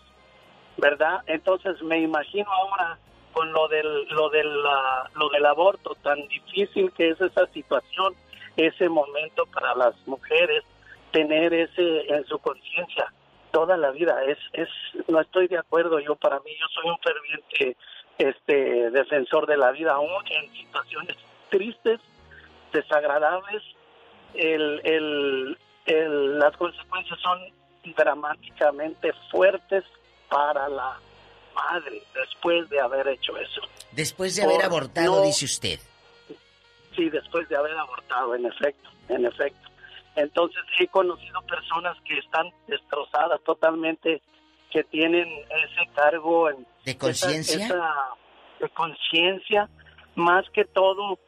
[0.78, 1.20] ¿verdad?
[1.26, 2.98] Entonces me imagino ahora
[3.38, 8.12] con lo del, lo del, ah, lo del aborto, tan difícil que es esa situación,
[8.56, 10.64] ese momento para las mujeres,
[11.12, 13.12] tener ese en su conciencia
[13.52, 14.24] toda la vida.
[14.24, 14.68] Es, es,
[15.06, 17.76] no estoy de acuerdo yo para mí, yo soy un ferviente
[18.18, 21.16] este defensor de la vida, aún en situaciones
[21.48, 22.00] tristes,
[22.72, 23.62] desagradables,
[24.34, 27.38] el, el, el- las consecuencias son
[27.96, 29.84] dramáticamente fuertes
[30.28, 30.98] para la
[31.70, 33.60] madre después de haber hecho eso.
[33.92, 35.80] Después de haber Por abortado, no- dice usted.
[36.96, 39.68] Sí, después de haber abortado, en efecto, en efecto.
[40.16, 44.20] Entonces he conocido personas que están destrozadas totalmente,
[44.70, 47.68] que tienen ese cargo en, ¿De conciencia?
[48.60, 49.68] de conciencia,
[50.16, 51.18] más que todo,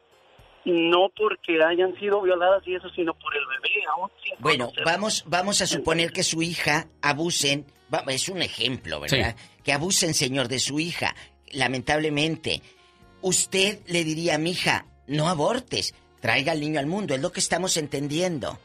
[0.65, 4.83] no porque hayan sido violadas y eso, sino por el bebé, aún sin Bueno, conocer.
[4.85, 7.65] vamos, vamos a suponer que su hija abusen,
[8.09, 9.35] es un ejemplo, ¿verdad?
[9.63, 11.15] Que abusen, señor, de su hija,
[11.51, 12.61] lamentablemente.
[13.21, 17.31] Usted le diría a mi hija, no abortes, traiga al niño al mundo, es lo
[17.31, 18.57] que estamos entendiendo.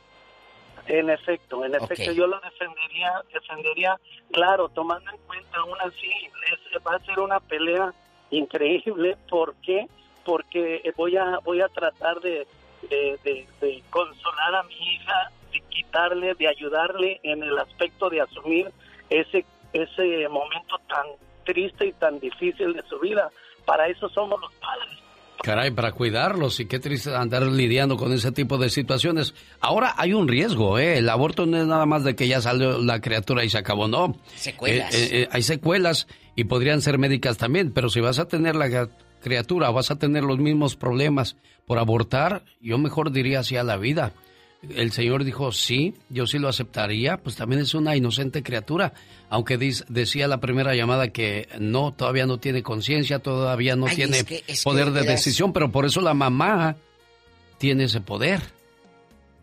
[0.87, 3.97] En efecto, en efecto, yo lo defendería, defendería,
[4.33, 6.07] claro, tomando en cuenta aún así,
[6.53, 7.93] es- va a ser una pelea
[8.31, 9.17] increíble.
[9.29, 9.87] ¿Por qué?
[10.25, 12.47] Porque voy a, voy a tratar de,
[12.89, 18.21] de, de- de consolar a mi hija, de quitarle, de ayudarle en el aspecto de
[18.21, 18.71] asumir
[19.11, 21.07] ese, ese momento tan
[21.45, 23.31] triste y tan difícil de su vida.
[23.65, 25.07] Para eso somos los padres.
[25.43, 29.35] Caray, para cuidarlos y qué triste andar lidiando con ese tipo de situaciones.
[29.61, 30.99] Ahora hay un riesgo, ¿eh?
[30.99, 33.87] El aborto no es nada más de que ya salió la criatura y se acabó,
[33.87, 34.17] no.
[34.35, 34.95] Secuelas.
[34.95, 38.57] Eh, eh, eh, hay secuelas y podrían ser médicas también, pero si vas a tener
[38.57, 38.89] la
[39.21, 41.37] criatura, vas a tener los mismos problemas
[41.67, 44.13] por abortar, yo mejor diría hacia la vida.
[44.63, 48.95] El Señor dijo, sí, yo sí lo aceptaría, pues también es una inocente criatura,
[49.29, 53.97] aunque dis- decía la primera llamada que no, todavía no tiene conciencia, todavía no Ay,
[53.97, 56.77] tiene es que- es que poder de decisión, pero por eso la mamá
[57.59, 58.41] tiene ese poder.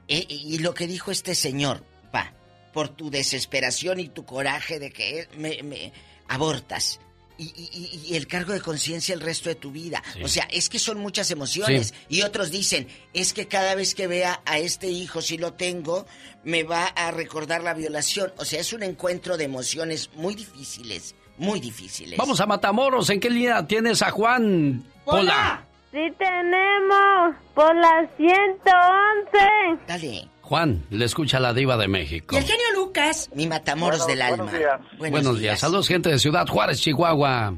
[0.07, 1.83] Eh, y lo que dijo este señor,
[2.13, 2.33] va,
[2.73, 5.93] por tu desesperación y tu coraje de que me, me
[6.27, 6.99] abortas.
[7.37, 10.03] Y, y- y el cargo de conciencia el resto de tu vida.
[10.13, 10.23] Sí.
[10.23, 11.87] O sea, es que son muchas emociones.
[12.07, 12.17] Sí.
[12.17, 16.05] Y otros dicen, es que cada vez que vea a este hijo, si lo tengo,
[16.43, 18.31] me va a recordar la violación.
[18.37, 22.17] O sea, es un encuentro de emociones muy difíciles, muy difíciles.
[22.17, 23.09] Vamos a Matamoros.
[23.09, 24.83] ¿En qué línea tienes a Juan?
[25.05, 25.65] Pola.
[25.91, 29.79] Sí tenemos por las 111.
[29.87, 30.27] Dale.
[30.43, 32.35] Juan, le escucha la diva de México.
[32.35, 34.43] Y el genio Lucas, mi matamoros Buenos- del alma.
[34.43, 34.81] buenos días.
[35.11, 35.59] Buenos, días.
[35.59, 37.53] Saludos, gente de Ciudad Juárez, Chihuahua.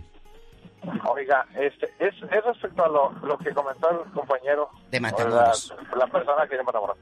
[1.10, 4.70] Oiga, este, es, es respecto a lo, lo que comentó el compañero.
[4.92, 5.74] De Matamoros.
[5.92, 6.98] La, la persona que de Matamoros.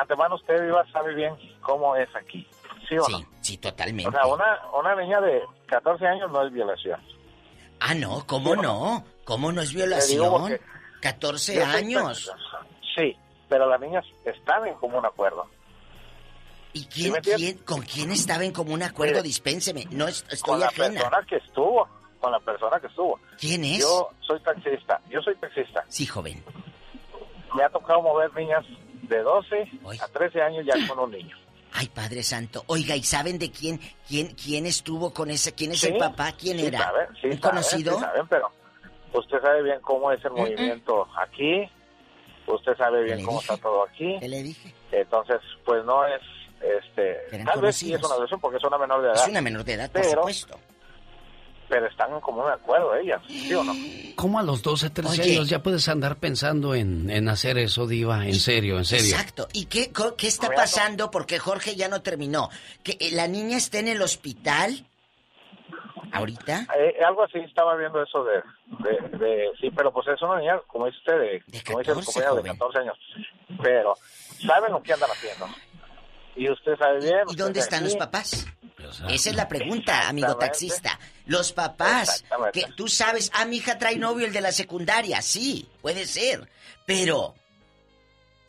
[0.00, 2.48] Antemano usted iba sabe bien cómo es aquí.
[2.88, 3.20] ¿Sí o no?
[3.42, 4.08] Sí, totalmente.
[4.08, 6.98] O sea, una, una niña de 14 años no es violación.
[7.80, 9.04] Ah, no, ¿cómo no?
[9.24, 10.30] ¿Cómo no es violación?
[10.30, 10.60] porque
[11.02, 12.32] 14 yo soy años.
[12.96, 13.14] Sí,
[13.52, 15.46] pero las niñas están en común acuerdo.
[16.72, 17.36] ¿Y quién, entiendes?
[17.52, 19.12] quién, con quién estaba en común acuerdo?
[19.16, 20.88] Mire, Dispénseme, no es- Con estoy la ajena.
[21.02, 21.88] persona que estuvo.
[22.18, 23.20] Con la persona que estuvo.
[23.38, 23.80] ¿Quién es?
[23.80, 24.98] Yo soy taxista.
[25.10, 25.84] Yo soy taxista.
[25.88, 26.42] Sí, joven.
[27.54, 28.64] Me ha tocado mover niñas
[29.02, 29.68] de 12
[30.00, 31.36] a 13 años ya con un niño.
[31.74, 32.64] Ay, Padre Santo.
[32.68, 36.32] Oiga, ¿y saben de quién, quién, quién estuvo con ese, quién es Sí, el papá?
[36.32, 36.78] ¿Quién sí era?
[36.78, 37.94] saben, sí ¿Un saben, conocido?
[37.96, 38.50] sí saben, pero
[39.12, 41.68] usted sabe bien cómo es el movimiento aquí.
[42.54, 43.52] Usted sabe bien cómo dije?
[43.52, 44.16] está todo aquí.
[44.20, 44.74] ¿Qué le dije?
[44.92, 46.20] Entonces, pues no es,
[46.60, 49.22] este, tal vez sí es una violación porque es una menor de edad.
[49.22, 50.58] Es una menor de edad, por pero, supuesto.
[51.68, 53.72] Pero están en común acuerdo ellas, ¿sí o no?
[54.16, 55.32] ¿Cómo a los 12, 13 Oye.
[55.36, 58.26] años ya puedes andar pensando en, en hacer eso, diva?
[58.26, 59.06] En serio, en serio.
[59.16, 59.48] Exacto.
[59.54, 61.10] ¿Y qué, co- qué está pasando?
[61.10, 62.50] Porque Jorge ya no terminó.
[62.82, 64.84] ¿Que eh, la niña está en el hospital?
[66.10, 66.66] ¿Ahorita?
[66.76, 68.42] Eh, algo así estaba viendo eso de,
[68.80, 71.98] de, de- sí, pero pues es una niña, como dice usted, de, como dice el
[71.98, 72.98] 14, compañero, de 14 años.
[73.62, 73.94] Pero
[74.44, 75.46] saben lo que andan haciendo.
[76.34, 77.18] Y usted sabe bien.
[77.26, 78.46] ¿Y usted dónde están los papás?
[79.08, 80.98] Esa es la pregunta, amigo taxista.
[81.26, 85.68] Los papás, que tú sabes, ah, mi hija trae novio el de la secundaria, sí,
[85.80, 86.48] puede ser.
[86.84, 87.34] Pero,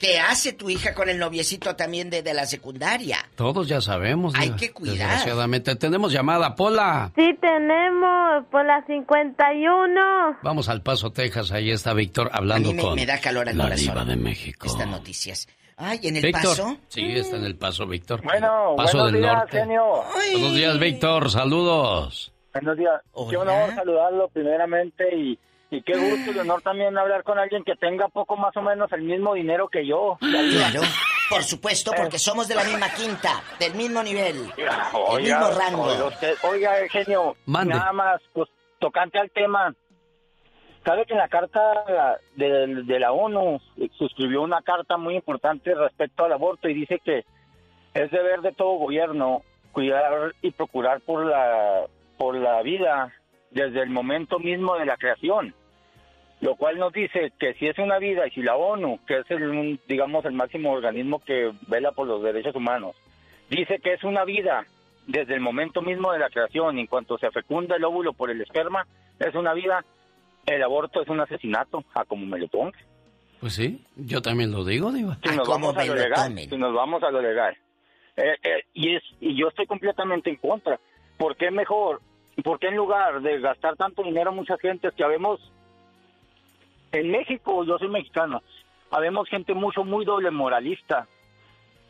[0.04, 3.18] ¿qué hace tu hija con el noviecito también de, de la secundaria?
[3.36, 4.34] Todos ya sabemos.
[4.36, 4.98] Hay que cuidar.
[4.98, 5.76] Desgraciadamente.
[5.76, 7.12] Tenemos llamada, Pola.
[7.16, 10.38] Sí tenemos por las 51.
[10.44, 11.52] Vamos al Paso, Texas.
[11.52, 13.88] Ahí está Víctor A hablando mí me, con me da calor al la corazón.
[13.94, 14.68] diva de México.
[14.68, 15.48] Estas noticias.
[15.78, 16.44] Ay, en el Víctor.
[16.44, 16.78] paso.
[16.88, 18.22] Sí, está en el Paso, Víctor.
[18.24, 19.58] Bueno, Paso buenos del días, Norte.
[19.60, 19.84] genio.
[20.34, 21.32] Buenos días, Víctor.
[21.32, 22.32] Saludos.
[22.54, 23.02] Buenos días.
[23.30, 25.40] Qué honor saludarlo primeramente y,
[25.74, 28.92] y qué gusto y honor también hablar con alguien que tenga poco más o menos
[28.92, 30.18] el mismo dinero que yo.
[30.22, 30.82] Claro,
[31.30, 35.84] por supuesto, porque somos de la misma quinta, del mismo nivel, el mismo rango.
[35.84, 37.74] Oiga, usted- oiga, genio, Mande.
[37.74, 39.74] nada más, pues tocante al tema.
[40.86, 43.60] Sabe que en la carta de, de la ONU
[43.98, 47.24] suscribió una carta muy importante respecto al aborto y dice que
[47.94, 51.86] es deber de todo gobierno cuidar y procurar por la
[52.18, 53.14] por la vida
[53.52, 55.56] desde el momento mismo de la creación
[56.44, 59.32] lo cual nos dice que si es una vida y si la ONU que es
[59.32, 62.96] el un- digamos el máximo organismo que vela por los derechos humanos
[63.50, 64.66] dice que es una vida
[65.08, 68.42] desde el momento mismo de la creación en cuanto se fecunda el óvulo por el
[68.42, 68.86] esperma
[69.20, 69.84] es una vida
[70.46, 72.78] el aborto es un asesinato a como me lo ponga
[73.40, 75.18] Pues sí, yo también lo digo, diva.
[75.24, 77.56] si nos vamos a lo legal, si nos vamos a lo legal.
[78.16, 80.80] Eh, eh, y es y yo estoy completamente en contra.
[81.18, 82.00] ¿Por qué mejor?
[82.44, 85.40] ¿Por qué en lugar de gastar tanto dinero mucha gente que habemos
[86.94, 88.42] en México, yo soy mexicano,
[88.92, 91.08] habemos gente mucho muy doble moralista.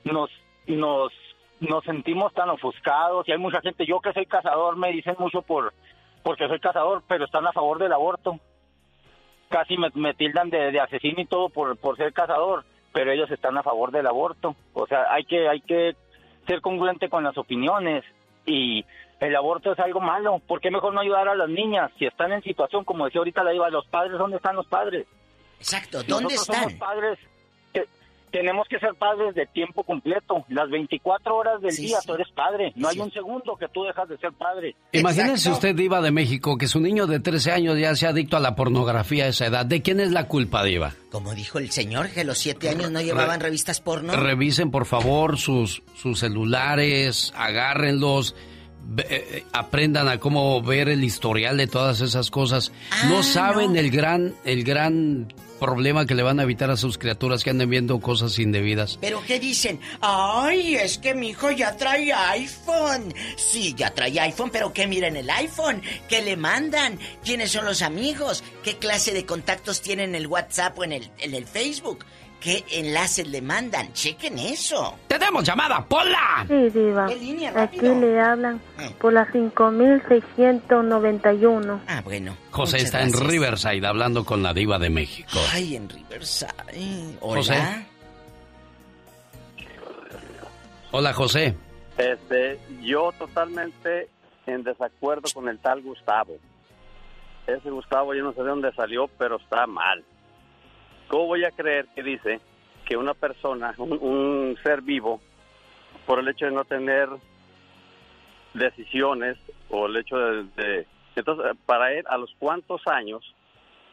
[0.03, 0.29] Nos
[0.67, 1.13] nos
[1.59, 5.41] nos sentimos tan ofuscados y hay mucha gente, yo que soy cazador me dicen mucho
[5.41, 5.73] por
[6.23, 8.39] porque soy cazador, pero están a favor del aborto
[9.53, 13.29] casi me, me tildan de, de asesino y todo por, por ser cazador, pero ellos
[13.29, 14.55] están a favor del aborto.
[14.73, 15.95] O sea, hay que, hay que
[16.47, 18.03] ser congruente con las opiniones
[18.47, 18.83] y
[19.19, 20.41] el aborto es algo malo.
[20.47, 21.91] ¿Por qué mejor no ayudar a las niñas?
[21.97, 25.05] Si están en situación, como decía ahorita la iba, los padres, ¿dónde están los padres?
[25.59, 26.79] Exacto, ¿dónde Nosotros somos están?
[26.89, 27.19] padres,
[27.71, 27.87] te-
[28.31, 30.43] tenemos que ser padres de tiempo completo.
[30.49, 32.07] Las 24 horas del Sí, día sí.
[32.07, 32.73] tú eres padre.
[32.75, 34.75] No hay un segundo que tú dejas de ser padre.
[34.91, 38.39] Imagínese usted, diva de México, que su niño de 13 años ya sea adicto a
[38.41, 39.65] la pornografía a esa edad.
[39.65, 40.91] ¿De quién es la culpa, diva?
[41.11, 44.13] Como dijo el señor, que a los siete años no llevaban revistas porno.
[44.15, 48.35] Revisen, por favor, sus, sus celulares, agárrenlos,
[48.97, 52.71] eh, aprendan a cómo ver el historial de todas esas cosas.
[52.91, 55.27] Ah, no saben el gran, el gran
[55.59, 58.97] problema que le van a evitar a sus criaturas que anden viendo cosas indebidas.
[58.99, 59.79] Pero ¿qué dicen?
[60.01, 63.13] Ay, es que mi hijo ya trae iPhone.
[63.37, 65.81] Sí, ya trae iPhone, pero ¿qué miren el iPhone?
[66.09, 66.99] ¿Qué le mandan?
[67.23, 68.43] ¿Quiénes son los amigos?
[68.61, 72.05] ¿Qué clase de contactos tienen en el WhatsApp o en el, en el Facebook?
[72.43, 73.91] Qué enlaces le mandan.
[73.93, 74.99] Chequen eso.
[75.07, 76.45] ¡Tenemos llamada, Pola!
[76.47, 77.07] Sí, Diva.
[77.07, 77.99] ¿Qué línea, Aquí rápido?
[78.01, 78.93] le hablan Eh.
[78.99, 81.81] por la 5691.
[81.87, 82.35] Ah, bueno.
[82.51, 83.21] José está gracias.
[83.21, 85.39] en Riverside hablando con la diva de México.
[85.53, 86.51] Ay, en Riverside.
[87.21, 87.35] Hola.
[87.37, 87.85] José.
[90.91, 91.55] Hola, José.
[91.97, 94.09] Este, yo totalmente
[94.45, 96.35] en desacuerdo con el tal Gustavo.
[97.47, 100.03] Ese Gustavo yo no sé de dónde salió, pero está mal.
[101.13, 102.39] ¿Cómo voy a creer que dice
[102.87, 105.21] que una persona, un, un ser vivo,
[106.07, 107.07] por el hecho de no tener
[108.55, 109.37] decisiones
[109.69, 113.23] o el hecho de, de- Entonces, para él, a los cuántos años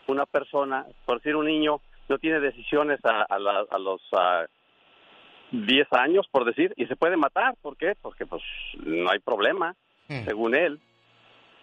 [0.07, 4.01] una persona, por decir un niño, no tiene decisiones a, a la- a los...
[4.15, 4.47] ah,
[5.53, 7.55] 10 años, por decir, y se puede matar.
[7.61, 7.95] ¿Por qué?
[8.01, 8.41] Porque pues
[8.79, 9.75] no hay problema,
[10.25, 10.81] según él.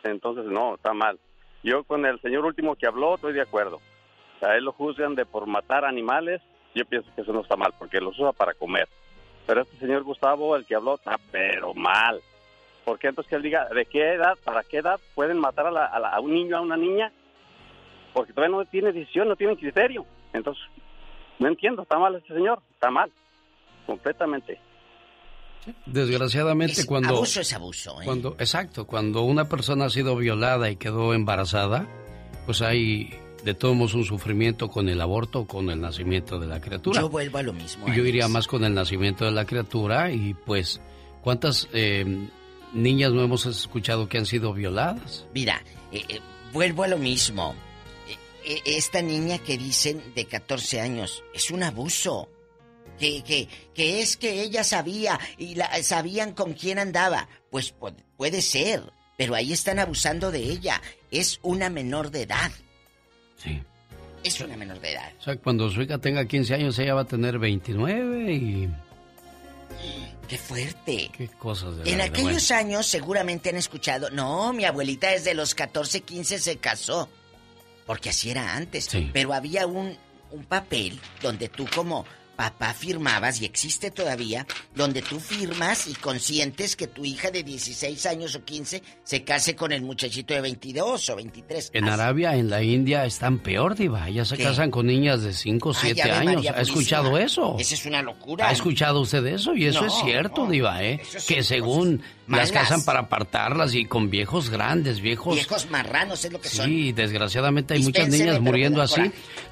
[0.03, 1.17] Entonces, no, está mal.
[1.63, 3.79] Yo con el señor último que habló estoy de acuerdo.
[4.41, 6.41] A él lo juzgan de por matar animales.
[6.75, 8.87] Yo pienso que eso no está mal, porque los usa para comer.
[9.47, 12.19] Pero este señor Gustavo, el que habló, está pero mal.
[12.85, 15.71] ¿Por qué entonces que él diga de qué edad, para qué edad pueden matar a,
[15.71, 17.11] la- a la- a un niño, a una niña?
[18.13, 20.05] Porque todavía no tiene decisión, no tiene criterio.
[20.33, 20.63] Entonces,
[21.39, 23.11] no entiendo, está mal este señor, está mal
[23.85, 24.59] completamente.
[25.85, 27.09] Desgraciadamente, cuando.
[27.09, 28.05] Abuso es abuso, ¿eh?
[28.05, 31.85] Cuando, exacto, cuando una persona ha sido violada y quedó embarazada,
[32.45, 33.09] pues hay
[33.47, 36.99] de todos modos un sufrimiento con el aborto o con el nacimiento de la criatura.
[36.99, 37.87] Yo vuelvo a lo mismo.
[37.93, 40.81] Yo iría más con el nacimiento de la criatura y pues,
[41.21, 42.05] ¿cuántas eh,
[42.73, 45.25] niñas no hemos escuchado que han sido violadas?
[45.33, 45.63] Mira,
[45.93, 46.19] eh, eh,
[46.51, 47.55] vuelvo a lo mismo.
[48.09, 48.17] Eh,
[48.53, 52.27] eh, esta niña que dicen de 14 años es un abuso.
[52.99, 57.29] Que, que, que es que ella sabía y la, sabían con quién andaba.
[57.51, 58.81] Pues pu- puede ser,
[59.17, 60.81] pero ahí están abusando de ella.
[61.11, 62.51] Es una menor de edad.
[63.37, 63.61] Sí.
[64.23, 65.11] Es una menor de edad.
[65.19, 68.69] O sea, cuando su hija tenga 15 años, ella va a tener 29 y...
[70.27, 71.09] ¡Qué fuerte!
[71.15, 76.01] Qué cosas de En aquellos años seguramente han escuchado, no, mi abuelita desde los 14,
[76.01, 77.07] 15 se casó.
[77.85, 78.89] Porque así era antes.
[79.13, 79.95] Pero había un,
[80.31, 82.05] un papel donde tú como
[82.37, 88.05] papá firmabas, y existe todavía, donde tú firmas y consientes que tu hija de 16
[88.05, 91.71] años o 15 se case con el muchachito de 22 o 23.
[91.73, 94.07] En Arabia, en la India, están peor, Diva.
[94.07, 94.43] Ellas se ¿Qué?
[94.43, 96.35] casan con niñas de 5 o Ay, 7 Ave años.
[96.35, 97.55] María ¿Ha escuchado eso?
[97.59, 98.47] Esa es una locura.
[98.47, 99.55] ¿Ha escuchado usted eso?
[99.55, 100.51] Y eso No, es cierto, no.
[100.51, 101.01] Diva, ¿eh?
[101.27, 102.51] Que según malas.
[102.51, 105.33] las casan para apartarlas y con viejos grandes, viejos...
[105.35, 106.65] Viejos marranos es lo que son.
[106.67, 109.01] Sí, desgraciadamente hay muchas niñas muriendo así.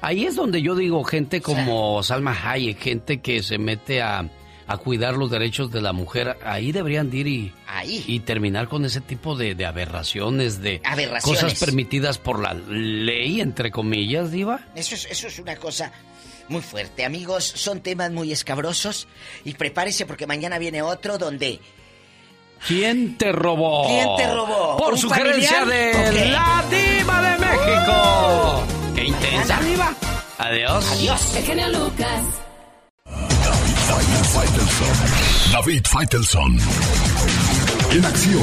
[0.00, 4.28] Ahí es donde yo digo, gente como Salma Hayek, gente que se mete a,
[4.66, 7.52] a cuidar los derechos de la mujer, ahí deberían de ir y,
[7.84, 11.42] y terminar con ese tipo de, de aberraciones, de Aberraciones.
[11.42, 14.60] cosas permitidas por la ley, entre comillas, Diva.
[14.74, 15.92] Eso es, eso es una cosa
[16.48, 17.04] muy fuerte.
[17.04, 19.08] Amigos, son temas muy escabrosos.
[19.44, 21.58] Y prepárese porque mañana viene otro donde...
[22.66, 23.86] ¿Quién te robó?
[23.86, 24.76] ¿Quién te robó?
[24.78, 25.92] Por ¿Un sugerencia familiar?
[26.02, 26.30] de Ok.
[26.32, 28.66] la Diva de México.
[28.94, 29.94] ¡Qué intensa, Diva!
[30.38, 30.90] Adiós.
[30.92, 31.36] Adiós.
[31.36, 32.22] El genio Lucas.
[35.52, 36.58] David Faitelson.
[37.92, 38.42] En acción.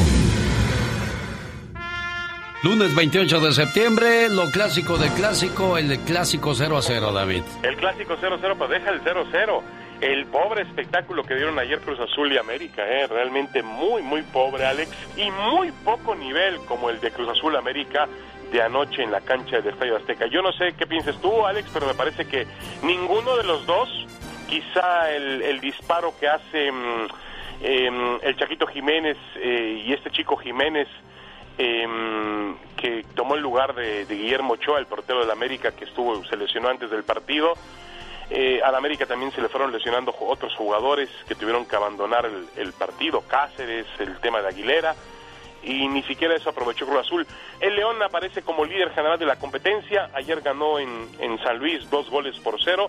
[2.64, 7.44] Lunes 28 de septiembre, lo clásico de clásico, el clásico 0 a 0, David.
[7.64, 9.62] El clásico 0-0, pues deja el 0-0.
[10.00, 13.08] El pobre espectáculo que dieron ayer Cruz Azul y América, ¿eh?
[13.08, 18.08] realmente muy, muy pobre, Alex, y muy poco nivel como el de Cruz Azul América
[18.54, 20.28] de anoche en la cancha del Estadio Azteca.
[20.28, 22.48] Yo no sé qué pienses tú, Alex, pero me parece que
[22.84, 23.90] ninguno de los dos,
[24.54, 27.08] quizá el, disparo que hace mm,
[27.62, 30.88] em, el Chaquito Jiménez eh, y este chico Jiménez,
[31.58, 36.38] em, que tomó el lugar de, Guillermo Ochoa, el portero del América, que estuvo, se
[36.38, 37.56] lesionó antes del partido.
[38.30, 42.48] Eh, al América también se le fueron lesionando otros jugadores que tuvieron que abandonar el,
[42.56, 44.94] el partido, Cáceres, el tema de Aguilera,
[45.64, 47.26] y ni siquiera eso aprovechó Cruz Azul.
[47.60, 51.90] El León aparece como líder general de la competencia, ayer ganó en, en San Luis
[51.90, 52.88] dos goles por cero,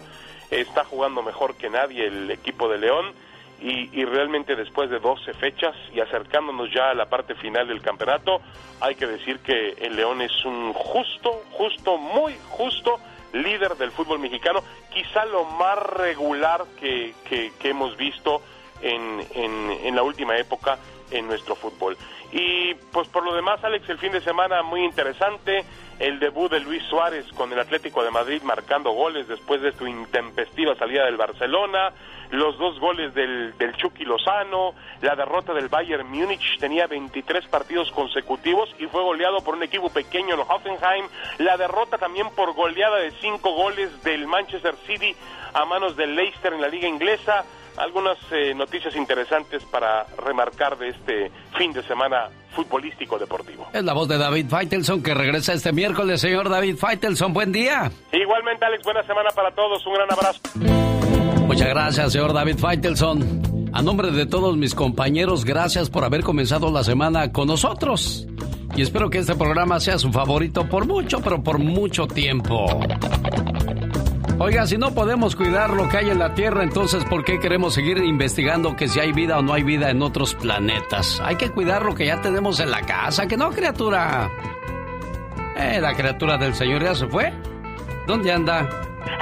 [0.61, 3.13] está jugando mejor que nadie el equipo de León,
[3.61, 7.81] y, y realmente después de 12 fechas y acercándonos ya a la parte final del
[7.81, 8.41] campeonato,
[8.81, 12.99] hay que decir que el León es un justo, justo, muy justo
[13.33, 14.63] líder del fútbol mexicano,
[14.93, 18.43] quizá lo más regular que, que- que hemos visto
[18.83, 20.79] en, en- en la última época
[21.11, 21.97] en nuestro fútbol.
[22.33, 25.65] Y pues por lo demás, Alex, el fin de semana muy interesante,
[25.99, 29.87] el debut de Luis Suárez con el Atlético de Madrid marcando goles después de su
[29.87, 31.93] intempestiva salida del Barcelona,
[32.31, 38.75] los dos goles del, Chucky Lozano, la derrota del Bayern Múnich, tenía 23 partidos consecutivos
[38.79, 41.07] y fue goleado por un equipo pequeño en Hoffenheim,
[41.39, 45.15] la derrota también por goleada de cinco goles del Manchester City
[45.53, 47.45] a manos del Leicester en la liga inglesa,
[47.77, 53.69] algunas eh, noticias interesantes para remarcar de este fin de semana futbolístico deportivo.
[53.73, 57.33] Es la voz de David Feitelson que regresa este miércoles, señor David Feitelson.
[57.33, 57.91] Buen día.
[58.13, 59.85] Igualmente, Alex, buena semana para todos.
[59.87, 60.41] Un gran abrazo.
[61.47, 63.71] Muchas gracias, señor David Feitelson.
[63.73, 68.27] A nombre de todos mis compañeros, gracias por haber comenzado la semana con nosotros.
[68.77, 72.67] Y espero que este programa sea su favorito por mucho, pero por mucho tiempo.
[74.39, 77.75] Oiga, si no podemos cuidar lo que hay en la Tierra, entonces ¿por qué queremos
[77.75, 81.21] seguir investigando que si hay vida o no hay vida en otros planetas?
[81.25, 84.29] Hay que cuidar lo que ya tenemos en la casa, que no, criatura.
[85.57, 87.33] Eh, la criatura del Señor ya se fue.
[88.09, 88.69] ¿Dónde anda?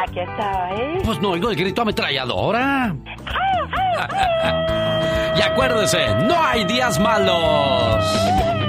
[0.08, 1.02] Aquí está, ¿eh?
[1.04, 2.96] Pues no oigo el grito ametralladora.
[5.36, 8.61] y acuérdese, no hay días malos.